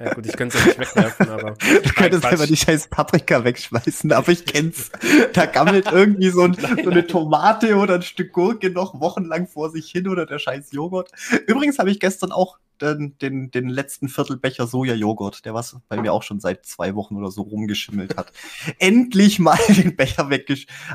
[0.03, 1.55] Ja, gut, ich könnte es ja nicht wegwerfen, aber.
[1.83, 4.91] Du könntest einfach die scheiß Paprika wegschmeißen, aber ich kenn's.
[5.33, 9.69] Da gammelt irgendwie so, ein, so eine Tomate oder ein Stück Gurke noch wochenlang vor
[9.69, 11.11] sich hin oder der scheiß Joghurt.
[11.47, 16.13] Übrigens habe ich gestern auch den, den, den letzten Viertelbecher Sojajoghurt, der was bei mir
[16.13, 18.31] auch schon seit zwei Wochen oder so rumgeschimmelt hat.
[18.79, 20.29] Endlich mal den Becher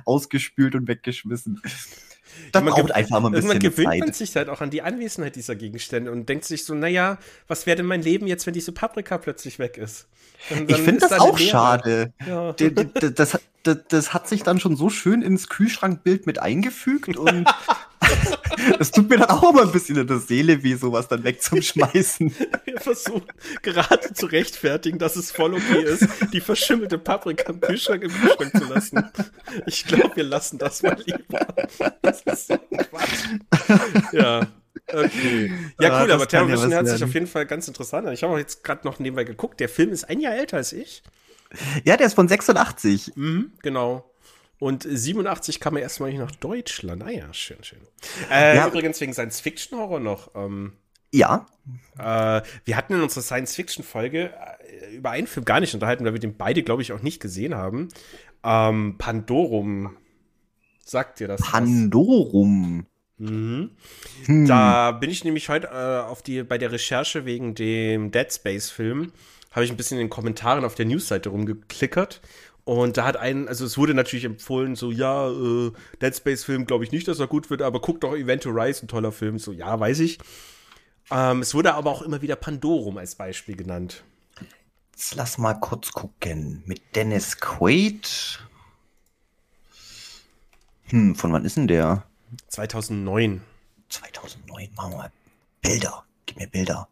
[0.05, 1.63] ausgespült und weggeschmissen.
[2.53, 4.15] Das Man braucht einfach mal ein Irgendwann bisschen gewöhnt man Zeit.
[4.17, 7.19] sich halt auch an die Anwesenheit dieser Gegenstände und denkt sich so, naja,
[7.49, 10.07] was wäre denn mein Leben jetzt, wenn diese Paprika plötzlich weg ist?
[10.69, 11.51] Ich finde das auch Leere.
[11.51, 12.13] schade.
[12.27, 12.53] Ja.
[12.53, 16.39] D- d- d- das, das, das hat sich dann schon so schön ins Kühlschrankbild mit
[16.41, 17.47] eingefügt und
[18.79, 22.35] das tut mir dann auch immer ein bisschen in der Seele weh, sowas dann wegzuschmeißen.
[22.65, 23.27] Wir versuchen
[23.63, 28.53] gerade zu rechtfertigen, dass es voll okay ist, die verschimmelte Paprika im Kühlschrank im Kühlschrank
[28.57, 29.11] zu lassen.
[29.67, 31.47] Ich glaube, wir lassen das mal lieber.
[32.03, 34.13] Das ist so ein Quatsch.
[34.13, 34.47] Ja.
[34.93, 35.53] Okay.
[35.81, 38.07] Ja, Ah, cool, das aber kann Terror ja hört sich auf jeden Fall ganz interessant
[38.07, 38.13] an.
[38.13, 39.59] Ich habe auch jetzt gerade noch nebenbei geguckt.
[39.61, 41.03] Der Film ist ein Jahr älter als ich.
[41.85, 43.13] Ja, der ist von 86.
[43.17, 44.11] Mhm, genau.
[44.59, 47.03] Und 87 kam er erstmal hier nach Deutschland.
[47.03, 47.81] Ah ja, schön, schön.
[48.31, 48.67] Äh, Ja.
[48.69, 50.31] Übrigens wegen Science-Fiction-Horror noch.
[50.35, 50.73] Ähm,
[51.13, 51.47] Ja.
[51.99, 56.21] Äh, wir hatten in unserer Science-Fiction-Folge äh, über einen Film gar nicht unterhalten, weil wir
[56.21, 57.89] den beide, glaube ich, auch nicht gesehen haben.
[58.45, 59.97] Ähm, Pandorum.
[60.85, 61.43] Sagt dir das?
[61.43, 62.87] Pandorum.
[63.19, 63.71] Mhm.
[64.27, 64.47] Hm.
[64.47, 69.13] Da bin ich nämlich heute äh, auf die, bei der Recherche wegen dem Dead Space-Film,
[69.51, 72.21] habe ich ein bisschen in den Kommentaren auf der Newsseite rumgeklickert.
[72.67, 75.71] Und da hat ein, also es wurde natürlich empfohlen, so, ja, äh,
[76.03, 78.89] Dead Space-Film glaube ich nicht, dass er gut wird, aber guck doch Event Horizon, ein
[78.89, 79.39] toller Film.
[79.39, 80.19] So, ja, weiß ich.
[81.13, 84.03] Ähm, es wurde aber auch immer wieder Pandorum als Beispiel genannt.
[84.91, 86.65] Jetzt lass mal kurz gucken.
[86.67, 88.41] Mit Dennis Quaid.
[90.87, 92.03] Hm, von wann ist denn der?
[92.49, 93.43] 2009.
[93.91, 94.71] 2009.
[94.75, 95.13] Machen wir mal
[95.63, 96.05] Bilder.
[96.27, 96.89] Gib mir Bilder.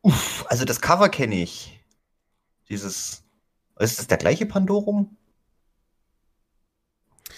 [0.00, 1.78] Uff, also das Cover kenne ich.
[2.70, 3.23] Dieses.
[3.78, 5.16] Ist das der gleiche Pandorum?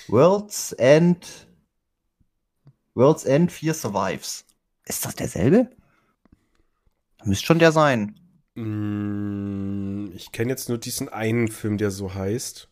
[0.08, 1.46] World's End.
[2.94, 4.44] World's End 4 Survives.
[4.84, 5.70] Ist das derselbe?
[7.24, 8.18] Müsste schon der sein.
[8.54, 12.68] Mm, ich kenne jetzt nur diesen einen Film, der so heißt.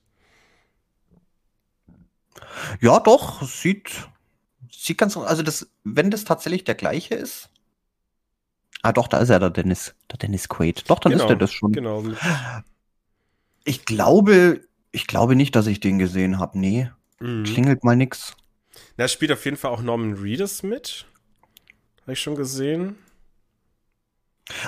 [2.81, 4.09] Ja, doch, sieht,
[4.71, 7.51] sieht ganz, also das, wenn das tatsächlich der gleiche ist.
[8.83, 10.89] Ah, doch, da ist er, der Dennis, der Dennis Quaid.
[10.89, 11.73] Doch, dann ist er das schon.
[11.73, 12.05] Genau.
[13.65, 14.61] Ich glaube,
[14.93, 16.59] ich glaube nicht, dass ich den gesehen habe.
[16.59, 16.91] Nee,
[17.21, 17.45] Mhm.
[17.45, 18.37] klingelt mal nix.
[18.97, 21.07] Da spielt auf jeden Fall auch Norman Reedus mit.
[22.03, 22.97] Habe ich schon gesehen.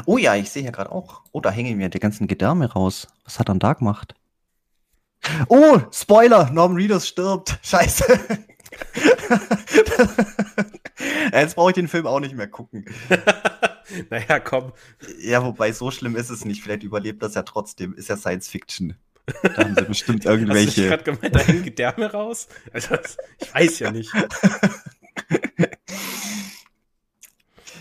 [0.07, 1.22] Oh ja, ich sehe hier gerade auch.
[1.32, 3.09] Oh, da hängen mir die ganzen Gedärme raus.
[3.24, 4.14] Was hat er da gemacht?
[5.49, 7.59] Oh, Spoiler, Norman Reedus stirbt.
[7.62, 8.05] Scheiße.
[11.33, 12.85] Jetzt brauche ich den Film auch nicht mehr gucken.
[14.11, 14.72] naja, komm.
[15.20, 16.62] Ja, wobei so schlimm ist es nicht.
[16.62, 17.95] Vielleicht überlebt das ja trotzdem.
[17.95, 18.97] Ist ja Science Fiction.
[19.43, 20.89] Da haben sie bestimmt Hast du irgendwelche.
[20.89, 22.49] gerade gemeint, da hängen Gedärme raus?
[22.72, 22.97] Also,
[23.41, 24.12] ich weiß ja nicht.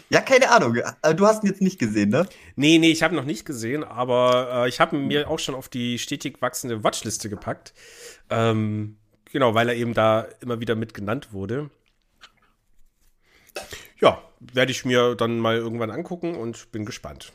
[0.09, 0.75] Ja, keine Ahnung.
[1.01, 2.27] Äh, Du hast ihn jetzt nicht gesehen, ne?
[2.55, 5.55] Nee, nee, ich habe noch nicht gesehen, aber äh, ich habe ihn mir auch schon
[5.55, 7.73] auf die stetig wachsende Watchliste gepackt.
[8.29, 8.97] Ähm,
[9.35, 11.69] genau, weil er eben da immer wieder mit genannt wurde.
[13.99, 17.33] Ja, werde ich mir dann mal irgendwann angucken und bin gespannt.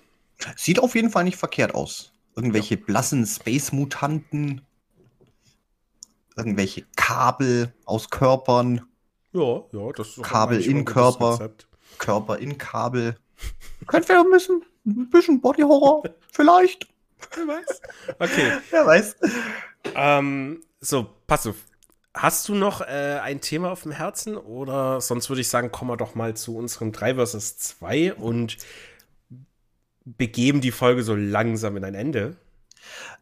[0.57, 2.15] Sieht auf jeden Fall nicht verkehrt aus.
[2.35, 4.63] Irgendwelche blassen Space-Mutanten.
[6.37, 8.81] Irgendwelche Kabel aus Körpern.
[9.35, 11.51] Ja, ja, das ist Kabel in Körper.
[11.99, 13.19] Körper in Kabel.
[13.87, 16.05] Könnte wir ein bisschen, ein bisschen Body-Horror.
[16.33, 16.89] Vielleicht.
[17.35, 17.83] Wer weiß.
[18.19, 19.17] Okay, Wer weiß.
[19.95, 21.57] ähm, so, pass auf.
[22.13, 25.91] Hast du noch äh, ein Thema auf dem Herzen oder sonst würde ich sagen, kommen
[25.91, 28.57] wir doch mal zu unserem 3 vs 2 und
[30.05, 32.37] begeben die Folge so langsam in ein Ende.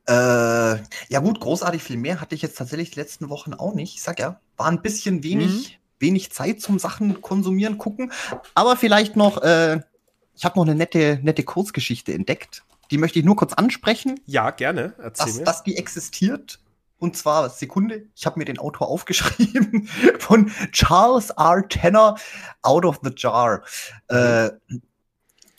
[0.07, 3.95] Äh, ja gut, großartig viel mehr hatte ich jetzt tatsächlich die letzten Wochen auch nicht.
[3.95, 8.11] Ich sag ja, war ein bisschen wenig, wenig Zeit zum Sachen konsumieren, gucken.
[8.55, 9.81] Aber vielleicht noch, äh,
[10.35, 12.65] ich habe noch eine nette, nette Kurzgeschichte entdeckt.
[12.91, 14.95] Die möchte ich nur kurz ansprechen, Ja, gerne.
[14.99, 15.45] Erzähl dass, mir.
[15.45, 16.59] dass die existiert.
[16.99, 19.89] Und zwar, Sekunde, ich habe mir den Autor aufgeschrieben,
[20.19, 21.67] von Charles R.
[21.69, 22.17] Tanner,
[22.63, 23.63] Out of the Jar.
[24.09, 24.51] Äh,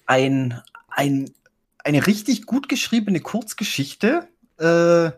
[0.06, 1.32] ein, ein,
[1.84, 4.28] eine richtig gut geschriebene Kurzgeschichte.
[4.58, 5.12] Äh,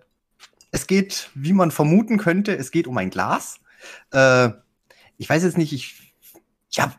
[0.71, 3.59] es geht, wie man vermuten könnte, es geht um ein Glas.
[4.11, 4.49] Äh,
[5.17, 6.13] ich weiß jetzt nicht, ich,
[6.71, 6.93] ja,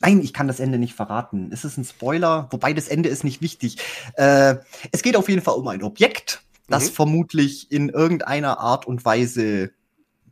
[0.00, 1.50] nein, ich kann das Ende nicht verraten.
[1.52, 3.78] Es ist ein Spoiler, wobei das Ende ist nicht wichtig.
[4.14, 4.56] Äh,
[4.92, 6.29] es geht auf jeden Fall um ein Objekt,
[6.70, 6.94] das Mhm.
[6.94, 9.72] vermutlich in irgendeiner Art und Weise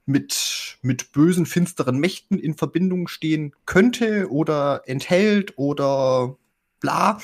[0.06, 6.36] mit, mit bösen, finsteren Mächten in Verbindung stehen könnte oder enthält oder
[6.80, 7.18] bla.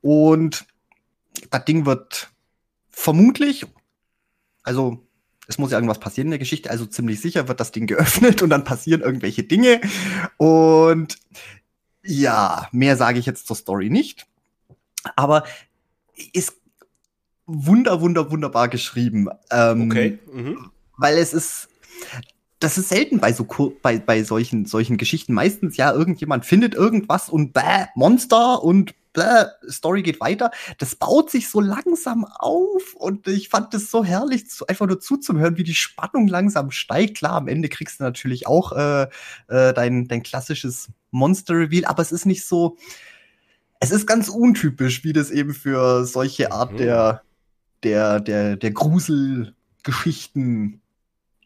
[0.00, 0.66] Und
[1.50, 2.30] das Ding wird
[2.88, 3.66] vermutlich,
[4.62, 5.06] also
[5.46, 8.40] es muss ja irgendwas passieren in der Geschichte, also ziemlich sicher wird das Ding geöffnet
[8.40, 9.82] und dann passieren irgendwelche Dinge.
[10.38, 11.18] Und
[12.02, 14.26] ja, mehr sage ich jetzt zur Story nicht.
[15.16, 15.44] Aber
[16.32, 16.54] ist
[17.46, 19.28] wunder, wunder, wunderbar geschrieben.
[19.50, 20.18] Ähm, Okay.
[20.32, 20.70] Mhm.
[20.96, 21.68] weil es ist,
[22.60, 23.46] das ist selten bei so
[23.82, 25.34] bei, bei solchen, solchen Geschichten.
[25.34, 30.50] Meistens ja, irgendjemand findet irgendwas und bäh, Monster und bäh, Story geht weiter.
[30.78, 35.56] Das baut sich so langsam auf und ich fand es so herrlich, einfach nur zuzuhören,
[35.56, 37.18] wie die Spannung langsam steigt.
[37.18, 39.02] Klar, am Ende kriegst du natürlich auch äh,
[39.48, 42.76] äh, dein, dein klassisches Monster-Reveal, aber es ist nicht so,
[43.80, 46.76] es ist ganz untypisch, wie das eben für solche Art Mhm.
[46.78, 47.22] der,
[47.84, 50.80] der, der, der Gruselgeschichten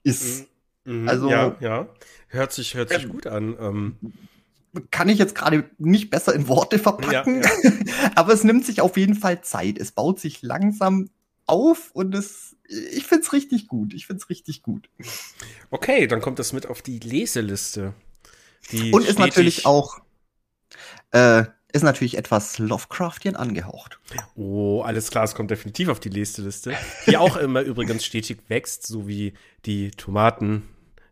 [0.02, 0.46] ist.
[0.84, 1.08] Mhm.
[1.08, 1.88] Also- ja, ja.
[2.28, 3.56] Hört sich, hört sich gut an.
[3.58, 3.96] Ähm,
[4.90, 7.50] Kann ich jetzt gerade nicht besser in Worte verpacken, Ja,
[8.16, 9.78] aber es nimmt sich auf jeden Fall Zeit.
[9.78, 11.08] Es baut sich langsam
[11.46, 13.94] auf und es, ich finde es richtig gut.
[13.94, 14.90] Ich finde es richtig gut.
[15.70, 17.94] okay, dann kommt das mit auf die Leseliste.
[18.70, 20.00] Die Und ist natürlich auch,
[21.12, 23.98] Äh, ist natürlich etwas Lovecraftian angehaucht.
[24.34, 26.74] Oh, alles klar, es kommt definitiv auf die nächste Liste.
[27.06, 29.34] Die auch immer übrigens stetig wächst, so wie
[29.66, 30.62] die Tomaten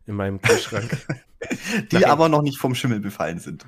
[0.05, 0.97] in meinem Kühlschrank.
[1.91, 2.05] die Nein.
[2.05, 3.65] aber noch nicht vom Schimmel befallen sind.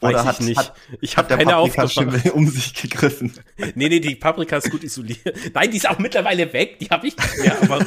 [0.00, 0.58] Weiß Oder hat, nicht.
[0.58, 3.34] Hat, ich habe keine Paprika um sich gegriffen.
[3.74, 5.20] Nee, nee, die Paprika ist gut isoliert.
[5.52, 6.78] Nein, die ist auch mittlerweile weg.
[6.78, 7.62] Die habe ich nicht mehr.
[7.62, 7.86] Aber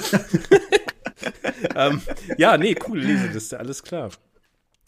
[1.75, 2.01] ähm,
[2.37, 4.11] ja, nee, coole Leseliste, alles klar.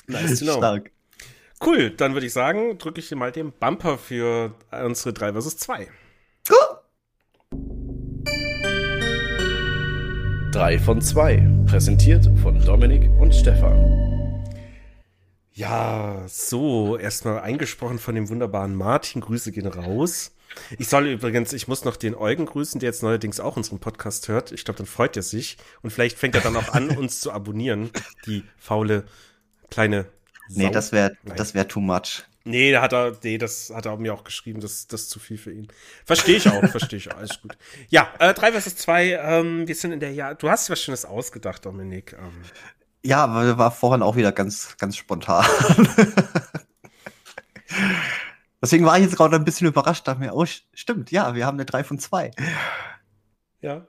[0.08, 0.58] Nice to know.
[0.58, 0.92] Stark.
[1.66, 5.58] Cool, dann würde ich sagen, drücke ich dir mal den Bumper für unsere 3 vs
[5.58, 5.88] 2.
[6.50, 6.58] Cool.
[10.52, 14.44] 3 von 2, präsentiert von Dominik und Stefan.
[15.54, 19.22] Ja, so, erstmal eingesprochen von dem wunderbaren Martin.
[19.22, 20.36] Grüße gehen raus.
[20.78, 24.28] Ich soll übrigens, ich muss noch den Eugen grüßen, der jetzt neuerdings auch unseren Podcast
[24.28, 24.52] hört.
[24.52, 25.58] Ich glaube, dann freut er sich.
[25.82, 27.90] Und vielleicht fängt er dann auch an, uns zu abonnieren,
[28.26, 29.06] die faule
[29.70, 30.08] kleine
[30.50, 32.24] Nee, das wäre das wäre too much.
[32.46, 35.20] Nee, da hat er, nee, das hat er mir auch geschrieben, das, das ist zu
[35.20, 35.70] viel für ihn.
[36.06, 37.58] Verstehe ich auch, verstehe ich auch, alles gut.
[37.88, 41.06] Ja, äh, 3 vs 2, ähm, wir sind in der Jahr, du hast was Schönes
[41.06, 42.14] ausgedacht, Dominik.
[42.20, 42.42] Ähm.
[43.02, 45.46] Ja, aber war vorhin auch wieder ganz, ganz spontan.
[48.62, 51.56] Deswegen war ich jetzt gerade ein bisschen überrascht, dachte mir, oh, stimmt, ja, wir haben
[51.56, 52.32] eine 3 von 2.
[53.62, 53.88] Ja.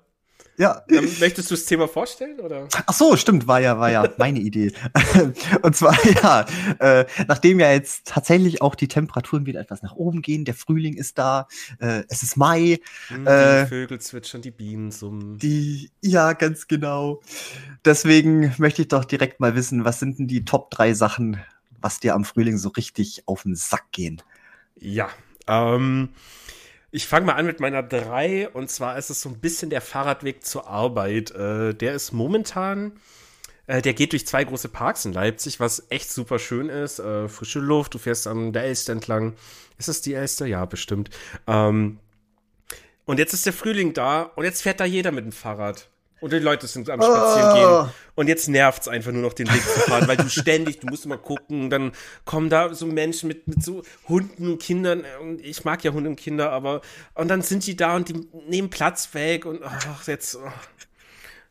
[0.56, 0.82] Ja.
[0.88, 2.38] Ähm, möchtest du das Thema vorstellen?
[2.40, 2.68] Oder?
[2.86, 4.72] Ach so, stimmt, war ja, war ja meine Idee.
[5.62, 6.46] Und zwar, ja,
[6.78, 10.94] äh, nachdem ja jetzt tatsächlich auch die Temperaturen wieder etwas nach oben gehen, der Frühling
[10.94, 11.48] ist da,
[11.80, 12.80] äh, es ist Mai.
[13.08, 15.38] Hm, die äh, Vögel zwitschern, die Bienen summen.
[15.38, 17.20] Die, ja, ganz genau.
[17.84, 21.40] Deswegen möchte ich doch direkt mal wissen, was sind denn die Top 3 Sachen,
[21.80, 24.22] was dir am Frühling so richtig auf den Sack gehen?
[24.76, 25.08] Ja,
[25.46, 26.10] ähm,
[26.94, 29.80] ich fange mal an mit meiner 3 und zwar ist es so ein bisschen der
[29.80, 31.32] Fahrradweg zur Arbeit.
[31.32, 32.92] Äh, der ist momentan,
[33.66, 37.00] äh, der geht durch zwei große Parks in Leipzig, was echt super schön ist.
[37.00, 39.34] Äh, frische Luft, du fährst an der Elster entlang.
[39.76, 40.46] Ist es die Elster?
[40.46, 41.10] Ja, bestimmt.
[41.48, 41.98] Ähm,
[43.06, 45.88] und jetzt ist der Frühling da und jetzt fährt da jeder mit dem Fahrrad.
[46.20, 47.82] Und die Leute sind am Spazieren oh.
[47.82, 47.92] gehen.
[48.14, 51.04] Und jetzt nervt's einfach nur noch den Weg zu fahren, weil du ständig, du musst
[51.04, 51.92] immer gucken, dann
[52.24, 55.04] kommen da so Menschen mit, mit so Hunden und Kindern.
[55.20, 56.80] Und ich mag ja Hunde und Kinder, aber,
[57.14, 60.50] und dann sind die da und die nehmen Platz weg und, ach, jetzt, oh.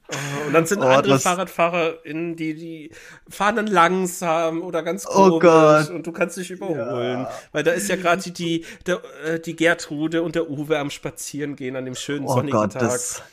[0.10, 2.92] Oh, und dann sind oh, andere FahrradfahrerInnen, die, die
[3.30, 7.22] fahren dann langsam oder ganz oh komisch oh und du kannst dich überholen.
[7.22, 7.32] Ja.
[7.54, 8.92] Weil da ist ja gerade die, die,
[9.26, 12.74] äh, die Gertrude und der Uwe am Spazieren gehen an dem schönen oh sonnigen Gott,
[12.74, 12.82] Tag.
[12.82, 13.24] Das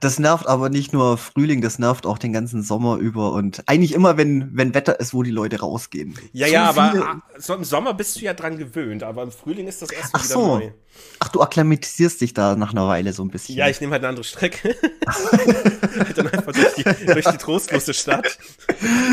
[0.00, 3.92] das nervt aber nicht nur Frühling, das nervt auch den ganzen Sommer über und eigentlich
[3.92, 6.14] immer, wenn, wenn Wetter ist, wo die Leute rausgehen.
[6.32, 9.30] Ja, Zu ja, aber ah, so im Sommer bist du ja dran gewöhnt, aber im
[9.30, 10.46] Frühling ist das erst Ach wieder so.
[10.46, 10.70] neu.
[11.18, 13.56] Ach, du akklimatisierst dich da nach einer Weile so ein bisschen.
[13.56, 14.76] Ja, ich nehme halt eine andere Strecke.
[16.14, 18.38] dann einfach durch die, durch die trostlose Stadt.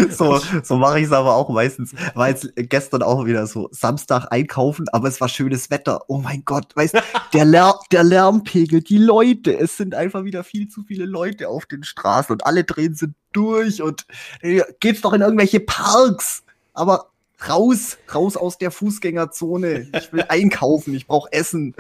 [0.09, 1.93] So, so mache ich es aber auch meistens.
[2.13, 6.01] War jetzt gestern auch wieder so Samstag einkaufen, aber es war schönes Wetter.
[6.07, 6.97] Oh mein Gott, weißt
[7.33, 11.65] der, Lär der Lärmpegel, die Leute, es sind einfach wieder viel zu viele Leute auf
[11.65, 14.05] den Straßen und alle drehen sind durch und
[14.41, 16.43] äh, geht's doch in irgendwelche Parks.
[16.73, 17.12] Aber
[17.47, 19.87] raus, raus aus der Fußgängerzone.
[19.95, 21.75] Ich will einkaufen, ich brauche Essen.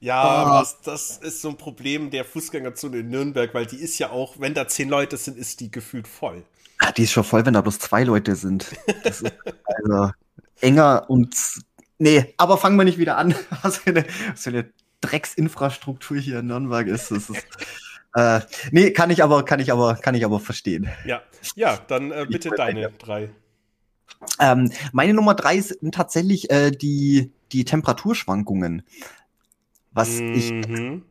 [0.00, 0.60] Ja, oh.
[0.60, 4.38] das, das, ist so ein Problem der Fußgängerzone in Nürnberg, weil die ist ja auch,
[4.38, 6.42] wenn da zehn Leute sind, ist die gefühlt voll.
[6.82, 8.66] Ja, die ist schon voll, wenn da bloß zwei Leute sind.
[9.02, 9.32] Das ist
[9.64, 10.10] also
[10.60, 11.34] enger und
[11.98, 13.34] nee, aber fangen wir nicht wieder an.
[13.62, 14.70] Was für eine, was für eine
[15.00, 17.10] Drecksinfrastruktur hier in Nürnberg ist.
[17.10, 17.46] Das ist
[18.14, 20.88] äh, nee, kann ich aber, kann ich aber, kann ich aber verstehen.
[21.04, 21.22] Ja,
[21.56, 23.30] ja, dann äh, bitte deine drei.
[24.40, 28.82] Ähm, meine Nummer drei sind tatsächlich äh, die, die Temperaturschwankungen.
[29.92, 30.34] Was mhm.
[30.34, 31.02] ich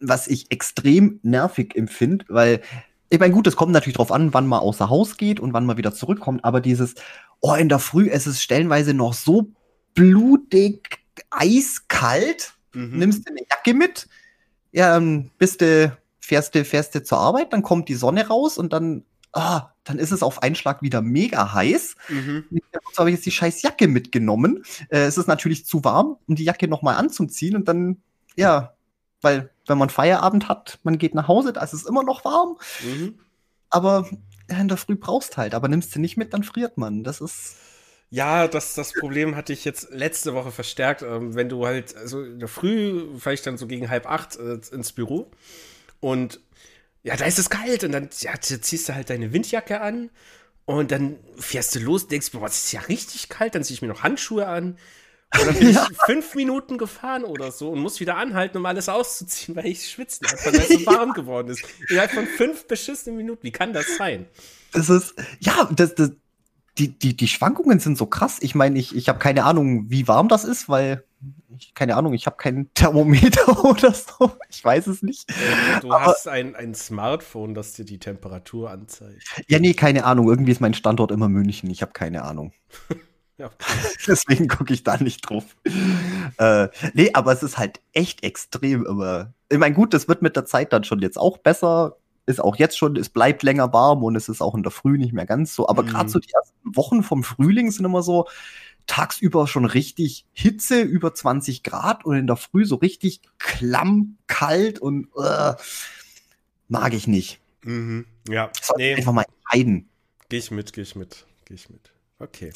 [0.00, 2.62] was ich extrem nervig empfinde, weil
[3.10, 5.66] ich meine, gut, es kommt natürlich drauf an, wann man außer Haus geht und wann
[5.66, 6.94] man wieder zurückkommt, aber dieses,
[7.40, 9.48] oh, in der Früh ist es stellenweise noch so
[9.94, 11.00] blutig
[11.30, 12.98] eiskalt, mhm.
[12.98, 14.08] nimmst du eine Jacke mit,
[14.72, 18.58] ja, ähm, bist du, fährst du, fährst du zur Arbeit, dann kommt die Sonne raus
[18.58, 21.96] und dann ah, dann ist es auf einen Schlag wieder mega heiß.
[22.08, 22.44] Mhm.
[22.50, 24.64] Jetzt habe ich jetzt die scheiß Jacke mitgenommen.
[24.88, 28.02] Äh, es ist natürlich zu warm, um die Jacke nochmal anzuziehen und dann,
[28.36, 28.74] ja,
[29.20, 32.58] weil wenn man Feierabend hat, man geht nach Hause, da ist es immer noch warm.
[32.84, 33.18] Mhm.
[33.70, 34.08] Aber
[34.48, 37.04] in der Früh brauchst halt, aber nimmst du nicht mit, dann friert man.
[37.04, 37.56] Das ist.
[38.10, 41.02] Ja, das, das Problem hatte ich jetzt letzte Woche verstärkt.
[41.02, 44.58] Ähm, wenn du halt, also in der Früh, vielleicht dann so gegen halb acht äh,
[44.72, 45.30] ins Büro
[46.00, 46.40] und
[47.02, 50.10] ja, da ist es kalt und dann ja, ziehst du halt deine Windjacke an
[50.64, 53.82] und dann fährst du los, denkst, boah, es ist ja richtig kalt, dann ziehe ich
[53.82, 54.78] mir noch Handschuhe an.
[55.38, 58.88] Und dann bin ich fünf Minuten gefahren oder so und muss wieder anhalten, um alles
[58.88, 61.64] auszuziehen, weil ich schwitzen habe, weil es so warm geworden ist.
[61.88, 63.42] Innerhalb von fünf beschissenen Minuten.
[63.42, 64.26] Wie kann das sein?
[64.72, 66.12] Das ist, ja, das, das,
[66.78, 68.38] die, die, die Schwankungen sind so krass.
[68.40, 71.04] Ich meine, ich, ich habe keine Ahnung, wie warm das ist, weil
[71.56, 74.32] ich, keine Ahnung, ich habe kein Thermometer oder so.
[74.48, 75.28] Ich weiß es nicht.
[75.82, 79.24] Du Aber, hast ein, ein Smartphone, das dir die Temperatur anzeigt.
[79.48, 80.28] Ja, nee, keine Ahnung.
[80.28, 81.70] Irgendwie ist mein Standort immer München.
[81.70, 82.52] Ich habe keine Ahnung.
[83.38, 83.50] ja.
[84.06, 85.44] Deswegen gucke ich da nicht drauf.
[86.38, 89.34] äh, nee, aber es ist halt echt extrem immer.
[89.48, 91.96] Ich meine, gut, das wird mit der Zeit dann schon jetzt auch besser
[92.28, 94.98] ist auch jetzt schon, es bleibt länger warm und es ist auch in der Früh
[94.98, 95.68] nicht mehr ganz so.
[95.68, 95.88] Aber mhm.
[95.88, 98.28] gerade so die ersten Wochen vom Frühling sind immer so
[98.86, 104.78] tagsüber schon richtig Hitze über 20 Grad und in der Früh so richtig klamm, kalt
[104.78, 105.54] und uh,
[106.68, 107.40] mag ich nicht.
[107.62, 108.06] Mhm.
[108.28, 108.94] Ja, nee.
[108.94, 109.88] einfach mal entscheiden.
[110.28, 111.92] Geh ich mit, geh ich mit, geh ich mit.
[112.18, 112.52] Okay.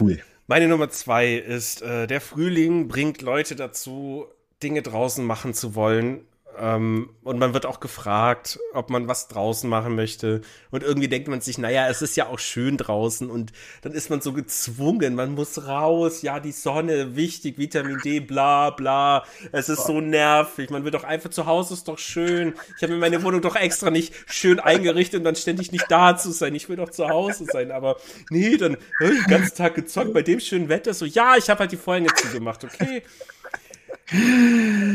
[0.00, 0.20] Cool.
[0.46, 4.26] Meine Nummer zwei ist, äh, der Frühling bringt Leute dazu,
[4.62, 6.26] Dinge draußen machen zu wollen,
[6.58, 10.42] ähm, und man wird auch gefragt, ob man was draußen machen möchte.
[10.70, 13.30] Und irgendwie denkt man sich, naja, es ist ja auch schön draußen.
[13.30, 16.22] Und dann ist man so gezwungen, man muss raus.
[16.22, 19.24] Ja, die Sonne, wichtig, Vitamin D, bla bla.
[19.50, 20.70] Es ist so nervig.
[20.70, 22.54] Man wird doch einfach zu Hause, ist doch schön.
[22.76, 26.16] Ich habe mir meine Wohnung doch extra nicht schön eingerichtet, um dann ständig nicht da
[26.16, 26.54] zu sein.
[26.54, 27.70] Ich will doch zu Hause sein.
[27.70, 27.96] Aber
[28.30, 30.92] nee, dann äh, den ganzen Tag gezockt bei dem schönen Wetter.
[30.92, 33.02] So, ja, ich habe halt die Vorhänge zugemacht, okay.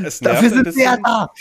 [0.03, 1.31] Es Dafür sind sie ja da.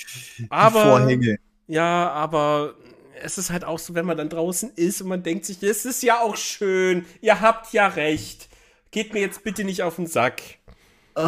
[0.51, 1.39] Aber, Vorhänge.
[1.67, 2.75] ja, aber
[3.23, 5.85] es ist halt auch so, wenn man dann draußen ist und man denkt sich, es
[5.85, 8.49] ist ja auch schön, ihr habt ja recht.
[8.91, 10.43] Geht mir jetzt bitte nicht auf den Sack.
[11.19, 11.23] Oh,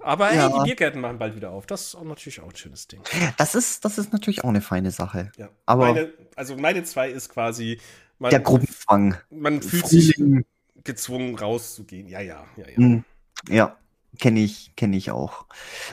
[0.00, 0.50] aber ja.
[0.50, 1.64] die Biergärten machen bald wieder auf.
[1.66, 3.00] Das ist auch natürlich auch ein schönes Ding.
[3.38, 5.32] Das ist, das ist natürlich auch eine feine Sache.
[5.38, 5.48] Ja.
[5.64, 7.80] Aber meine, also meine zwei ist quasi.
[8.18, 9.16] Man, der Gruppenzwang.
[9.30, 10.36] Man fühlt Frühling.
[10.36, 12.06] sich gezwungen rauszugehen.
[12.06, 12.76] Ja, ja, ja, ja.
[12.76, 13.04] Hm.
[13.48, 13.76] Ja.
[14.18, 15.46] Kenne ich, kenne ich auch.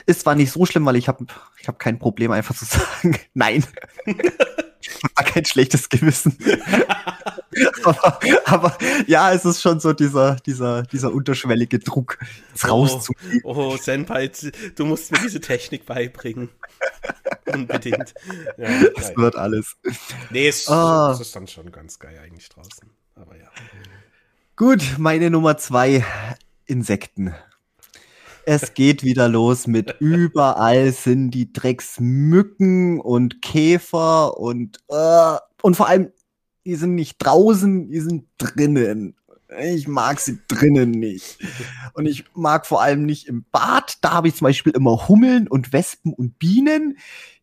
[0.06, 1.26] Ist zwar nicht so schlimm, weil ich habe
[1.60, 3.64] ich hab kein Problem, einfach zu sagen, nein.
[5.16, 6.36] War kein schlechtes Gewissen.
[7.84, 12.18] aber, aber, ja, es ist schon so dieser, dieser, dieser unterschwellige Druck,
[12.54, 13.40] es oh, rauszugehen.
[13.44, 14.30] Oh, Senpai,
[14.74, 16.50] du musst mir diese Technik beibringen.
[17.46, 18.14] Unbedingt.
[18.56, 19.76] Ja, das wird alles.
[20.30, 22.90] Nee, es, es ist dann schon ganz geil eigentlich draußen.
[23.14, 23.48] Aber ja.
[24.56, 26.04] Gut, meine Nummer zwei,
[26.66, 27.34] Insekten.
[28.46, 35.88] Es geht wieder los mit überall sind die Drecksmücken und Käfer und äh, und vor
[35.88, 36.12] allem
[36.66, 39.16] die sind nicht draußen, die sind drinnen.
[39.60, 41.38] Ich mag sie drinnen nicht.
[41.92, 43.98] Und ich mag vor allem nicht im Bad.
[44.00, 46.98] Da habe ich zum Beispiel immer Hummeln und Wespen und Bienen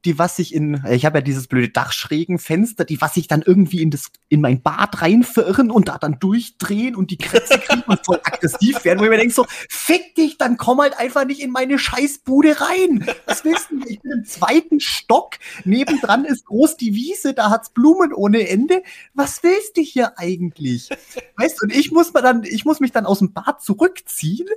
[0.06, 3.82] die was sich in, ich habe ja dieses blöde Dachschrägenfenster, die was sich dann irgendwie
[3.82, 8.04] in das, in mein Bad reinverirren und da dann durchdrehen und die Krätze kriegen und
[8.04, 11.41] voll aggressiv werden, wo ich mir denke so, fick dich, dann komm halt einfach nicht
[11.41, 13.08] in meine Scheißbude rein.
[13.26, 13.80] Was willst du?
[13.86, 15.36] Ich bin im zweiten Stock,
[15.66, 18.82] nebendran ist groß die Wiese, da hat's Blumen ohne Ende.
[19.14, 20.89] Was willst du hier eigentlich?
[21.38, 24.47] Weißt du, und ich muss mal dann, ich muss mich dann aus dem Bad zurückziehen.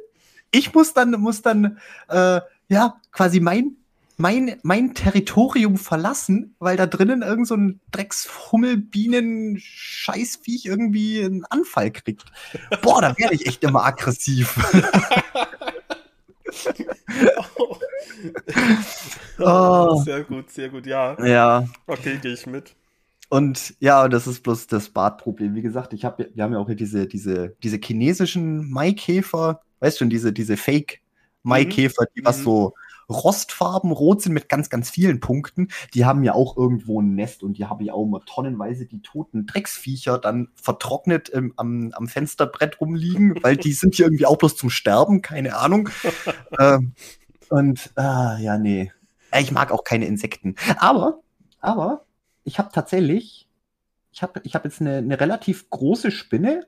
[0.50, 1.78] Ich muss dann, muss dann,
[2.08, 3.76] äh, ja, quasi mein
[4.16, 12.24] mein, mein Territorium verlassen, weil da drinnen irgend so ein Drecksfummelbienen-Scheißviech irgendwie einen Anfall kriegt.
[12.82, 14.56] Boah, da werde ich echt immer aggressiv.
[17.56, 17.76] oh.
[19.38, 20.02] oh.
[20.04, 21.16] Sehr gut, sehr gut, ja.
[21.24, 21.66] Ja.
[21.86, 22.74] Okay, gehe ich mit.
[23.28, 25.54] Und ja, das ist bloß das Bartproblem.
[25.54, 30.00] Wie gesagt, ich hab, wir haben ja auch hier diese, diese, diese chinesischen Maikäfer, weißt
[30.00, 32.44] du, diese, diese Fake-Maikäfer, die was mhm.
[32.44, 32.74] so
[33.08, 35.68] rostfarben rot sind mit ganz, ganz vielen Punkten.
[35.94, 39.02] Die haben ja auch irgendwo ein Nest und die habe ich auch immer tonnenweise die
[39.02, 44.38] toten Drecksviecher dann vertrocknet ähm, am, am Fensterbrett rumliegen, weil die sind hier irgendwie auch
[44.38, 45.88] bloß zum Sterben, keine Ahnung.
[46.58, 46.92] ähm,
[47.50, 48.92] und ah, ja, nee.
[49.38, 50.54] Ich mag auch keine Insekten.
[50.78, 51.20] Aber,
[51.60, 52.04] aber,
[52.44, 53.48] ich habe tatsächlich,
[54.12, 56.66] ich habe ich hab jetzt eine, eine relativ große Spinne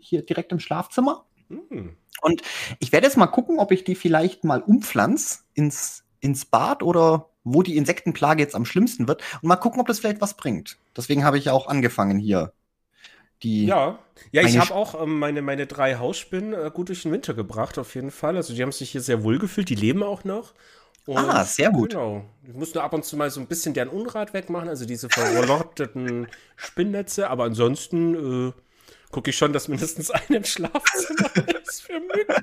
[0.00, 1.25] hier direkt im Schlafzimmer.
[1.48, 2.42] Und
[2.78, 7.28] ich werde jetzt mal gucken, ob ich die vielleicht mal umpflanze ins, ins Bad oder
[7.44, 10.78] wo die Insektenplage jetzt am schlimmsten wird und mal gucken, ob das vielleicht was bringt.
[10.96, 12.52] Deswegen habe ich ja auch angefangen hier.
[13.42, 13.98] Die ja,
[14.32, 17.78] ja, ich habe auch ähm, meine, meine drei Hausspinnen äh, gut durch den Winter gebracht,
[17.78, 18.36] auf jeden Fall.
[18.36, 20.54] Also die haben sich hier sehr wohl gefühlt, die leben auch noch.
[21.04, 21.90] Und, ah, sehr gut.
[21.90, 22.24] Genau.
[22.44, 25.08] Ich muss nur ab und zu mal so ein bisschen deren Unrat wegmachen, also diese
[25.08, 26.26] verrotteten
[26.56, 28.52] Spinnnetze, aber ansonsten äh,
[29.16, 31.30] gucke ich schon, dass mindestens ein Schlafzimmer
[31.66, 32.34] ist für Mücken.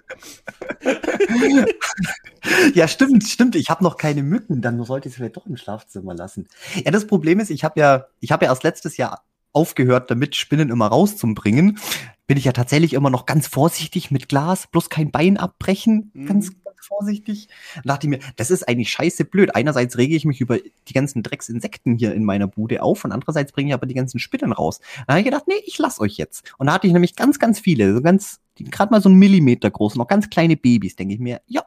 [2.74, 3.56] ja, stimmt, stimmt.
[3.56, 6.48] Ich habe noch keine Mücken, dann sollte ich es vielleicht doch im Schlafzimmer lassen.
[6.84, 10.36] Ja, das Problem ist, ich habe ja, ich habe ja erst letztes Jahr aufgehört, damit
[10.36, 11.78] Spinnen immer rauszubringen.
[12.26, 16.26] Bin ich ja tatsächlich immer noch ganz vorsichtig mit Glas, bloß kein Bein abbrechen, mhm.
[16.26, 16.54] ganz,
[16.84, 17.48] vorsichtig.
[17.76, 19.56] Dann dachte mir, das ist eigentlich scheiße blöd.
[19.56, 23.52] Einerseits rege ich mich über die ganzen Drecksinsekten hier in meiner Bude auf und andererseits
[23.52, 24.80] bringe ich aber die ganzen Spinnen raus.
[25.08, 26.54] Dann habe ich gedacht, nee, ich lass euch jetzt.
[26.58, 29.72] Und da hatte ich nämlich ganz, ganz viele, so ganz, gerade mal so einen Millimeter
[29.72, 31.64] groß, noch ganz kleine Babys, denke ich mir, ja,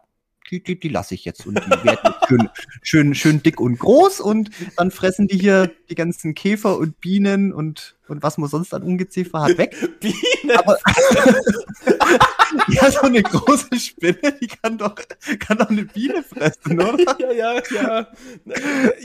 [0.50, 2.48] die, die, die lasse ich jetzt und die werden schön,
[2.82, 7.52] schön, schön dick und groß und dann fressen die hier die ganzen Käfer und Bienen
[7.52, 9.74] und, und was man sonst an Ungeziefer hat weg.
[10.00, 10.58] Biene.
[10.58, 10.78] Aber
[12.68, 14.94] ja, so eine große Spinne, die kann doch,
[15.38, 17.16] kann doch eine Biene fressen, oder?
[17.18, 18.08] ja, ja, ja.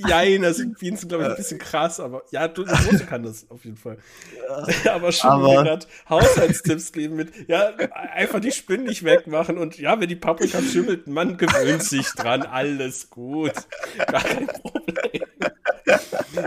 [0.07, 3.49] Jein, also Bienen sind, glaube ich, ein bisschen krass, aber ja, du, große kann das
[3.49, 3.97] auf jeden Fall.
[4.89, 7.69] aber schon Aber- gerade Haushaltstipps geben mit, ja,
[8.13, 12.43] einfach die Spinnen nicht wegmachen und ja, wenn die Paprika schimmelt, man gewöhnt sich dran,
[12.43, 13.53] alles gut.
[13.97, 15.23] Gar kein Problem.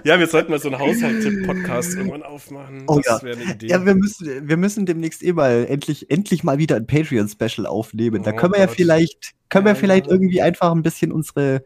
[0.04, 2.84] Ja, wir sollten mal so einen Haushaltstipp-Podcast irgendwann aufmachen.
[2.86, 3.26] Oh das ja.
[3.26, 3.66] wäre eine Idee.
[3.68, 8.22] Ja, wir müssen, wir müssen demnächst eh mal endlich, endlich mal wieder ein Patreon-Special aufnehmen.
[8.22, 8.76] Da Oh können wir ja Gott.
[8.76, 10.12] vielleicht, können Ja, wir vielleicht ja.
[10.12, 11.64] irgendwie einfach ein bisschen unsere,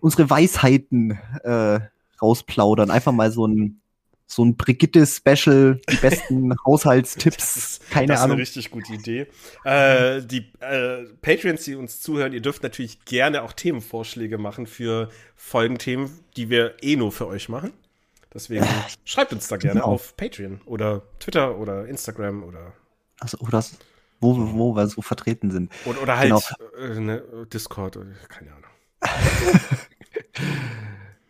[0.00, 1.80] unsere Weisheiten äh,
[2.20, 2.90] rausplaudern.
[2.90, 3.80] Einfach mal so ein,
[4.26, 7.56] so ein Brigitte-Special, die besten Haushaltstipps.
[7.56, 8.38] ist, Keine das ist eine Ahnung.
[8.38, 9.26] richtig gute Idee.
[9.64, 15.10] Äh, die äh, Patreons, die uns zuhören, ihr dürft natürlich gerne auch Themenvorschläge machen für
[15.36, 17.72] Folgenthemen, die wir eh nur für euch machen.
[18.32, 18.66] Deswegen
[19.04, 19.92] schreibt uns da gerne genau.
[19.92, 22.72] auf Patreon oder Twitter oder Instagram oder
[23.20, 23.64] Also, oder
[24.20, 25.70] wo, wir- wo wir so vertreten sind.
[25.84, 26.42] oder, oder halt Genau.
[26.92, 27.22] äh, ne,
[27.52, 28.64] Discord oder keine Ahnung.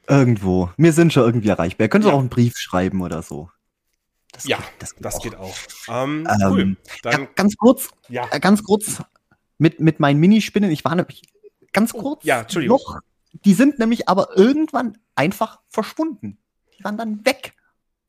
[0.08, 0.70] Irgendwo.
[0.76, 1.86] Wir sind schon irgendwie erreichbar.
[1.86, 2.12] Ihr könnt Ja.
[2.12, 3.50] auch einen Brief schreiben oder so.
[4.32, 5.22] Das Ja, geht, das geht Das auch.
[5.22, 5.56] geht auch.
[5.88, 6.76] Ähm, Ähm, cool.
[7.04, 8.26] Ja, Dann, ganz kurz, ja.
[8.30, 9.02] äh, ganz kurz
[9.58, 10.70] mit, mit meinen Minispinnen.
[10.70, 11.22] Ich war nämlich
[11.72, 12.78] ganz Oh, kurz ja, Entschuldigung.
[12.78, 13.00] noch.
[13.44, 16.38] Die sind nämlich aber irgendwann einfach verschwunden.
[16.78, 17.54] Die waren dann weg.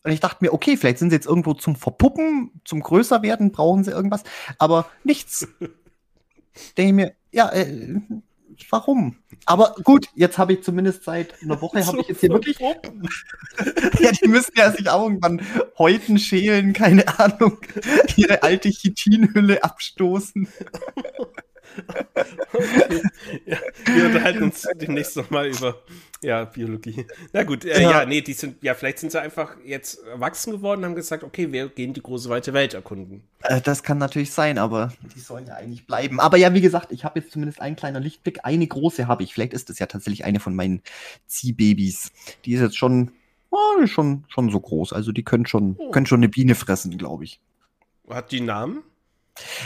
[0.03, 3.83] Und ich dachte mir, okay, vielleicht sind sie jetzt irgendwo zum Verpuppen, zum Größerwerden, brauchen
[3.83, 4.23] sie irgendwas.
[4.59, 5.47] Aber nichts.
[6.77, 7.99] Denke ich mir, ja, äh,
[8.69, 9.17] warum?
[9.45, 14.11] Aber gut, jetzt habe ich zumindest seit einer Woche, habe ich jetzt hier wirklich ja,
[14.11, 15.41] die müssen ja sich auch irgendwann
[15.77, 17.57] Häuten schälen, keine Ahnung,
[18.15, 20.47] ihre alte Chitinhülle abstoßen.
[22.53, 23.01] Okay.
[23.45, 25.81] Ja, wir unterhalten uns demnächst nochmal über
[26.23, 27.05] ja, Biologie.
[27.33, 27.91] Na gut, äh, ja.
[27.91, 28.05] Ja.
[28.05, 31.51] nee, die sind, ja, vielleicht sind sie einfach jetzt erwachsen geworden und haben gesagt, okay,
[31.51, 33.23] wir gehen die große weite Welt erkunden.
[33.43, 36.19] Äh, das kann natürlich sein, aber die sollen ja eigentlich bleiben.
[36.19, 38.39] Aber ja, wie gesagt, ich habe jetzt zumindest einen kleinen Lichtblick.
[38.43, 39.33] Eine große habe ich.
[39.33, 40.81] Vielleicht ist das ja tatsächlich eine von meinen
[41.27, 42.11] Ziehbabys.
[42.45, 43.11] Die ist jetzt schon,
[43.51, 44.93] oh, schon, schon so groß.
[44.93, 45.91] Also die können schon, Oh.
[45.91, 47.39] können schon eine Biene fressen, glaube ich.
[48.09, 48.83] Hat die einen Namen?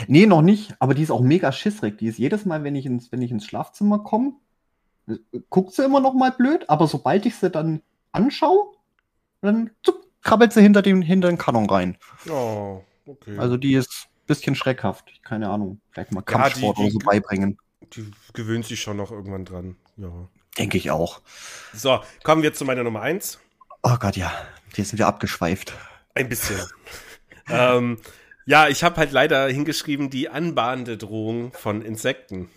[0.08, 1.98] Nee, noch nicht, aber die ist auch mega schissrig.
[1.98, 4.32] Die ist jedes Mal, wenn ich ins, wenn ich ins Schlafzimmer komme,
[5.08, 5.14] äh,
[5.48, 8.72] guckt sie immer noch mal blöd, aber sobald ich sie dann anschaue,
[9.42, 11.96] dann zup, krabbelt sie hinter den, hinter den Kanon rein.
[12.28, 13.38] Oh, okay.
[13.38, 15.08] Also die ist ein bisschen schreckhaft.
[15.22, 17.58] Keine Ahnung, vielleicht mal Ja, die- Kampfsport die- oder so beibringen.
[17.94, 19.76] die gewöhnt sich schon noch irgendwann dran.
[19.96, 20.10] Ja.
[20.58, 21.20] Denke ich auch.
[21.72, 23.38] So, kommen wir zu meiner Nummer eins.
[23.82, 24.32] Oh Gott, ja.
[24.76, 25.72] Die sind wieder abgeschweift.
[26.14, 26.58] Ein bisschen.
[27.48, 27.98] ähm,
[28.50, 32.50] ja, ich habe halt leider hingeschrieben, die anbahnende Drohung von Insekten.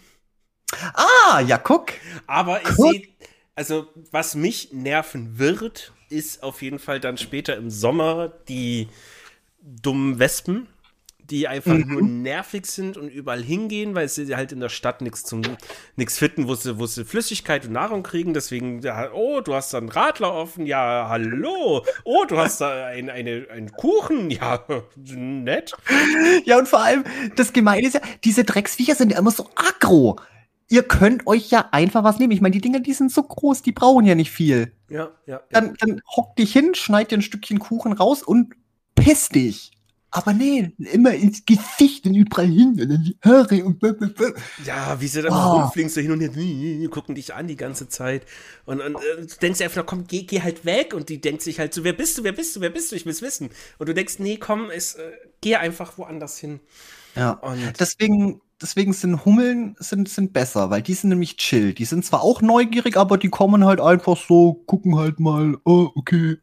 [0.95, 1.91] Ah, ja, guck.
[2.25, 3.07] Aber ich sehe,
[3.53, 8.87] also was mich nerven wird, ist auf jeden Fall dann später im Sommer die
[9.61, 10.67] dummen Wespen,
[11.30, 11.93] die einfach Mhm.
[11.93, 15.41] nur nervig sind und überall hingehen, weil sie halt in der Stadt nichts zum
[15.95, 18.34] nichts finden, wo sie, wo sie Flüssigkeit und Nahrung kriegen.
[18.34, 18.82] Deswegen,
[19.13, 21.86] oh, du hast da einen Radler offen, ja, hallo.
[22.03, 24.63] Oh, du hast da ein, eine, einen Kuchen, ja,
[24.95, 25.74] nett.
[26.45, 27.03] Ja, und vor allem,
[27.36, 30.19] das Gemeine ist ja, diese Drecksviecher sind ja immer so aggro.
[30.69, 32.32] Ihr könnt euch ja einfach was nehmen.
[32.32, 34.71] Ich meine, die Dinger, die sind so groß, die brauchen ja nicht viel.
[34.89, 35.36] Ja, ja.
[35.36, 35.41] ja.
[35.51, 38.55] Dann, dann hock dich hin, schneid dir ein Stückchen Kuchen raus und
[38.95, 39.71] piss dich.
[40.16, 44.30] Aber nee, immer ins Gesicht und überall hin und in die Haare und blablabla.
[44.64, 45.61] Ja, wie sie dann Oh.
[45.61, 48.24] rumfliegen, so hin und her, gucken dich an die ganze Zeit.
[48.66, 50.93] Und, und äh, du denkst einfach, komm, geh, geh halt weg.
[50.93, 52.95] Und die denkt sich halt so, wer bist du, wer bist du, wer bist du,
[52.95, 53.49] ich will's wissen.
[53.80, 55.11] Und du denkst, nee, komm, es, äh,
[55.41, 56.59] geh einfach woanders hin.
[57.16, 57.32] Ja.
[57.32, 61.74] Und Deswegen, deswegen sind Hummeln sind, sind besser, weil die sind nämlich chill.
[61.74, 65.90] Die sind zwar auch neugierig, aber die kommen halt einfach so, gucken halt mal, oh,
[65.95, 66.38] okay.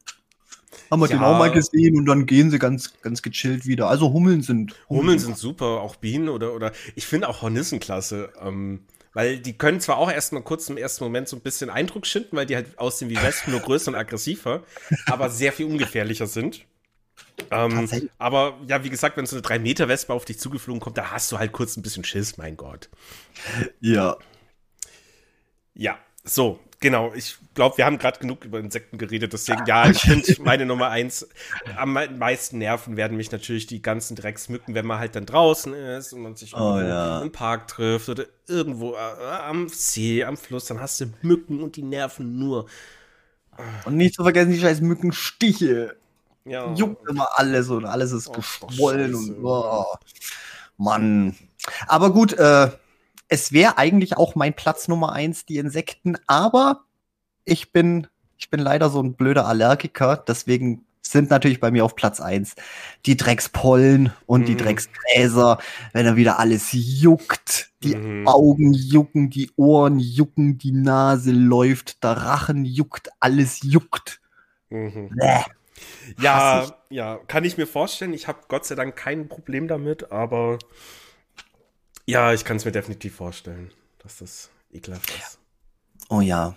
[0.91, 1.33] Haben wir den Ja.
[1.35, 3.89] auch mal gesehen und dann gehen sie ganz, ganz gechillt wieder.
[3.89, 4.75] Also Hummeln sind.
[4.89, 8.33] Hummeln sind super, auch Bienen oder, oder ich finde auch Hornissen klasse.
[8.41, 8.81] Ähm,
[9.12, 12.07] weil die können zwar auch erst mal kurz im ersten Moment so ein bisschen Eindruck
[12.07, 14.62] schinden, weil die halt aussehen wie Wespen, nur größer und aggressiver,
[15.07, 16.65] aber sehr viel ungefährlicher sind.
[17.51, 17.89] Ähm,
[18.19, 21.39] aber ja, wie gesagt, wenn so eine 3-Meter-Wespe auf dich zugeflogen kommt, da hast du
[21.39, 22.89] halt kurz ein bisschen Schiss, mein Gott.
[23.81, 24.17] Ja.
[25.75, 26.61] Ja, so.
[26.82, 30.65] Genau, ich glaube, wir haben gerade genug über Insekten geredet, deswegen ja, ich finde meine
[30.65, 31.28] Nummer eins.
[31.77, 36.15] Am meisten nerven werden mich natürlich die ganzen Drecksmücken, wenn man halt dann draußen ist
[36.15, 37.20] und man sich oh, ja.
[37.20, 41.77] im Park trifft oder irgendwo äh, am See, am Fluss, dann hast du Mücken und
[41.77, 42.66] die nerven nur.
[43.85, 45.97] Und nicht zu vergessen die scheiß Mückenstiche.
[46.47, 46.73] Ja.
[46.73, 49.85] Juckt immer alles und alles ist oh, geschwollen und oh,
[50.78, 51.36] Mann.
[51.86, 52.70] Aber gut, äh,
[53.31, 56.85] es wäre eigentlich auch mein Platz Nummer eins, die Insekten, aber
[57.44, 61.97] ich bin, ich bin leider so ein blöder Allergiker, deswegen sind natürlich bei mir auf
[61.97, 62.55] Platz eins
[63.07, 64.44] die Dreckspollen und mhm.
[64.47, 65.59] die Drecksgräser,
[65.93, 68.27] wenn dann wieder alles juckt, die mhm.
[68.28, 74.20] Augen jucken, die Ohren jucken, die Nase läuft, der Rachen juckt, alles juckt.
[74.69, 75.11] Mhm.
[76.20, 78.12] Ja, ja, kann ich mir vorstellen.
[78.12, 80.59] Ich habe Gott sei Dank kein Problem damit, aber
[82.11, 85.39] ja, ich kann es mir definitiv vorstellen, dass das ekelhaft ist.
[86.09, 86.57] Oh ja.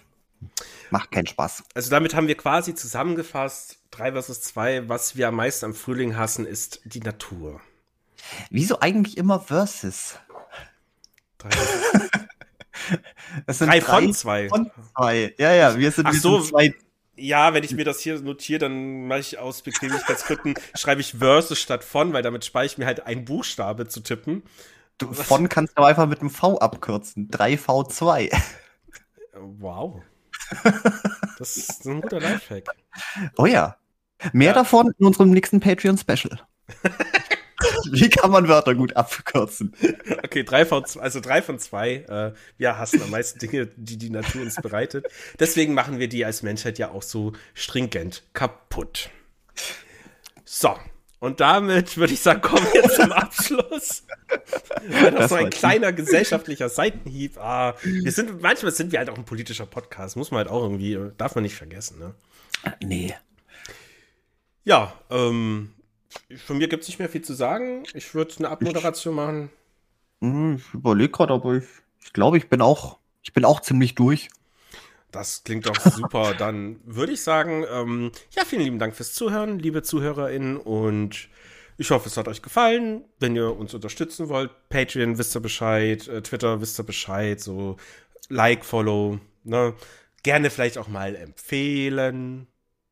[0.89, 1.63] Macht keinen Spaß.
[1.73, 6.17] Also damit haben wir quasi zusammengefasst, 3 versus 2, was wir am meisten am Frühling
[6.17, 7.61] hassen, ist die Natur.
[8.49, 10.17] Wieso eigentlich immer versus?
[11.37, 11.49] Drei,
[13.45, 14.49] das sind drei, drei von zwei.
[14.49, 15.33] Von zwei.
[15.37, 16.73] Ja, ja, wir sind, Ach wir so, sind zwei.
[17.15, 21.59] Ja, wenn ich mir das hier notiere, dann mache ich aus Bequemlichkeitsgründen, schreibe ich versus
[21.59, 24.43] statt von, weil damit spare ich mir halt einen Buchstabe zu tippen.
[24.97, 27.29] Du, von kannst du einfach mit einem V abkürzen.
[27.29, 28.31] 3V2.
[29.33, 30.01] Wow.
[31.39, 32.65] Das ist ein guter Lifehack.
[33.37, 33.75] Oh ja.
[34.33, 34.53] Mehr ja.
[34.53, 36.39] davon in unserem nächsten Patreon-Special.
[37.91, 39.73] Wie kann man Wörter gut abkürzen?
[40.23, 41.95] Okay, drei von, also drei von zwei.
[42.07, 45.07] Äh, wir hassen am meisten Dinge, die die Natur uns bereitet.
[45.39, 49.09] Deswegen machen wir die als Menschheit ja auch so stringent kaputt.
[50.45, 50.75] So,
[51.23, 54.03] und damit würde ich sagen, kommen wir zum Abschluss.
[54.89, 57.37] Weil das, das so ein kleiner gesellschaftlicher Seitenhieb.
[57.37, 60.17] Ah, wir sind, manchmal sind wir halt auch ein politischer Podcast.
[60.17, 62.13] Muss man halt auch irgendwie, darf man nicht vergessen, ne?
[62.83, 63.15] Nee.
[64.65, 65.71] Ja, ähm,
[66.43, 67.83] von mir gibt es nicht mehr viel zu sagen.
[67.93, 69.49] Ich würde eine Abmoderation machen.
[70.19, 71.63] Hm, ich überlege gerade, aber ich,
[72.03, 74.27] ich glaube, ich bin auch, ich bin auch ziemlich durch.
[75.13, 76.33] Das klingt doch super.
[76.37, 80.57] Dann würde ich sagen, ähm, ja, vielen lieben Dank fürs Zuhören, liebe ZuhörerInnen.
[80.57, 81.29] Und
[81.77, 83.05] ich hoffe, es hat euch gefallen.
[83.19, 87.77] Wenn ihr uns unterstützen wollt, Patreon wisst ihr Bescheid, äh, Twitter wisst ihr Bescheid, so
[88.27, 89.75] Like, Follow, ne?
[90.23, 92.47] Gerne vielleicht auch mal empfehlen.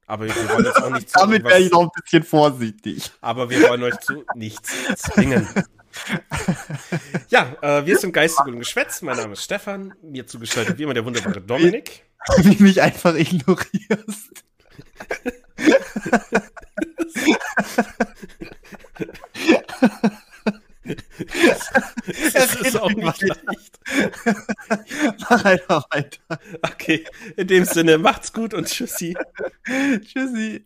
[0.05, 1.19] Aber wir wollen jetzt auch nicht zu.
[1.19, 3.11] Damit wäre ich noch ein bisschen vorsichtig.
[3.21, 5.47] Aber wir wollen euch zu nichts zwingen
[7.29, 9.01] ja, äh, wir sind Geistig und Geschwätz.
[9.01, 9.93] Mein Name ist Stefan.
[10.01, 12.03] Mir zugeschaltet wie immer der wunderbare Dominik.
[12.37, 14.43] Wie mich einfach ignorierst.
[22.33, 23.79] Es ist auch nicht leicht.
[25.29, 26.39] Mach einfach weiter.
[26.61, 27.05] Okay,
[27.37, 29.15] in dem Sinne, macht's gut und tschüssi.
[29.65, 30.63] tschüssi.